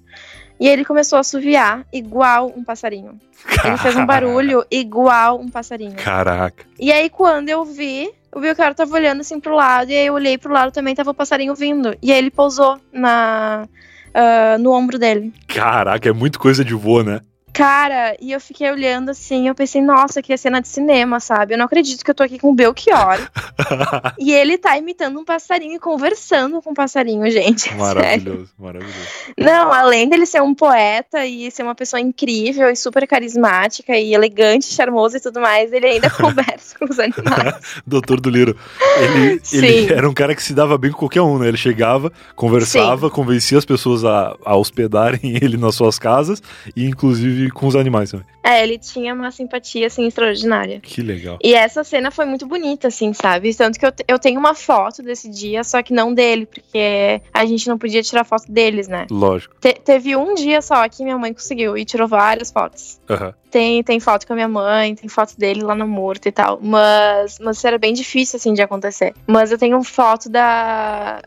E 0.59 0.67
ele 0.67 0.85
começou 0.85 1.19
a 1.19 1.21
assoviar 1.21 1.87
igual 1.93 2.53
um 2.57 2.65
passarinho. 2.65 3.21
Ele 3.65 3.77
fez 3.77 3.95
um 3.95 4.05
barulho 4.05 4.65
igual 4.71 5.41
um 5.41 5.49
passarinho. 5.49 5.95
Caraca. 5.95 6.65
E 6.81 6.91
aí, 6.91 7.09
quando 7.09 7.49
eu 7.49 7.65
vi, 7.65 8.11
o 8.35 8.41
Belchior 8.41 8.75
tava 8.75 8.93
olhando 8.95 9.21
assim 9.21 9.39
pro 9.39 9.55
lado, 9.55 9.91
e 9.91 9.95
aí 9.95 10.07
eu 10.07 10.15
olhei 10.15 10.37
pro 10.37 10.53
lado 10.53 10.73
também, 10.73 10.95
tava 10.95 11.11
o 11.11 11.15
passarinho 11.15 11.55
vindo. 11.55 11.97
E 12.03 12.11
aí 12.11 12.19
ele 12.19 12.31
pousou 12.31 12.79
na, 12.93 13.69
ah, 14.13 14.57
no 14.59 14.73
ombro 14.73 14.99
dele. 14.99 15.33
Caraca, 15.47 16.09
é 16.09 16.13
muito 16.13 16.41
coisa 16.41 16.65
de 16.65 16.75
vô, 16.75 17.03
né? 17.03 17.21
Cara, 17.59 18.17
e 18.21 18.31
eu 18.31 18.41
fiquei 18.41 18.71
olhando 18.71 19.11
assim, 19.11 19.49
eu 19.49 19.55
pensei, 19.55 19.83
nossa, 19.83 20.23
que 20.23 20.33
é 20.33 20.37
cena 20.37 20.63
de 20.63 20.69
cinema, 20.69 21.19
sabe? 21.19 21.55
Eu 21.55 21.59
não 21.59 21.65
acredito 21.65 22.05
que 22.05 22.11
eu 22.13 22.15
tô 22.15 22.23
aqui 22.23 22.39
com 22.39 22.51
o 22.51 22.55
Belchior. 22.55 23.19
e 24.17 24.33
ele 24.33 24.57
tá 24.57 24.79
imitando 24.79 25.19
um 25.19 25.25
passarinho 25.25 25.75
e 25.75 25.79
conversando 25.81 26.63
com 26.63 26.71
um 26.71 26.75
passarinho, 26.75 27.29
gente. 27.29 27.75
Maravilhoso, 27.75 28.23
sério. 28.23 28.49
maravilhoso. 28.57 29.09
Não, 29.37 29.73
além 29.73 30.09
dele 30.09 30.25
ser 30.25 30.41
um 30.41 30.55
poeta 30.55 31.27
e 31.27 31.51
ser 31.51 31.65
uma 31.65 31.75
pessoa 31.75 31.99
incrível 31.99 32.71
e 32.71 32.77
super 32.77 33.09
carismática 33.09 33.99
e 33.99 34.15
elegante, 34.15 34.67
charmoso 34.67 35.17
e 35.17 35.21
tudo 35.21 35.41
mais, 35.41 35.73
ele 35.73 35.87
ainda 35.87 36.11
conversa 36.15 36.79
com 36.79 36.85
os 36.85 37.01
animais. 37.01 37.81
Doutor 37.85 38.21
do 38.21 38.31
Liro. 38.31 38.57
Ele, 38.99 39.43
ele, 39.53 39.93
era 39.93 40.09
um 40.09 40.15
cara 40.15 40.33
que 40.33 40.45
se 40.45 40.55
dava 40.55 40.79
bem 40.79 40.93
com 40.93 40.99
qualquer 40.99 41.23
um, 41.23 41.41
né? 41.41 41.49
Ele 41.49 41.57
chegava, 41.57 42.13
conversava, 42.37 43.09
Sim. 43.09 43.13
convencia 43.13 43.59
as 43.59 43.65
pessoas 43.65 44.05
a, 44.05 44.37
a 44.45 44.57
hospedarem 44.57 45.37
ele 45.43 45.57
nas 45.57 45.75
suas 45.75 45.99
casas 45.99 46.41
e, 46.77 46.87
inclusive, 46.87 47.48
com 47.51 47.67
os 47.67 47.77
animais 47.77 48.11
também. 48.11 48.27
É, 48.43 48.63
ele 48.63 48.79
tinha 48.79 49.13
uma 49.13 49.31
simpatia, 49.31 49.87
assim, 49.87 50.07
extraordinária. 50.07 50.81
Que 50.81 51.03
legal. 51.03 51.39
E 51.43 51.55
essa 51.55 51.85
cena 51.85 52.11
foi 52.11 52.25
muito 52.25 52.47
bonita, 52.47 52.89
assim, 52.89 53.13
sabe? 53.13 53.55
Tanto 53.55 53.79
que 53.79 53.85
eu, 53.85 53.93
eu 54.07 54.19
tenho 54.19 54.41
uma 54.41 54.55
foto 54.55 55.03
desse 55.03 55.29
dia, 55.29 55.63
só 55.63 55.83
que 55.83 55.93
não 55.93 56.15
dele, 56.15 56.47
porque 56.47 57.21
a 57.33 57.45
gente 57.45 57.69
não 57.69 57.77
podia 57.77 58.03
tirar 58.03 58.25
foto 58.25 58.51
deles, 58.51 58.89
né? 58.89 59.07
Lógico. 59.11 59.55
Te, 59.61 59.75
teve 59.75 60.17
um 60.17 60.35
dia 60.35 60.63
só 60.63 60.89
que 60.89 61.03
minha 61.03 61.19
mãe 61.19 61.33
conseguiu 61.35 61.77
e 61.77 61.85
tirou 61.85 62.09
várias 62.09 62.51
fotos. 62.51 63.01
Uhum. 63.09 63.33
Tem, 63.51 63.83
tem 63.83 64.01
foto 64.01 64.27
com 64.27 64.33
a 64.33 64.37
minha 64.37 64.49
mãe, 64.49 64.95
tem 64.95 65.09
foto 65.09 65.39
dele 65.39 65.63
lá 65.63 65.75
no 65.75 65.87
morto 65.87 66.27
e 66.27 66.33
tal. 66.33 66.59
Mas, 66.63 67.39
mas 67.41 67.59
isso 67.59 67.67
era 67.67 67.79
bem 67.79 67.93
difícil, 67.93 68.37
assim, 68.37 68.55
de 68.55 68.63
acontecer. 68.63 69.15
Mas 69.27 69.53
eu 69.53 69.59
tenho 69.59 69.83
foto 69.83 70.29
da, 70.29 71.21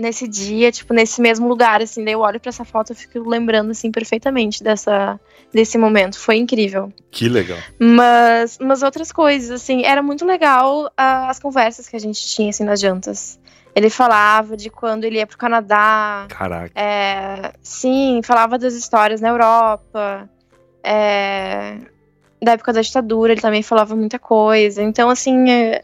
nesse 0.00 0.26
dia, 0.26 0.72
tipo, 0.72 0.92
nesse 0.94 1.20
mesmo 1.20 1.48
lugar, 1.48 1.82
assim, 1.82 2.04
daí 2.04 2.14
eu 2.14 2.20
olho 2.20 2.40
para 2.40 2.48
essa 2.48 2.64
foto 2.64 2.92
e 2.92 2.96
fico 2.96 3.18
lembrando, 3.28 3.70
assim, 3.70 3.90
perfeitamente 3.90 4.62
dessa, 4.62 5.20
desse 5.52 5.76
momento. 5.78 6.18
Foi 6.18 6.36
incrível. 6.36 6.92
Que 7.10 7.28
legal. 7.28 7.58
Mas, 7.78 8.58
mas 8.60 8.82
outras 8.82 9.12
coisas, 9.12 9.50
assim, 9.50 9.84
era 9.84 10.02
muito 10.02 10.24
legal 10.24 10.86
uh, 10.86 11.28
as 11.28 11.38
conversas 11.38 11.88
que 11.88 11.96
a 11.96 12.00
gente 12.00 12.26
tinha, 12.26 12.50
assim, 12.50 12.64
nas 12.64 12.80
jantas. 12.80 13.38
Ele 13.74 13.88
falava 13.88 14.56
de 14.56 14.68
quando 14.68 15.04
ele 15.04 15.18
ia 15.18 15.26
pro 15.26 15.38
Canadá. 15.38 16.26
Caraca. 16.28 16.72
É, 16.74 17.52
sim, 17.62 18.20
falava 18.24 18.58
das 18.58 18.74
histórias 18.74 19.20
na 19.20 19.28
Europa. 19.28 20.28
É, 20.82 21.78
da 22.42 22.52
época 22.52 22.72
da 22.72 22.80
ditadura, 22.80 23.32
ele 23.32 23.40
também 23.40 23.62
falava 23.62 23.94
muita 23.94 24.18
coisa. 24.18 24.82
Então, 24.82 25.08
assim, 25.08 25.50
é, 25.50 25.82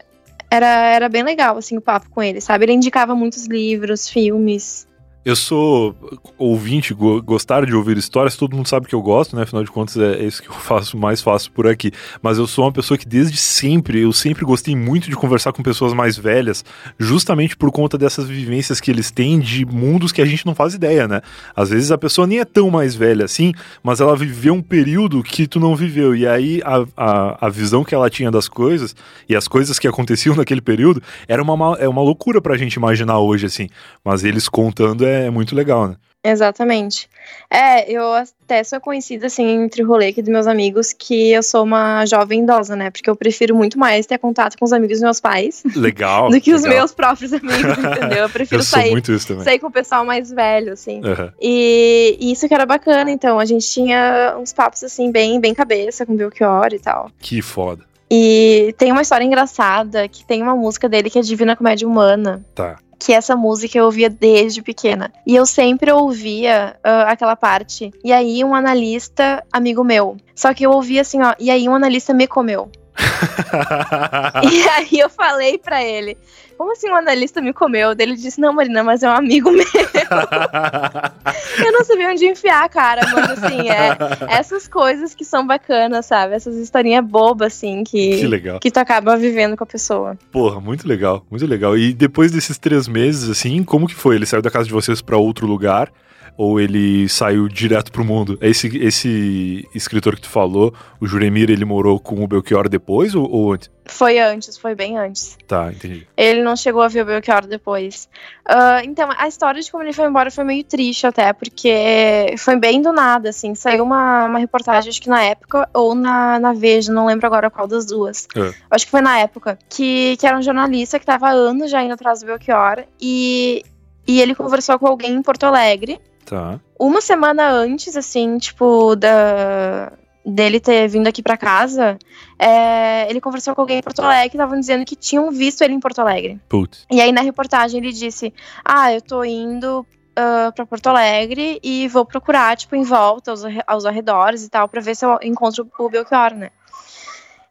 era, 0.49 0.67
era 0.67 1.09
bem 1.09 1.23
legal, 1.23 1.57
assim, 1.57 1.77
o 1.77 1.81
papo 1.81 2.09
com 2.09 2.21
ele, 2.21 2.41
sabe? 2.41 2.65
Ele 2.65 2.73
indicava 2.73 3.15
muitos 3.15 3.45
livros, 3.47 4.09
filmes. 4.09 4.86
Eu 5.27 5.35
sou 5.35 5.93
ouvinte, 6.37 6.93
gostar 6.93 7.65
de 7.65 7.75
ouvir 7.75 7.97
histórias, 7.97 8.37
todo 8.37 8.55
mundo 8.55 8.69
sabe 8.69 8.87
que 8.87 8.95
eu 8.95 9.01
gosto, 9.01 9.35
né? 9.35 9.41
Afinal 9.41 9.61
de 9.61 9.69
contas, 9.69 9.97
é 9.97 10.23
isso 10.23 10.41
que 10.41 10.47
eu 10.47 10.53
faço 10.55 10.97
mais 10.97 11.21
fácil 11.21 11.51
por 11.51 11.67
aqui. 11.67 11.91
Mas 12.21 12.37
eu 12.37 12.47
sou 12.47 12.63
uma 12.63 12.71
pessoa 12.71 12.97
que 12.97 13.05
desde 13.05 13.35
sempre, 13.35 13.99
eu 13.99 14.13
sempre 14.13 14.45
gostei 14.45 14.73
muito 14.73 15.09
de 15.09 15.17
conversar 15.17 15.51
com 15.51 15.61
pessoas 15.61 15.93
mais 15.93 16.15
velhas, 16.15 16.63
justamente 16.97 17.57
por 17.57 17.73
conta 17.73 17.97
dessas 17.97 18.25
vivências 18.29 18.79
que 18.79 18.89
eles 18.89 19.11
têm 19.11 19.37
de 19.37 19.65
mundos 19.65 20.13
que 20.13 20.21
a 20.21 20.25
gente 20.25 20.45
não 20.45 20.55
faz 20.55 20.73
ideia, 20.73 21.09
né? 21.09 21.21
Às 21.53 21.71
vezes 21.71 21.91
a 21.91 21.97
pessoa 21.97 22.25
nem 22.25 22.39
é 22.39 22.45
tão 22.45 22.71
mais 22.71 22.95
velha 22.95 23.25
assim, 23.25 23.51
mas 23.83 23.99
ela 23.99 24.15
viveu 24.15 24.53
um 24.53 24.61
período 24.61 25.21
que 25.21 25.45
tu 25.45 25.59
não 25.59 25.75
viveu. 25.75 26.15
E 26.15 26.25
aí 26.25 26.61
a, 26.63 26.85
a, 26.95 27.47
a 27.47 27.49
visão 27.49 27.83
que 27.83 27.93
ela 27.93 28.09
tinha 28.09 28.31
das 28.31 28.47
coisas 28.47 28.95
e 29.27 29.35
as 29.35 29.45
coisas 29.45 29.77
que 29.77 29.89
aconteciam 29.89 30.33
naquele 30.37 30.61
período 30.61 31.03
era 31.27 31.43
uma, 31.43 31.75
é 31.79 31.89
uma 31.89 32.01
loucura 32.01 32.39
pra 32.39 32.55
gente 32.55 32.75
imaginar 32.75 33.19
hoje, 33.19 33.45
assim. 33.45 33.67
Mas 34.05 34.23
eles 34.23 34.47
contando 34.47 35.05
é 35.05 35.16
é 35.25 35.29
muito 35.29 35.55
legal, 35.55 35.87
né? 35.87 35.95
Exatamente. 36.23 37.09
É, 37.49 37.89
eu 37.89 38.13
até 38.13 38.63
sou 38.63 38.81
conhecida, 38.81 39.27
assim, 39.27 39.63
entre 39.63 39.83
o 39.83 39.87
rolê 39.87 40.07
aqui 40.07 40.21
dos 40.21 40.31
meus 40.31 40.47
amigos, 40.47 40.91
que 40.91 41.31
eu 41.31 41.41
sou 41.41 41.63
uma 41.63 42.05
jovem 42.05 42.43
idosa, 42.43 42.75
né? 42.75 42.89
Porque 42.89 43.09
eu 43.09 43.15
prefiro 43.15 43.55
muito 43.55 43.79
mais 43.79 44.05
ter 44.05 44.17
contato 44.17 44.57
com 44.57 44.65
os 44.65 44.73
amigos 44.73 44.97
dos 44.97 45.03
meus 45.03 45.19
pais. 45.21 45.63
Legal. 45.75 46.29
do 46.29 46.41
que 46.41 46.51
legal. 46.51 46.67
os 46.67 46.75
meus 46.75 46.93
próprios 46.93 47.31
amigos, 47.33 47.77
entendeu? 47.77 48.23
Eu 48.23 48.29
prefiro 48.29 48.61
eu 48.61 48.65
sair, 48.65 49.01
sair 49.43 49.59
com 49.59 49.67
o 49.67 49.71
pessoal 49.71 50.05
mais 50.05 50.29
velho, 50.29 50.73
assim. 50.73 50.97
Uhum. 50.97 51.31
E, 51.39 52.17
e, 52.19 52.31
isso 52.31 52.47
que 52.47 52.53
era 52.53 52.65
bacana, 52.65 53.09
então. 53.09 53.39
A 53.39 53.45
gente 53.45 53.65
tinha 53.69 54.35
uns 54.37 54.51
papos, 54.51 54.83
assim, 54.83 55.11
bem, 55.11 55.39
bem 55.39 55.53
cabeça, 55.53 56.05
com 56.05 56.15
Belchior 56.15 56.73
e 56.73 56.79
tal. 56.79 57.09
Que 57.19 57.41
foda. 57.41 57.85
E 58.09 58.73
tem 58.77 58.91
uma 58.91 59.01
história 59.01 59.23
engraçada 59.23 60.07
que 60.07 60.25
tem 60.25 60.41
uma 60.41 60.55
música 60.55 60.87
dele 60.87 61.09
que 61.09 61.19
é 61.19 61.21
Divina 61.21 61.55
Comédia 61.55 61.87
Humana. 61.87 62.43
Tá 62.55 62.77
que 62.99 63.13
essa 63.13 63.35
música 63.35 63.77
eu 63.77 63.85
ouvia 63.85 64.09
desde 64.09 64.61
pequena. 64.61 65.11
E 65.25 65.35
eu 65.35 65.45
sempre 65.45 65.91
ouvia 65.91 66.75
uh, 66.79 67.07
aquela 67.07 67.35
parte. 67.35 67.91
E 68.03 68.11
aí 68.11 68.43
um 68.43 68.55
analista, 68.55 69.43
amigo 69.51 69.83
meu. 69.83 70.17
Só 70.35 70.53
que 70.53 70.65
eu 70.65 70.71
ouvia 70.71 71.01
assim, 71.01 71.21
ó, 71.21 71.33
e 71.39 71.49
aí 71.49 71.67
um 71.67 71.75
analista 71.75 72.13
me 72.13 72.27
comeu. 72.27 72.71
e 74.51 74.69
aí 74.69 74.99
eu 74.99 75.09
falei 75.09 75.57
para 75.57 75.83
ele, 75.83 76.17
como 76.57 76.71
assim 76.71 76.89
um 76.89 76.95
analista 76.95 77.41
me 77.41 77.53
comeu? 77.53 77.93
Ele 77.97 78.15
disse, 78.15 78.41
não, 78.41 78.51
Marina, 78.51 78.83
mas 78.83 79.03
é 79.03 79.09
um 79.09 79.13
amigo 79.13 79.49
meu. 79.51 79.63
eu 81.65 81.71
não 81.71 81.85
sabia 81.85 82.09
onde 82.09 82.25
enfiar, 82.25 82.67
cara, 82.69 83.01
mas 83.13 83.31
assim, 83.31 83.69
é 83.69 83.95
essas 84.27 84.67
coisas 84.67 85.13
que 85.13 85.23
são 85.23 85.45
bacanas, 85.45 86.07
sabe? 86.07 86.33
Essas 86.33 86.55
historinhas 86.55 87.05
bobas, 87.05 87.53
assim, 87.53 87.83
que, 87.83 88.17
que, 88.17 88.27
legal. 88.27 88.59
que 88.59 88.71
tu 88.71 88.79
acaba 88.79 89.15
vivendo 89.15 89.55
com 89.55 89.63
a 89.63 89.67
pessoa. 89.67 90.17
Porra, 90.31 90.59
muito 90.59 90.87
legal, 90.87 91.25
muito 91.29 91.45
legal. 91.45 91.77
E 91.77 91.93
depois 91.93 92.31
desses 92.31 92.57
três 92.57 92.87
meses, 92.87 93.29
assim, 93.29 93.63
como 93.63 93.87
que 93.87 93.95
foi? 93.95 94.15
Ele 94.15 94.25
saiu 94.25 94.41
da 94.41 94.49
casa 94.49 94.65
de 94.65 94.73
vocês 94.73 95.01
para 95.01 95.17
outro 95.17 95.45
lugar? 95.45 95.91
Ou 96.37 96.59
ele 96.59 97.09
saiu 97.09 97.49
direto 97.49 97.91
pro 97.91 98.05
mundo? 98.05 98.37
Esse, 98.39 98.77
esse 98.77 99.67
escritor 99.73 100.15
que 100.15 100.21
tu 100.21 100.29
falou, 100.29 100.73
o 101.01 101.07
Juremir, 101.07 101.49
ele 101.49 101.65
morou 101.65 101.99
com 101.99 102.23
o 102.23 102.27
Belchior 102.27 102.69
depois 102.69 103.15
ou, 103.15 103.29
ou, 103.29 103.53
antes? 103.53 103.71
Foi 103.85 104.19
antes, 104.19 104.57
foi 104.57 104.75
bem 104.75 104.97
antes. 104.97 105.37
Tá, 105.47 105.71
entendi. 105.71 106.05
Ele 106.15 106.43
não 106.43 106.55
chegou 106.55 106.81
a 106.81 106.87
ver 106.87 107.01
o 107.01 107.05
Belchior 107.05 107.47
depois. 107.47 108.07
Uh, 108.47 108.83
então, 108.83 109.09
a 109.17 109.27
história 109.27 109.61
de 109.61 109.71
como 109.71 109.83
ele 109.83 109.93
foi 109.93 110.05
embora 110.07 110.29
foi 110.29 110.43
meio 110.43 110.63
triste 110.63 111.07
até, 111.07 111.33
porque 111.33 112.35
foi 112.37 112.57
bem 112.57 112.81
do 112.81 112.91
nada, 112.91 113.29
assim. 113.29 113.55
Saiu 113.55 113.83
uma, 113.83 114.25
uma 114.25 114.39
reportagem, 114.39 114.89
acho 114.89 115.01
que 115.01 115.09
na 115.09 115.23
época, 115.23 115.67
ou 115.73 115.95
na, 115.95 116.37
na 116.37 116.53
Veja, 116.53 116.91
não 116.91 117.07
lembro 117.07 117.25
agora 117.25 117.49
qual 117.49 117.67
das 117.67 117.85
duas. 117.85 118.27
É. 118.35 118.53
Acho 118.69 118.85
que 118.85 118.91
foi 118.91 119.01
na 119.01 119.17
época. 119.19 119.57
Que, 119.69 120.17
que 120.17 120.27
era 120.27 120.37
um 120.37 120.41
jornalista 120.41 120.99
que 120.99 121.05
tava 121.05 121.29
há 121.29 121.31
anos 121.31 121.71
já 121.71 121.81
indo 121.81 121.93
atrás 121.93 122.19
do 122.19 122.25
Belchior 122.27 122.83
e, 123.01 123.63
e 124.05 124.21
ele 124.21 124.35
conversou 124.35 124.77
com 124.77 124.87
alguém 124.87 125.13
em 125.13 125.21
Porto 125.21 125.45
Alegre 125.45 125.99
Tá. 126.27 126.59
Uma 126.77 126.99
semana 126.99 127.49
antes, 127.49 127.95
assim, 127.95 128.37
tipo, 128.37 128.95
da 128.95 129.91
dele 130.29 130.59
ter 130.59 130.89
vindo 130.89 131.07
aqui 131.07 131.23
para 131.23 131.37
casa, 131.37 131.97
é, 132.37 133.09
ele 133.09 133.21
conversou 133.21 133.55
com 133.55 133.61
alguém 133.61 133.79
em 133.79 133.81
Porto 133.81 134.01
Alegre 134.01 134.29
que 134.31 134.35
estavam 134.35 134.59
dizendo 134.59 134.83
que 134.83 134.93
tinham 134.93 135.31
visto 135.31 135.61
ele 135.61 135.73
em 135.73 135.79
Porto 135.79 135.99
Alegre. 135.99 136.37
Putz. 136.49 136.85
E 136.91 136.99
aí 136.99 137.13
na 137.13 137.21
reportagem 137.21 137.79
ele 137.79 137.93
disse: 137.93 138.33
Ah, 138.63 138.93
eu 138.93 139.01
tô 139.01 139.23
indo 139.23 139.85
uh, 140.17 140.51
para 140.53 140.65
Porto 140.65 140.87
Alegre 140.87 141.59
e 141.63 141.87
vou 141.87 142.03
procurar, 142.03 142.57
tipo, 142.57 142.75
em 142.75 142.83
volta, 142.83 143.31
aos, 143.31 143.43
aos 143.65 143.85
arredores 143.85 144.43
e 144.43 144.49
tal, 144.49 144.67
para 144.67 144.81
ver 144.81 144.95
se 144.95 145.05
eu 145.05 145.17
encontro 145.23 145.65
o 145.79 145.89
Belchior, 145.89 146.33
né? 146.35 146.49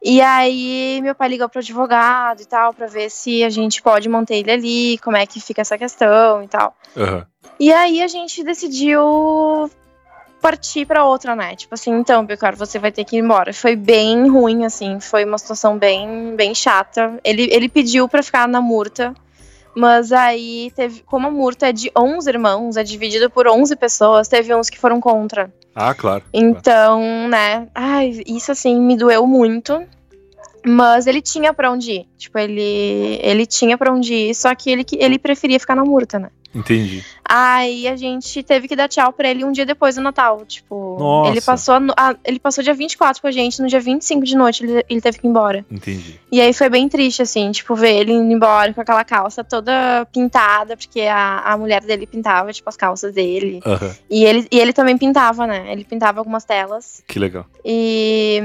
E 0.03 0.21
aí 0.21 1.01
meu 1.03 1.15
pai 1.15 1.29
ligou 1.29 1.49
pro 1.49 1.61
advogado 1.61 2.41
e 2.41 2.45
tal, 2.45 2.73
para 2.73 2.87
ver 2.87 3.11
se 3.11 3.43
a 3.43 3.51
gente 3.51 3.83
pode 3.83 4.09
manter 4.09 4.37
ele 4.37 4.51
ali, 4.51 4.99
como 4.99 5.17
é 5.17 5.27
que 5.27 5.41
fica 5.41 5.63
essa 5.63 5.79
questão 5.79 6.43
e 6.43 6.49
tal. 6.49 6.77
Uhum. 6.95 7.25
E 7.59 7.73
aí 7.73 8.03
a 8.03 8.09
gente 8.09 8.45
decidiu 8.45 9.71
partir 10.41 10.87
para 10.87 11.05
outra, 11.05 11.35
né? 11.35 11.57
Tipo 11.57 11.75
assim, 11.75 11.91
então, 11.93 12.25
Belchior, 12.25 12.55
você 12.55 12.79
vai 12.79 12.93
ter 12.93 13.05
que 13.05 13.17
ir 13.17 13.21
embora. 13.21 13.53
Foi 13.53 13.75
bem 13.75 14.29
ruim, 14.29 14.65
assim, 14.65 15.01
foi 15.01 15.25
uma 15.25 15.39
situação 15.39 15.77
bem, 15.77 16.37
bem 16.37 16.55
chata. 16.55 17.19
Ele, 17.25 17.49
ele 17.51 17.69
pediu 17.69 18.09
para 18.09 18.23
ficar 18.23 18.47
na 18.47 18.61
murta, 18.61 19.15
mas 19.75 20.13
aí 20.13 20.71
teve, 20.77 21.03
como 21.03 21.27
a 21.27 21.31
murta 21.31 21.69
é 21.69 21.73
de 21.73 21.91
11 21.97 22.29
irmãos, 22.29 22.77
é 22.77 22.85
dividido 22.85 23.29
por 23.29 23.49
11 23.49 23.75
pessoas, 23.77 24.29
teve 24.29 24.55
uns 24.55 24.71
que 24.71 24.79
foram 24.79 25.01
contra. 25.01 25.53
Ah, 25.79 25.95
claro. 25.95 26.25
Então, 26.33 27.29
né? 27.29 27.69
Ai, 27.75 28.23
isso 28.27 28.51
assim 28.51 28.81
me 28.81 28.97
doeu 28.97 29.27
muito. 29.27 29.79
Mas 30.65 31.07
ele 31.07 31.21
tinha 31.21 31.53
para 31.53 31.71
onde 31.71 31.93
ir. 31.93 32.09
Tipo, 32.17 32.39
ele 32.39 33.21
ele 33.23 33.45
tinha 33.47 33.77
para 33.77 33.93
onde 33.93 34.15
ir, 34.15 34.35
só 34.35 34.53
que 34.55 34.71
ele 34.71 34.85
ele 34.93 35.19
preferia 35.19 35.61
ficar 35.61 35.77
na 35.77 35.85
murta, 35.85 36.19
né? 36.19 36.31
Entendi. 36.57 37.05
Aí 37.29 37.87
a 37.89 37.97
gente 37.97 38.43
teve 38.43 38.69
que 38.69 38.77
dar 38.77 38.89
tchau 38.89 39.13
pra 39.13 39.29
ele 39.29 39.45
um 39.45 39.53
dia 39.53 39.67
depois 39.67 39.97
do 39.97 40.01
Natal. 40.01 40.45
Tipo, 40.47 40.97
Nossa. 40.99 41.31
ele 41.31 41.41
passou 41.41 41.75
a, 41.97 42.17
ele 42.25 42.39
passou 42.39 42.63
dia 42.65 42.73
24 42.73 43.21
com 43.21 43.29
a 43.29 43.31
gente, 43.31 43.61
no 43.61 43.69
dia 43.69 43.81
25 43.81 44.25
de 44.25 44.37
noite 44.37 44.65
ele, 44.65 44.85
ele 44.89 45.01
teve 45.01 45.19
que 45.19 45.27
ir 45.27 45.31
embora. 45.31 45.65
Entendi. 45.71 46.19
E 46.31 46.41
aí 46.41 46.53
foi 46.53 46.71
bem 46.71 46.89
triste, 46.89 47.23
assim, 47.23 47.51
tipo, 47.51 47.75
ver 47.75 48.01
ele 48.01 48.13
indo 48.13 48.33
embora 48.33 48.73
com 48.73 48.81
aquela 48.81 49.05
calça 49.05 49.45
toda 49.45 50.07
pintada, 50.13 50.77
porque 50.77 51.03
a, 51.03 51.41
a 51.41 51.59
mulher 51.59 51.83
dele 51.83 52.07
pintava, 52.07 52.53
tipo, 52.53 52.69
as 52.69 52.77
calças 52.77 53.13
dele. 53.13 53.61
Uhum. 53.67 53.95
E, 54.09 54.25
ele, 54.25 54.47
e 54.51 54.59
ele 54.59 54.73
também 54.73 54.97
pintava, 54.97 55.47
né? 55.47 55.73
Ele 55.73 55.85
pintava 55.85 56.21
algumas 56.21 56.45
telas. 56.45 57.03
Que 57.07 57.19
legal. 57.19 57.45
E, 57.65 58.41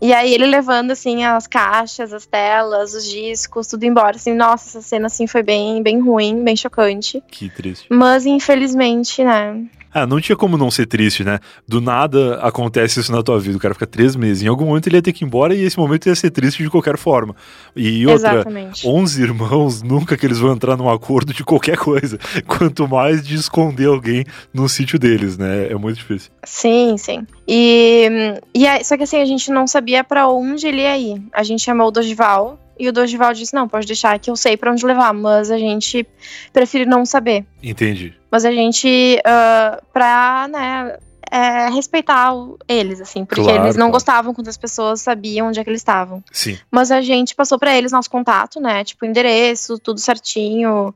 e 0.00 0.12
aí 0.12 0.32
ele 0.32 0.46
levando, 0.46 0.92
assim, 0.92 1.24
as 1.24 1.46
caixas, 1.46 2.12
as 2.12 2.26
telas, 2.26 2.94
os 2.94 3.04
discos, 3.04 3.66
tudo 3.66 3.84
embora, 3.84 4.16
assim, 4.16 4.34
nossa, 4.34 4.78
essa 4.78 4.82
cena, 4.82 5.06
assim, 5.06 5.26
foi 5.26 5.42
bem, 5.42 5.82
bem 5.82 6.00
ruim, 6.00 6.42
bem 6.42 6.56
chocante. 6.56 7.22
Que 7.28 7.49
triste. 7.50 7.86
Mas, 7.90 8.24
infelizmente, 8.26 9.22
né, 9.24 9.62
Ah, 9.92 10.06
não 10.06 10.20
tinha 10.20 10.36
como 10.36 10.56
não 10.56 10.70
ser 10.70 10.86
triste, 10.86 11.24
né? 11.24 11.40
Do 11.66 11.80
nada 11.80 12.36
acontece 12.42 13.00
isso 13.00 13.10
na 13.10 13.24
tua 13.24 13.40
vida, 13.40 13.56
o 13.56 13.60
cara 13.60 13.74
fica 13.74 13.88
três 13.88 14.14
meses. 14.14 14.40
Em 14.44 14.46
algum 14.46 14.66
momento 14.66 14.86
ele 14.86 14.96
ia 14.96 15.02
ter 15.02 15.12
que 15.12 15.24
ir 15.24 15.26
embora 15.26 15.52
e 15.52 15.64
esse 15.64 15.76
momento 15.76 16.06
ia 16.06 16.14
ser 16.14 16.30
triste 16.30 16.62
de 16.62 16.70
qualquer 16.70 16.96
forma. 16.96 17.34
E 17.74 18.06
outra, 18.06 18.34
Exatamente. 18.34 18.86
11 18.86 19.20
irmãos, 19.22 19.82
nunca 19.82 20.16
que 20.16 20.24
eles 20.24 20.38
vão 20.38 20.52
entrar 20.52 20.76
num 20.76 20.88
acordo 20.88 21.34
de 21.34 21.42
qualquer 21.42 21.76
coisa. 21.76 22.18
Quanto 22.46 22.86
mais 22.86 23.26
de 23.26 23.34
esconder 23.34 23.86
alguém 23.88 24.24
no 24.54 24.68
sítio 24.68 24.96
deles, 24.96 25.36
né? 25.36 25.66
É 25.68 25.74
muito 25.74 25.96
difícil. 25.96 26.30
Sim, 26.44 26.96
sim. 26.96 27.26
E, 27.48 28.08
e 28.54 28.66
aí- 28.68 28.84
só 28.84 28.96
que 28.96 29.02
assim, 29.02 29.20
a 29.20 29.24
gente 29.24 29.50
não 29.50 29.66
sabia 29.66 30.04
pra 30.04 30.28
onde 30.28 30.68
ele 30.68 30.82
ia 30.82 30.96
ir. 30.96 31.20
A 31.32 31.42
gente 31.42 31.64
chamou 31.64 31.88
o 31.88 31.90
Dorival 31.90 32.60
e 32.80 32.88
o 32.88 32.92
Dorival 32.92 33.32
disse: 33.34 33.54
Não, 33.54 33.68
pode 33.68 33.86
deixar 33.86 34.18
que 34.18 34.30
eu 34.30 34.36
sei 34.36 34.56
pra 34.56 34.72
onde 34.72 34.84
levar, 34.86 35.12
mas 35.12 35.50
a 35.50 35.58
gente 35.58 36.06
prefere 36.52 36.84
não 36.86 37.04
saber. 37.04 37.44
Entendi. 37.62 38.14
Mas 38.30 38.44
a 38.44 38.50
gente, 38.50 39.20
ah, 39.24 39.80
pra, 39.92 40.48
né, 40.50 40.96
é, 41.30 41.68
respeitar 41.70 42.34
o- 42.34 42.58
eles, 42.68 43.00
assim, 43.00 43.24
porque 43.24 43.42
Claro, 43.42 43.64
eles 43.64 43.76
não 43.76 43.86
claro. 43.86 43.92
gostavam 43.92 44.34
quando 44.34 44.48
as 44.48 44.56
pessoas 44.56 45.00
sabiam 45.00 45.48
onde 45.48 45.60
é 45.60 45.64
que 45.64 45.70
eles 45.70 45.80
estavam. 45.80 46.22
Sim. 46.32 46.58
Mas 46.70 46.90
a 46.90 47.00
gente 47.00 47.34
passou 47.36 47.58
pra 47.58 47.76
eles 47.76 47.92
nosso 47.92 48.10
contato, 48.10 48.58
né? 48.60 48.82
Tipo, 48.84 49.04
endereço, 49.04 49.78
tudo 49.78 50.00
certinho. 50.00 50.92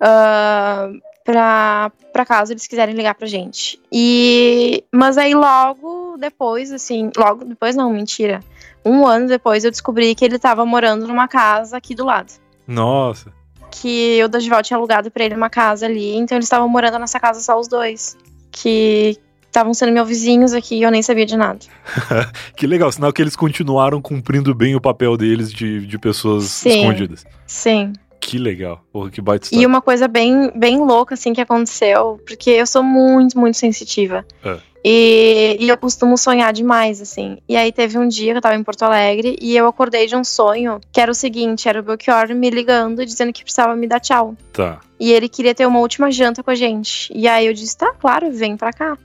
ah, 0.00 0.90
pra, 1.24 1.90
pra 2.12 2.24
caso 2.24 2.52
eles 2.52 2.66
quiserem 2.66 2.94
ligar 2.94 3.14
pra 3.14 3.26
gente. 3.26 3.80
E. 3.90 4.84
Mas 4.92 5.18
aí 5.18 5.34
logo 5.34 6.16
depois, 6.18 6.70
assim. 6.72 7.10
Logo 7.16 7.44
depois, 7.44 7.74
não, 7.74 7.90
mentira. 7.90 8.40
Um 8.88 9.06
ano 9.06 9.26
depois 9.26 9.64
eu 9.64 9.70
descobri 9.70 10.14
que 10.14 10.24
ele 10.24 10.38
tava 10.38 10.64
morando 10.64 11.06
numa 11.06 11.26
casa 11.28 11.76
aqui 11.76 11.94
do 11.94 12.04
lado. 12.04 12.32
Nossa. 12.66 13.32
Que 13.70 14.22
o 14.24 14.28
Dorival 14.28 14.62
tinha 14.62 14.76
alugado 14.76 15.10
pra 15.10 15.24
ele 15.24 15.34
uma 15.34 15.50
casa 15.50 15.86
ali. 15.86 16.14
Então 16.16 16.36
eles 16.36 16.46
estavam 16.46 16.68
morando 16.68 16.98
nessa 16.98 17.18
casa 17.20 17.40
só 17.40 17.58
os 17.58 17.68
dois. 17.68 18.16
Que 18.50 19.18
estavam 19.46 19.74
sendo 19.74 19.92
meus 19.92 20.06
vizinhos 20.06 20.52
aqui 20.52 20.76
e 20.76 20.82
eu 20.82 20.90
nem 20.90 21.02
sabia 21.02 21.26
de 21.26 21.36
nada. 21.36 21.58
Que 22.56 22.66
legal, 22.66 22.90
sinal 22.92 23.12
que 23.12 23.20
eles 23.22 23.34
continuaram 23.36 24.00
cumprindo 24.00 24.54
bem 24.54 24.74
o 24.76 24.80
papel 24.80 25.16
deles 25.16 25.52
de, 25.52 25.86
de 25.86 25.98
pessoas 25.98 26.44
Sim. 26.44 26.80
escondidas. 26.80 27.24
Sim. 27.46 27.92
Que 28.20 28.38
legal. 28.38 28.82
Porra, 28.92 29.10
que 29.10 29.20
baita 29.20 29.46
E 29.46 29.48
história. 29.48 29.68
uma 29.68 29.80
coisa 29.80 30.08
bem, 30.08 30.50
bem 30.54 30.78
louca, 30.78 31.14
assim, 31.14 31.32
que 31.32 31.40
aconteceu, 31.40 32.20
porque 32.26 32.50
eu 32.50 32.66
sou 32.66 32.82
muito, 32.82 33.38
muito 33.38 33.56
sensitiva. 33.56 34.24
É. 34.44 34.58
E, 34.88 35.56
e 35.58 35.68
eu 35.68 35.76
costumo 35.76 36.16
sonhar 36.16 36.52
demais, 36.52 37.02
assim. 37.02 37.38
E 37.48 37.56
aí 37.56 37.72
teve 37.72 37.98
um 37.98 38.06
dia 38.06 38.30
que 38.30 38.38
eu 38.38 38.40
tava 38.40 38.54
em 38.54 38.62
Porto 38.62 38.84
Alegre 38.84 39.36
e 39.42 39.56
eu 39.56 39.66
acordei 39.66 40.06
de 40.06 40.14
um 40.14 40.22
sonho 40.22 40.80
que 40.92 41.00
era 41.00 41.10
o 41.10 41.14
seguinte: 41.14 41.68
era 41.68 41.80
o 41.80 41.82
Belchior 41.82 42.32
me 42.36 42.48
ligando 42.48 43.02
e 43.02 43.04
dizendo 43.04 43.32
que 43.32 43.42
precisava 43.42 43.74
me 43.74 43.88
dar 43.88 43.98
tchau. 43.98 44.36
Tá. 44.52 44.78
E 45.00 45.12
ele 45.12 45.28
queria 45.28 45.56
ter 45.56 45.66
uma 45.66 45.80
última 45.80 46.08
janta 46.12 46.40
com 46.40 46.52
a 46.52 46.54
gente. 46.54 47.12
E 47.12 47.26
aí 47.26 47.48
eu 47.48 47.52
disse: 47.52 47.76
tá, 47.76 47.92
claro, 47.98 48.30
vem 48.30 48.56
pra 48.56 48.72
cá. 48.72 48.96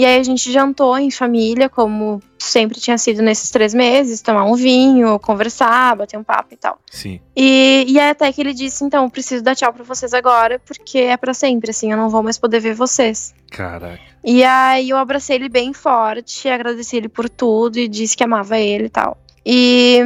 E 0.00 0.06
aí 0.06 0.18
a 0.18 0.22
gente 0.22 0.50
jantou 0.50 0.96
em 0.98 1.10
família, 1.10 1.68
como 1.68 2.22
sempre 2.38 2.80
tinha 2.80 2.96
sido 2.96 3.20
nesses 3.20 3.50
três 3.50 3.74
meses, 3.74 4.22
tomar 4.22 4.44
um 4.44 4.54
vinho, 4.54 5.18
conversar, 5.18 5.94
bater 5.94 6.18
um 6.18 6.24
papo 6.24 6.54
e 6.54 6.56
tal. 6.56 6.78
Sim. 6.90 7.20
E, 7.36 7.84
e 7.86 8.00
aí 8.00 8.08
até 8.08 8.32
que 8.32 8.40
ele 8.40 8.54
disse, 8.54 8.82
então, 8.82 9.10
preciso 9.10 9.44
dar 9.44 9.54
tchau 9.54 9.70
pra 9.74 9.84
vocês 9.84 10.14
agora, 10.14 10.58
porque 10.58 11.00
é 11.00 11.18
pra 11.18 11.34
sempre, 11.34 11.70
assim, 11.70 11.92
eu 11.92 11.98
não 11.98 12.08
vou 12.08 12.22
mais 12.22 12.38
poder 12.38 12.60
ver 12.60 12.72
vocês. 12.72 13.34
Caraca. 13.50 14.00
E 14.24 14.42
aí 14.42 14.88
eu 14.88 14.96
abracei 14.96 15.36
ele 15.36 15.50
bem 15.50 15.74
forte, 15.74 16.48
agradeci 16.48 16.96
ele 16.96 17.10
por 17.10 17.28
tudo 17.28 17.78
e 17.78 17.86
disse 17.86 18.16
que 18.16 18.24
amava 18.24 18.56
ele 18.56 18.86
e 18.86 18.88
tal. 18.88 19.18
E, 19.44 19.98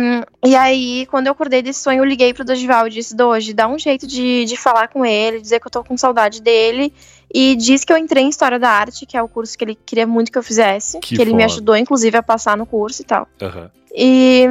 e 0.45 0.55
aí, 0.55 1.07
quando 1.11 1.27
eu 1.27 1.33
acordei 1.33 1.61
desse 1.61 1.81
sonho, 1.81 2.01
eu 2.01 2.05
liguei 2.05 2.33
pro 2.33 2.45
Dorival 2.45 2.87
e 2.87 2.91
disse, 2.91 3.17
Doji, 3.17 3.53
dá 3.53 3.67
um 3.67 3.79
jeito 3.79 4.07
de, 4.07 4.45
de 4.45 4.57
falar 4.57 4.89
com 4.89 5.05
ele, 5.05 5.41
dizer 5.41 5.61
que 5.61 5.67
eu 5.67 5.71
tô 5.71 5.83
com 5.83 5.97
saudade 5.97 6.41
dele. 6.41 6.93
E 7.33 7.57
diz 7.57 7.85
que 7.85 7.93
eu 7.93 7.97
entrei 7.97 8.23
em 8.23 8.29
História 8.29 8.61
da 8.61 8.71
Arte, 8.71 9.05
que 9.07 9.17
é 9.17 9.23
o 9.23 9.29
curso 9.29 9.59
que 9.59 9.65
ele 9.65 9.75
queria 9.75 10.07
muito 10.07 10.31
que 10.31 10.39
eu 10.39 10.43
fizesse. 10.43 11.01
Que 11.01 11.17
Que, 11.17 11.23
ele 11.23 11.35
me 11.35 11.43
ajudou, 11.43 11.77
inclusive, 11.77 12.17
a 12.17 12.23
passar 12.23 12.57
no 12.57 12.65
curso 12.65 13.03
e 13.03 13.05
tal. 13.05 13.27
Aham. 13.43 13.71
E 13.93 14.47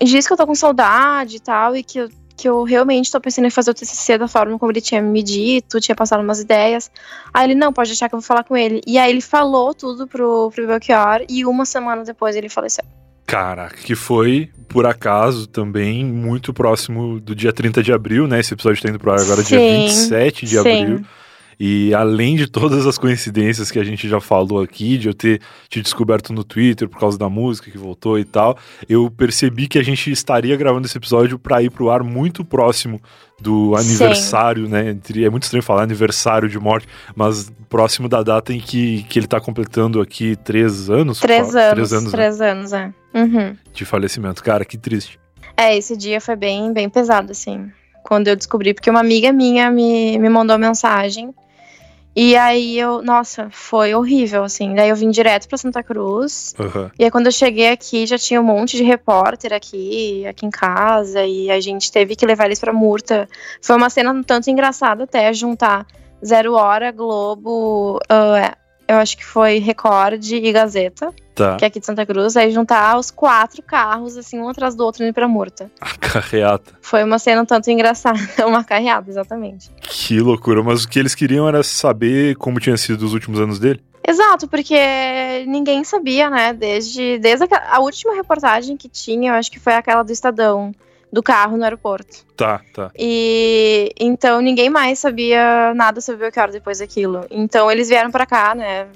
diz 0.00 0.26
que 0.26 0.32
eu 0.32 0.36
tô 0.36 0.46
com 0.46 0.54
saudade 0.54 1.36
e 1.36 1.40
tal, 1.40 1.74
e 1.74 1.82
que 1.82 1.98
eu, 1.98 2.08
que 2.36 2.48
eu 2.48 2.62
realmente 2.62 3.10
tô 3.10 3.20
pensando 3.20 3.46
em 3.46 3.50
fazer 3.50 3.72
o 3.72 3.74
TCC 3.74 4.16
da 4.16 4.28
forma 4.28 4.56
como 4.58 4.70
ele 4.70 4.80
tinha 4.80 5.02
me 5.02 5.24
dito, 5.24 5.80
tinha 5.80 5.94
passado 5.94 6.22
umas 6.22 6.40
ideias. 6.40 6.88
Aí 7.32 7.46
ele, 7.46 7.54
não, 7.56 7.72
pode 7.72 7.90
deixar 7.90 8.08
que 8.08 8.14
eu 8.14 8.20
vou 8.20 8.26
falar 8.26 8.44
com 8.44 8.56
ele. 8.56 8.80
E 8.86 8.96
aí 8.96 9.10
ele 9.10 9.20
falou 9.20 9.74
tudo 9.74 10.06
pro, 10.06 10.52
pro 10.54 10.66
Belchior, 10.68 11.24
e 11.28 11.44
uma 11.44 11.64
semana 11.64 12.04
depois 12.04 12.36
ele 12.36 12.48
faleceu. 12.48 12.84
Caraca, 13.26 13.76
que 13.76 13.94
foi, 13.94 14.50
por 14.68 14.86
acaso, 14.86 15.46
também 15.46 16.04
muito 16.04 16.52
próximo 16.52 17.18
do 17.20 17.34
dia 17.34 17.52
30 17.52 17.82
de 17.82 17.92
abril, 17.92 18.26
né? 18.26 18.40
Esse 18.40 18.52
episódio 18.54 18.82
tá 18.82 18.88
indo 18.90 18.98
pro 18.98 19.12
ar 19.12 19.20
agora 19.20 19.42
dia 19.42 19.58
Sim, 19.58 19.84
27 19.86 20.44
de 20.46 20.52
sim. 20.52 20.58
abril. 20.58 21.00
E 21.58 21.94
além 21.94 22.34
de 22.34 22.48
todas 22.48 22.84
as 22.84 22.98
coincidências 22.98 23.70
que 23.70 23.78
a 23.78 23.84
gente 23.84 24.08
já 24.08 24.20
falou 24.20 24.60
aqui, 24.60 24.98
de 24.98 25.06
eu 25.08 25.14
ter 25.14 25.40
te 25.68 25.80
descoberto 25.80 26.32
no 26.32 26.42
Twitter 26.42 26.88
por 26.88 26.98
causa 26.98 27.16
da 27.16 27.28
música 27.28 27.70
que 27.70 27.78
voltou 27.78 28.18
e 28.18 28.24
tal, 28.24 28.58
eu 28.88 29.08
percebi 29.08 29.68
que 29.68 29.78
a 29.78 29.82
gente 29.82 30.10
estaria 30.10 30.56
gravando 30.56 30.86
esse 30.86 30.98
episódio 30.98 31.38
pra 31.38 31.62
ir 31.62 31.70
pro 31.70 31.90
ar 31.90 32.02
muito 32.02 32.44
próximo 32.44 33.00
do 33.40 33.74
aniversário, 33.76 34.68
né? 34.68 34.90
entre- 34.90 35.24
É 35.24 35.30
muito 35.30 35.44
estranho 35.44 35.62
falar 35.62 35.84
aniversário 35.84 36.48
de 36.48 36.58
morte, 36.58 36.88
mas 37.14 37.52
próximo 37.70 38.08
da 38.08 38.22
data 38.22 38.52
em 38.52 38.58
que, 38.60 39.04
que 39.04 39.18
ele 39.20 39.28
tá 39.28 39.40
completando 39.40 40.00
aqui 40.00 40.34
três 40.44 40.90
anos. 40.90 41.20
Três 41.20 41.54
anos. 41.54 41.72
Três 41.74 41.92
anos, 41.92 42.04
né, 42.12 42.18
Três 42.18 42.40
anos, 42.40 42.72
é. 42.72 42.92
Uhum. 43.14 43.56
de 43.72 43.84
falecimento. 43.84 44.42
Cara, 44.42 44.64
que 44.64 44.76
triste. 44.76 45.18
É, 45.56 45.76
esse 45.76 45.96
dia 45.96 46.20
foi 46.20 46.34
bem, 46.34 46.72
bem 46.72 46.88
pesado, 46.88 47.30
assim, 47.30 47.70
quando 48.02 48.28
eu 48.28 48.34
descobri, 48.36 48.74
porque 48.74 48.90
uma 48.90 49.00
amiga 49.00 49.32
minha 49.32 49.70
me, 49.70 50.18
me 50.18 50.28
mandou 50.28 50.58
mensagem. 50.58 51.32
E 52.16 52.36
aí 52.36 52.78
eu, 52.78 53.02
nossa, 53.02 53.48
foi 53.50 53.92
horrível, 53.92 54.44
assim. 54.44 54.72
Daí 54.74 54.88
eu 54.88 54.94
vim 54.94 55.10
direto 55.10 55.48
pra 55.48 55.58
Santa 55.58 55.82
Cruz. 55.82 56.54
Aham. 56.60 56.90
E 56.96 57.04
aí 57.04 57.10
quando 57.10 57.26
eu 57.26 57.32
cheguei 57.32 57.70
aqui, 57.70 58.06
já 58.06 58.16
tinha 58.16 58.40
um 58.40 58.44
monte 58.44 58.76
de 58.76 58.84
repórter 58.84 59.52
aqui, 59.52 60.24
aqui 60.24 60.46
em 60.46 60.50
casa, 60.50 61.24
e 61.24 61.50
a 61.50 61.60
gente 61.60 61.90
teve 61.90 62.14
que 62.14 62.24
levar 62.24 62.46
eles 62.46 62.60
pra 62.60 62.72
Murta. 62.72 63.28
Foi 63.60 63.74
uma 63.74 63.90
cena 63.90 64.12
um 64.12 64.22
tanto 64.22 64.48
engraçada 64.48 65.04
até, 65.04 65.32
juntar 65.32 65.86
Zero 66.24 66.54
Hora, 66.54 66.92
Globo, 66.92 67.98
ah, 68.08 68.56
eu 68.86 68.96
acho 68.96 69.16
que 69.16 69.24
foi 69.24 69.58
Record 69.58 70.24
e 70.30 70.52
Gazeta, 70.52 71.12
Tá. 71.34 71.56
que 71.56 71.64
é 71.64 71.68
aqui 71.68 71.80
de 71.80 71.86
Santa 71.86 72.06
Cruz, 72.06 72.36
aí 72.36 72.50
juntar 72.52 72.96
os 72.96 73.10
quatro 73.10 73.60
carros, 73.62 74.16
assim, 74.16 74.38
um 74.38 74.48
atrás 74.48 74.74
do 74.76 74.84
outro, 74.84 75.02
indo 75.04 75.12
pra 75.12 75.26
Murta. 75.26 75.70
A 75.80 75.96
carreata. 75.96 76.72
Foi 76.80 77.02
uma 77.02 77.18
cena 77.18 77.42
um 77.42 77.44
tanto 77.44 77.70
engraçada, 77.70 78.18
uma 78.46 78.62
carreada, 78.62 79.10
exatamente. 79.10 79.70
Que 79.80 80.20
loucura. 80.20 80.62
Mas 80.62 80.84
o 80.84 80.88
que 80.88 80.98
eles 80.98 81.14
queriam 81.14 81.48
era 81.48 81.62
saber 81.62 82.36
como 82.36 82.60
tinha 82.60 82.76
sido 82.76 83.04
os 83.04 83.12
últimos 83.12 83.40
anos 83.40 83.58
dele? 83.58 83.82
Exato, 84.06 84.46
porque 84.46 84.76
ninguém 85.46 85.82
sabia, 85.82 86.28
né? 86.28 86.52
Desde, 86.52 87.18
desde 87.18 87.46
a, 87.50 87.76
a 87.76 87.80
última 87.80 88.14
reportagem 88.14 88.76
que 88.76 88.88
tinha, 88.88 89.30
eu 89.30 89.34
acho 89.34 89.50
que 89.50 89.58
foi 89.58 89.72
aquela 89.74 90.02
do 90.02 90.12
Estadão, 90.12 90.72
do 91.14 91.22
carro 91.22 91.56
no 91.56 91.62
aeroporto. 91.62 92.26
Tá, 92.36 92.60
tá. 92.74 92.90
E 92.98 93.94
então 93.98 94.40
ninguém 94.40 94.68
mais 94.68 94.98
sabia 94.98 95.72
nada 95.72 96.00
sobre 96.00 96.16
o 96.16 96.18
Belchior 96.18 96.50
depois 96.50 96.80
daquilo. 96.80 97.24
Então 97.30 97.70
eles 97.70 97.88
vieram 97.88 98.10
pra 98.10 98.26
cá, 98.26 98.54
né? 98.54 98.88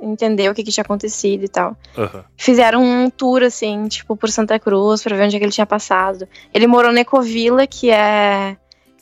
Entender 0.00 0.50
o 0.50 0.54
que, 0.54 0.64
que 0.64 0.72
tinha 0.72 0.82
acontecido 0.82 1.44
e 1.44 1.48
tal. 1.48 1.76
Aham. 1.96 2.24
Fizeram 2.36 2.82
um 2.82 3.10
tour, 3.10 3.42
assim, 3.42 3.86
tipo, 3.88 4.16
por 4.16 4.30
Santa 4.30 4.58
Cruz, 4.58 5.02
pra 5.02 5.16
ver 5.16 5.24
onde 5.24 5.36
é 5.36 5.38
que 5.38 5.44
ele 5.44 5.52
tinha 5.52 5.66
passado. 5.66 6.26
Ele 6.52 6.66
morou 6.66 6.92
na 6.92 7.00
Ecovila, 7.00 7.66
que 7.66 7.90
é, 7.90 8.56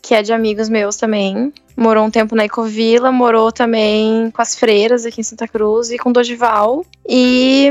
que 0.04 0.14
é 0.14 0.22
de 0.22 0.34
amigos 0.34 0.68
meus 0.68 0.96
também. 0.96 1.50
Morou 1.74 2.04
um 2.04 2.10
tempo 2.10 2.36
na 2.36 2.44
Ecovila, 2.44 3.10
morou 3.10 3.50
também 3.50 4.30
com 4.30 4.42
as 4.42 4.54
freiras 4.54 5.06
aqui 5.06 5.22
em 5.22 5.24
Santa 5.24 5.48
Cruz 5.48 5.90
e 5.90 5.96
com 5.96 6.12
Dodival. 6.12 6.84
E, 7.08 7.70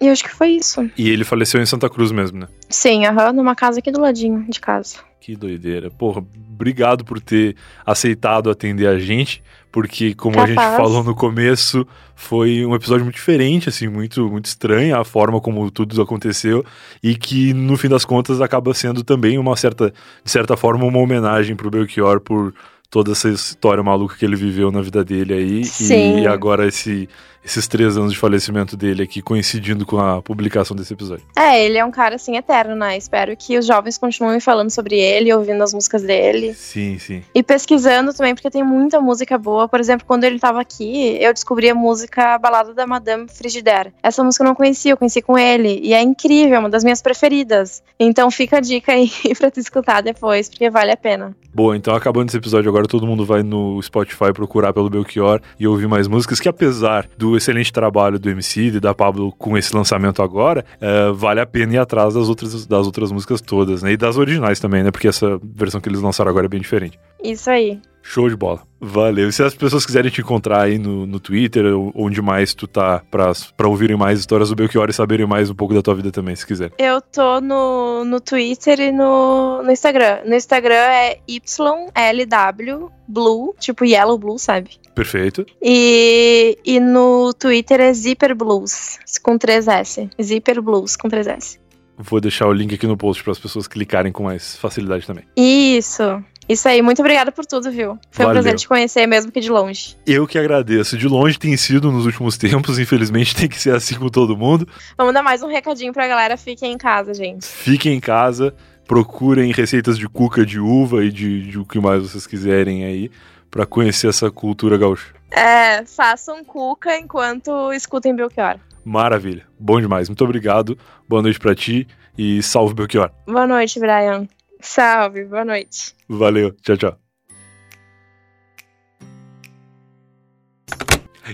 e 0.00 0.06
eu 0.06 0.12
acho 0.12 0.22
que 0.22 0.30
foi 0.30 0.50
isso. 0.50 0.88
E 0.96 1.10
ele 1.10 1.24
faleceu 1.24 1.60
em 1.60 1.66
Santa 1.66 1.90
Cruz 1.90 2.12
mesmo, 2.12 2.38
né? 2.38 2.46
Sim, 2.70 3.04
aham, 3.04 3.32
numa 3.32 3.56
casa 3.56 3.80
aqui 3.80 3.90
do 3.90 4.00
ladinho 4.00 4.46
de 4.48 4.60
casa. 4.60 4.98
Que 5.22 5.36
doideira. 5.36 5.88
Porra, 5.88 6.18
obrigado 6.52 7.04
por 7.04 7.20
ter 7.20 7.54
aceitado 7.86 8.50
atender 8.50 8.88
a 8.88 8.98
gente, 8.98 9.40
porque 9.70 10.16
como 10.16 10.40
a 10.40 10.46
gente 10.46 10.56
Capaz. 10.56 10.76
falou 10.76 11.04
no 11.04 11.14
começo, 11.14 11.86
foi 12.16 12.66
um 12.66 12.74
episódio 12.74 13.04
muito 13.04 13.14
diferente, 13.14 13.68
assim, 13.68 13.86
muito 13.86 14.28
muito 14.28 14.46
estranho 14.46 14.98
a 14.98 15.04
forma 15.04 15.40
como 15.40 15.70
tudo 15.70 16.02
aconteceu 16.02 16.64
e 17.00 17.14
que 17.14 17.54
no 17.54 17.76
fim 17.76 17.88
das 17.88 18.04
contas 18.04 18.40
acaba 18.40 18.74
sendo 18.74 19.04
também 19.04 19.38
uma 19.38 19.54
certa 19.54 19.94
de 20.24 20.30
certa 20.30 20.56
forma 20.56 20.84
uma 20.84 20.98
homenagem 20.98 21.54
pro 21.54 21.70
Belchior 21.70 22.20
por 22.20 22.52
toda 22.90 23.12
essa 23.12 23.28
história 23.28 23.80
maluca 23.80 24.16
que 24.16 24.24
ele 24.24 24.34
viveu 24.34 24.72
na 24.72 24.82
vida 24.82 25.04
dele 25.04 25.34
aí 25.34 25.64
Sim. 25.64 26.18
e 26.18 26.26
agora 26.26 26.66
esse 26.66 27.08
esses 27.44 27.66
três 27.66 27.96
anos 27.96 28.12
de 28.12 28.18
falecimento 28.18 28.76
dele 28.76 29.02
aqui 29.02 29.22
coincidindo 29.22 29.86
com 29.86 29.98
a 29.98 30.20
publicação 30.20 30.76
desse 30.76 30.92
episódio. 30.92 31.24
É, 31.36 31.64
ele 31.64 31.78
é 31.78 31.84
um 31.84 31.90
cara 31.90 32.16
assim 32.16 32.36
eterno, 32.36 32.74
né? 32.74 32.96
Espero 32.96 33.34
que 33.36 33.58
os 33.58 33.66
jovens 33.66 33.96
continuem 33.96 34.40
falando 34.40 34.70
sobre 34.70 34.98
ele, 34.98 35.32
ouvindo 35.32 35.62
as 35.62 35.72
músicas 35.72 36.02
dele. 36.02 36.54
Sim, 36.54 36.98
sim. 36.98 37.22
E 37.34 37.42
pesquisando 37.42 38.12
também, 38.12 38.34
porque 38.34 38.50
tem 38.50 38.62
muita 38.62 39.00
música 39.00 39.38
boa. 39.38 39.66
Por 39.66 39.80
exemplo, 39.80 40.06
quando 40.06 40.24
ele 40.24 40.38
tava 40.38 40.60
aqui, 40.60 41.16
eu 41.20 41.32
descobri 41.32 41.70
a 41.70 41.74
música 41.74 42.38
Balada 42.38 42.74
da 42.74 42.86
Madame 42.86 43.26
Frigidaire. 43.28 43.92
Essa 44.02 44.22
música 44.22 44.44
eu 44.44 44.48
não 44.48 44.54
conhecia, 44.54 44.92
eu 44.92 44.96
conheci 44.96 45.22
com 45.22 45.38
ele. 45.38 45.80
E 45.82 45.94
é 45.94 46.02
incrível, 46.02 46.56
é 46.56 46.58
uma 46.58 46.70
das 46.70 46.84
minhas 46.84 47.00
preferidas. 47.00 47.82
Então 47.98 48.30
fica 48.30 48.58
a 48.58 48.60
dica 48.60 48.92
aí 48.92 49.10
pra 49.38 49.50
tu 49.50 49.60
escutar 49.60 50.02
depois, 50.02 50.48
porque 50.48 50.68
vale 50.68 50.92
a 50.92 50.96
pena. 50.96 51.34
Boa, 51.54 51.76
então 51.76 51.94
acabando 51.94 52.28
esse 52.28 52.36
episódio 52.38 52.70
agora, 52.70 52.82
agora 52.82 52.88
todo 52.88 53.06
mundo 53.06 53.24
vai 53.24 53.42
no 53.42 53.80
Spotify 53.80 54.32
procurar 54.32 54.72
pelo 54.72 54.90
Belchior 54.90 55.40
e 55.58 55.66
ouvir 55.66 55.86
mais 55.86 56.08
músicas, 56.08 56.40
que 56.40 56.48
apesar 56.48 57.08
do 57.16 57.31
excelente 57.36 57.72
trabalho 57.72 58.18
do 58.18 58.28
MC 58.30 58.62
e 58.62 58.80
da 58.80 58.94
Pablo 58.94 59.32
com 59.32 59.56
esse 59.56 59.74
lançamento 59.74 60.22
agora, 60.22 60.64
é, 60.80 61.10
vale 61.12 61.40
a 61.40 61.46
pena 61.46 61.74
ir 61.74 61.78
atrás 61.78 62.14
das 62.14 62.28
outras, 62.28 62.66
das 62.66 62.86
outras 62.86 63.10
músicas 63.12 63.40
todas, 63.40 63.82
né? 63.82 63.92
E 63.92 63.96
das 63.96 64.16
originais 64.16 64.60
também, 64.60 64.82
né? 64.82 64.90
Porque 64.90 65.08
essa 65.08 65.40
versão 65.42 65.80
que 65.80 65.88
eles 65.88 66.00
lançaram 66.00 66.30
agora 66.30 66.46
é 66.46 66.48
bem 66.48 66.60
diferente. 66.60 66.98
Isso 67.22 67.50
aí. 67.50 67.80
Show 68.02 68.28
de 68.28 68.36
bola. 68.36 68.62
Valeu. 68.80 69.28
E 69.28 69.32
se 69.32 69.42
as 69.44 69.54
pessoas 69.54 69.86
quiserem 69.86 70.10
te 70.10 70.20
encontrar 70.20 70.62
aí 70.62 70.76
no, 70.76 71.06
no 71.06 71.20
Twitter, 71.20 71.66
onde 71.94 72.20
mais 72.20 72.52
tu 72.52 72.66
tá, 72.66 73.00
pra, 73.10 73.32
pra 73.56 73.68
ouvirem 73.68 73.96
mais 73.96 74.18
histórias 74.18 74.48
do 74.48 74.56
Belchior 74.56 74.90
e 74.90 74.92
saberem 74.92 75.24
mais 75.24 75.48
um 75.48 75.54
pouco 75.54 75.72
da 75.72 75.80
tua 75.80 75.94
vida 75.94 76.10
também, 76.10 76.34
se 76.34 76.44
quiser. 76.44 76.72
Eu 76.78 77.00
tô 77.00 77.40
no, 77.40 78.04
no 78.04 78.20
Twitter 78.20 78.80
e 78.80 78.90
no, 78.90 79.62
no 79.62 79.70
Instagram. 79.70 80.22
No 80.26 80.34
Instagram 80.34 80.74
é 80.74 81.20
YLW 81.28 82.90
Blue, 83.06 83.54
tipo 83.60 83.84
Yellow 83.84 84.18
Blue, 84.18 84.38
sabe? 84.38 84.70
Perfeito. 84.94 85.46
E, 85.62 86.58
e 86.64 86.80
no 86.80 87.32
Twitter 87.34 87.80
é 87.80 87.92
Zipper 87.92 88.34
Blues, 88.34 88.98
com 89.22 89.38
3S. 89.38 90.10
Zipper 90.20 90.60
Blues, 90.60 90.96
com 90.96 91.08
3S. 91.08 91.58
Vou 91.96 92.20
deixar 92.20 92.48
o 92.48 92.52
link 92.52 92.74
aqui 92.74 92.86
no 92.86 92.96
post 92.96 93.22
para 93.22 93.32
as 93.32 93.38
pessoas 93.38 93.68
clicarem 93.68 94.10
com 94.10 94.24
mais 94.24 94.56
facilidade 94.56 95.06
também. 95.06 95.24
Isso. 95.36 96.24
Isso 96.48 96.68
aí, 96.68 96.82
muito 96.82 97.00
obrigada 97.00 97.30
por 97.30 97.46
tudo, 97.46 97.70
viu? 97.70 97.98
Foi 98.10 98.24
Valeu. 98.24 98.40
um 98.40 98.42
prazer 98.42 98.58
te 98.58 98.66
conhecer, 98.66 99.06
mesmo 99.06 99.30
que 99.30 99.40
de 99.40 99.50
longe. 99.50 99.96
Eu 100.06 100.26
que 100.26 100.38
agradeço. 100.38 100.98
De 100.98 101.06
longe 101.06 101.38
tem 101.38 101.56
sido 101.56 101.90
nos 101.92 102.04
últimos 102.04 102.36
tempos, 102.36 102.78
infelizmente 102.78 103.34
tem 103.36 103.48
que 103.48 103.58
ser 103.58 103.74
assim 103.74 103.94
com 103.94 104.08
todo 104.08 104.36
mundo. 104.36 104.66
Vamos 104.96 105.14
dar 105.14 105.22
mais 105.22 105.42
um 105.42 105.48
recadinho 105.48 105.92
pra 105.92 106.08
galera: 106.08 106.36
fiquem 106.36 106.72
em 106.72 106.78
casa, 106.78 107.14
gente. 107.14 107.46
Fiquem 107.46 107.94
em 107.94 108.00
casa, 108.00 108.54
procurem 108.86 109.52
receitas 109.52 109.96
de 109.98 110.08
cuca 110.08 110.44
de 110.44 110.58
uva 110.58 111.04
e 111.04 111.10
de, 111.10 111.50
de 111.50 111.58
o 111.58 111.64
que 111.64 111.78
mais 111.78 112.02
vocês 112.02 112.26
quiserem 112.26 112.84
aí, 112.84 113.10
para 113.50 113.64
conhecer 113.64 114.08
essa 114.08 114.30
cultura 114.30 114.76
gaúcha. 114.76 115.14
É, 115.30 115.84
façam 115.86 116.44
cuca 116.44 116.98
enquanto 116.98 117.72
escutem 117.72 118.14
Belchior. 118.14 118.56
Maravilha, 118.84 119.46
bom 119.58 119.80
demais. 119.80 120.08
Muito 120.08 120.24
obrigado, 120.24 120.76
boa 121.08 121.22
noite 121.22 121.38
para 121.38 121.54
ti 121.54 121.86
e 122.18 122.42
salve 122.42 122.74
Belchior. 122.74 123.10
Boa 123.26 123.46
noite, 123.46 123.78
Brian. 123.78 124.26
Salve, 124.62 125.24
boa 125.24 125.44
noite. 125.44 125.92
Valeu, 126.08 126.52
tchau, 126.62 126.76
tchau. 126.76 126.96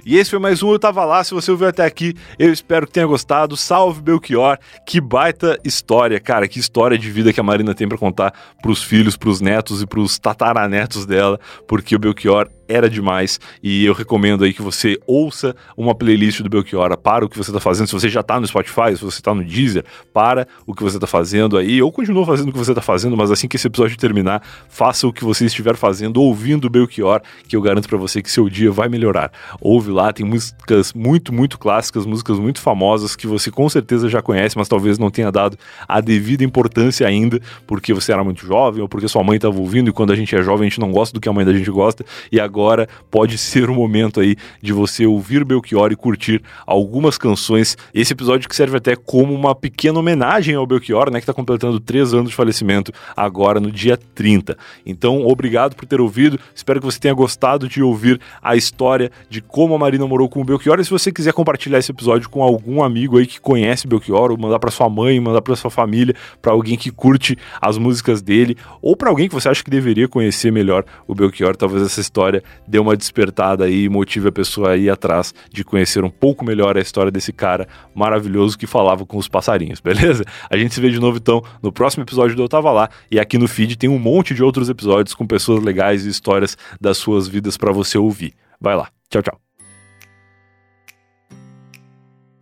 E 0.04 0.16
esse 0.16 0.30
foi 0.30 0.38
mais 0.38 0.62
um 0.62 0.72
Eu 0.72 0.78
Tava 0.78 1.04
Lá. 1.04 1.22
Se 1.22 1.34
você 1.34 1.50
ouviu 1.50 1.68
até 1.68 1.84
aqui, 1.84 2.14
eu 2.38 2.52
espero 2.52 2.86
que 2.86 2.92
tenha 2.92 3.06
gostado. 3.06 3.56
Salve 3.56 4.00
Belchior. 4.00 4.58
Que 4.86 5.00
baita 5.00 5.58
história, 5.64 6.18
cara. 6.20 6.48
Que 6.48 6.58
história 6.58 6.96
de 6.96 7.10
vida 7.10 7.32
que 7.32 7.40
a 7.40 7.42
Marina 7.42 7.74
tem 7.74 7.88
para 7.88 7.98
contar 7.98 8.32
pros 8.62 8.82
filhos, 8.82 9.16
pros 9.16 9.40
netos 9.40 9.82
e 9.82 9.86
pros 9.86 10.18
tataranetos 10.18 11.04
dela. 11.04 11.38
Porque 11.66 11.96
o 11.96 11.98
Belchior 11.98 12.48
era 12.68 12.88
demais 12.88 13.40
e 13.62 13.84
eu 13.84 13.94
recomendo 13.94 14.44
aí 14.44 14.52
que 14.52 14.62
você 14.62 14.98
ouça 15.06 15.56
uma 15.76 15.94
playlist 15.94 16.42
do 16.42 16.48
Belchior 16.48 16.96
para 16.98 17.24
o 17.24 17.28
que 17.28 17.36
você 17.36 17.50
está 17.50 17.60
fazendo. 17.60 17.86
Se 17.86 17.92
você 17.92 18.08
já 18.08 18.20
está 18.20 18.38
no 18.38 18.46
Spotify, 18.46 18.94
se 18.94 19.02
você 19.04 19.18
está 19.18 19.34
no 19.34 19.42
Deezer, 19.42 19.84
para 20.12 20.46
o 20.66 20.74
que 20.74 20.82
você 20.82 20.96
está 20.96 21.06
fazendo 21.06 21.56
aí, 21.56 21.82
ou 21.82 21.90
continua 21.90 22.24
fazendo 22.26 22.50
o 22.50 22.52
que 22.52 22.58
você 22.58 22.72
está 22.72 22.82
fazendo, 22.82 23.16
mas 23.16 23.30
assim 23.30 23.48
que 23.48 23.56
esse 23.56 23.66
episódio 23.66 23.96
terminar, 23.96 24.42
faça 24.68 25.06
o 25.06 25.12
que 25.12 25.24
você 25.24 25.46
estiver 25.46 25.76
fazendo 25.76 26.20
ouvindo 26.22 26.66
o 26.66 26.70
Belchior, 26.70 27.22
que 27.48 27.56
eu 27.56 27.62
garanto 27.62 27.88
para 27.88 27.98
você 27.98 28.22
que 28.22 28.30
seu 28.30 28.48
dia 28.48 28.70
vai 28.70 28.88
melhorar. 28.88 29.32
Ouve 29.60 29.90
lá, 29.90 30.12
tem 30.12 30.26
músicas 30.26 30.92
muito, 30.92 31.32
muito 31.32 31.58
clássicas, 31.58 32.04
músicas 32.04 32.38
muito 32.38 32.60
famosas 32.60 33.16
que 33.16 33.26
você 33.26 33.50
com 33.50 33.68
certeza 33.68 34.08
já 34.08 34.20
conhece, 34.20 34.58
mas 34.58 34.68
talvez 34.68 34.98
não 34.98 35.10
tenha 35.10 35.32
dado 35.32 35.56
a 35.86 36.00
devida 36.00 36.44
importância 36.44 37.06
ainda, 37.06 37.40
porque 37.66 37.94
você 37.94 38.12
era 38.12 38.22
muito 38.22 38.44
jovem 38.44 38.82
ou 38.82 38.88
porque 38.88 39.08
sua 39.08 39.24
mãe 39.24 39.36
estava 39.36 39.58
ouvindo 39.58 39.88
e 39.88 39.92
quando 39.92 40.12
a 40.12 40.16
gente 40.16 40.34
é 40.36 40.42
jovem 40.42 40.66
a 40.66 40.68
gente 40.68 40.80
não 40.80 40.92
gosta 40.92 41.14
do 41.14 41.20
que 41.20 41.28
a 41.28 41.32
mãe 41.32 41.44
da 41.44 41.52
gente 41.52 41.70
gosta 41.70 42.04
e 42.30 42.38
agora 42.38 42.57
agora 42.58 42.88
pode 43.08 43.38
ser 43.38 43.70
o 43.70 43.74
momento 43.74 44.18
aí 44.18 44.36
de 44.60 44.72
você 44.72 45.06
ouvir 45.06 45.44
Belchior 45.44 45.92
e 45.92 45.96
curtir 45.96 46.42
algumas 46.66 47.16
canções. 47.16 47.76
Esse 47.94 48.12
episódio 48.12 48.48
que 48.48 48.56
serve 48.56 48.76
até 48.76 48.96
como 48.96 49.32
uma 49.32 49.54
pequena 49.54 50.00
homenagem 50.00 50.56
ao 50.56 50.66
Belchior, 50.66 51.08
né, 51.08 51.20
que 51.20 51.22
está 51.22 51.32
completando 51.32 51.78
três 51.78 52.12
anos 52.12 52.30
de 52.30 52.36
falecimento 52.36 52.92
agora 53.16 53.60
no 53.60 53.70
dia 53.70 53.96
30. 53.96 54.58
Então, 54.84 55.24
obrigado 55.24 55.76
por 55.76 55.86
ter 55.86 56.00
ouvido. 56.00 56.38
Espero 56.52 56.80
que 56.80 56.86
você 56.86 56.98
tenha 56.98 57.14
gostado 57.14 57.68
de 57.68 57.80
ouvir 57.80 58.20
a 58.42 58.56
história 58.56 59.10
de 59.30 59.40
como 59.40 59.74
a 59.74 59.78
Marina 59.78 60.04
morou 60.06 60.28
com 60.28 60.40
o 60.40 60.44
Belchior. 60.44 60.80
E 60.80 60.84
se 60.84 60.90
você 60.90 61.12
quiser 61.12 61.32
compartilhar 61.32 61.78
esse 61.78 61.92
episódio 61.92 62.28
com 62.28 62.42
algum 62.42 62.82
amigo 62.82 63.18
aí 63.18 63.26
que 63.26 63.40
conhece 63.40 63.86
Belchior, 63.86 64.32
ou 64.32 64.38
mandar 64.38 64.58
para 64.58 64.70
sua 64.70 64.88
mãe, 64.88 65.20
mandar 65.20 65.42
para 65.42 65.54
sua 65.54 65.70
família, 65.70 66.14
para 66.42 66.52
alguém 66.52 66.76
que 66.76 66.90
curte 66.90 67.38
as 67.60 67.78
músicas 67.78 68.20
dele, 68.20 68.56
ou 68.82 68.96
para 68.96 69.10
alguém 69.10 69.28
que 69.28 69.34
você 69.34 69.48
acha 69.48 69.62
que 69.62 69.70
deveria 69.70 70.08
conhecer 70.08 70.50
melhor 70.50 70.84
o 71.06 71.14
Belchior, 71.14 71.56
talvez 71.56 71.84
essa 71.84 72.00
história 72.00 72.42
dê 72.66 72.78
uma 72.78 72.96
despertada 72.96 73.64
aí 73.64 73.84
e 73.84 73.88
motive 73.88 74.28
a 74.28 74.32
pessoa 74.32 74.72
a 74.72 74.76
ir 74.76 74.90
atrás 74.90 75.34
de 75.52 75.64
conhecer 75.64 76.04
um 76.04 76.10
pouco 76.10 76.44
melhor 76.44 76.76
a 76.76 76.80
história 76.80 77.10
desse 77.10 77.32
cara 77.32 77.66
maravilhoso 77.94 78.58
que 78.58 78.66
falava 78.66 79.06
com 79.06 79.16
os 79.16 79.28
passarinhos, 79.28 79.80
beleza? 79.80 80.24
A 80.50 80.56
gente 80.56 80.74
se 80.74 80.80
vê 80.80 80.90
de 80.90 81.00
novo 81.00 81.18
então 81.18 81.42
no 81.62 81.72
próximo 81.72 82.04
episódio 82.04 82.36
do 82.36 82.42
Eu 82.42 82.48
Tava 82.48 82.70
Lá 82.70 82.88
e 83.10 83.18
aqui 83.18 83.38
no 83.38 83.48
feed 83.48 83.76
tem 83.76 83.88
um 83.88 83.98
monte 83.98 84.34
de 84.34 84.42
outros 84.42 84.68
episódios 84.68 85.14
com 85.14 85.26
pessoas 85.26 85.62
legais 85.62 86.04
e 86.04 86.08
histórias 86.08 86.56
das 86.80 86.98
suas 86.98 87.28
vidas 87.28 87.56
para 87.56 87.72
você 87.72 87.98
ouvir. 87.98 88.34
Vai 88.60 88.76
lá. 88.76 88.88
Tchau, 89.08 89.22
tchau. 89.22 89.40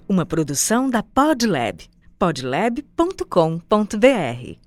Uma 0.08 0.24
produção 0.24 0.88
da 0.88 1.02
Podlab. 1.02 1.84
podlab.com.br 2.18 4.65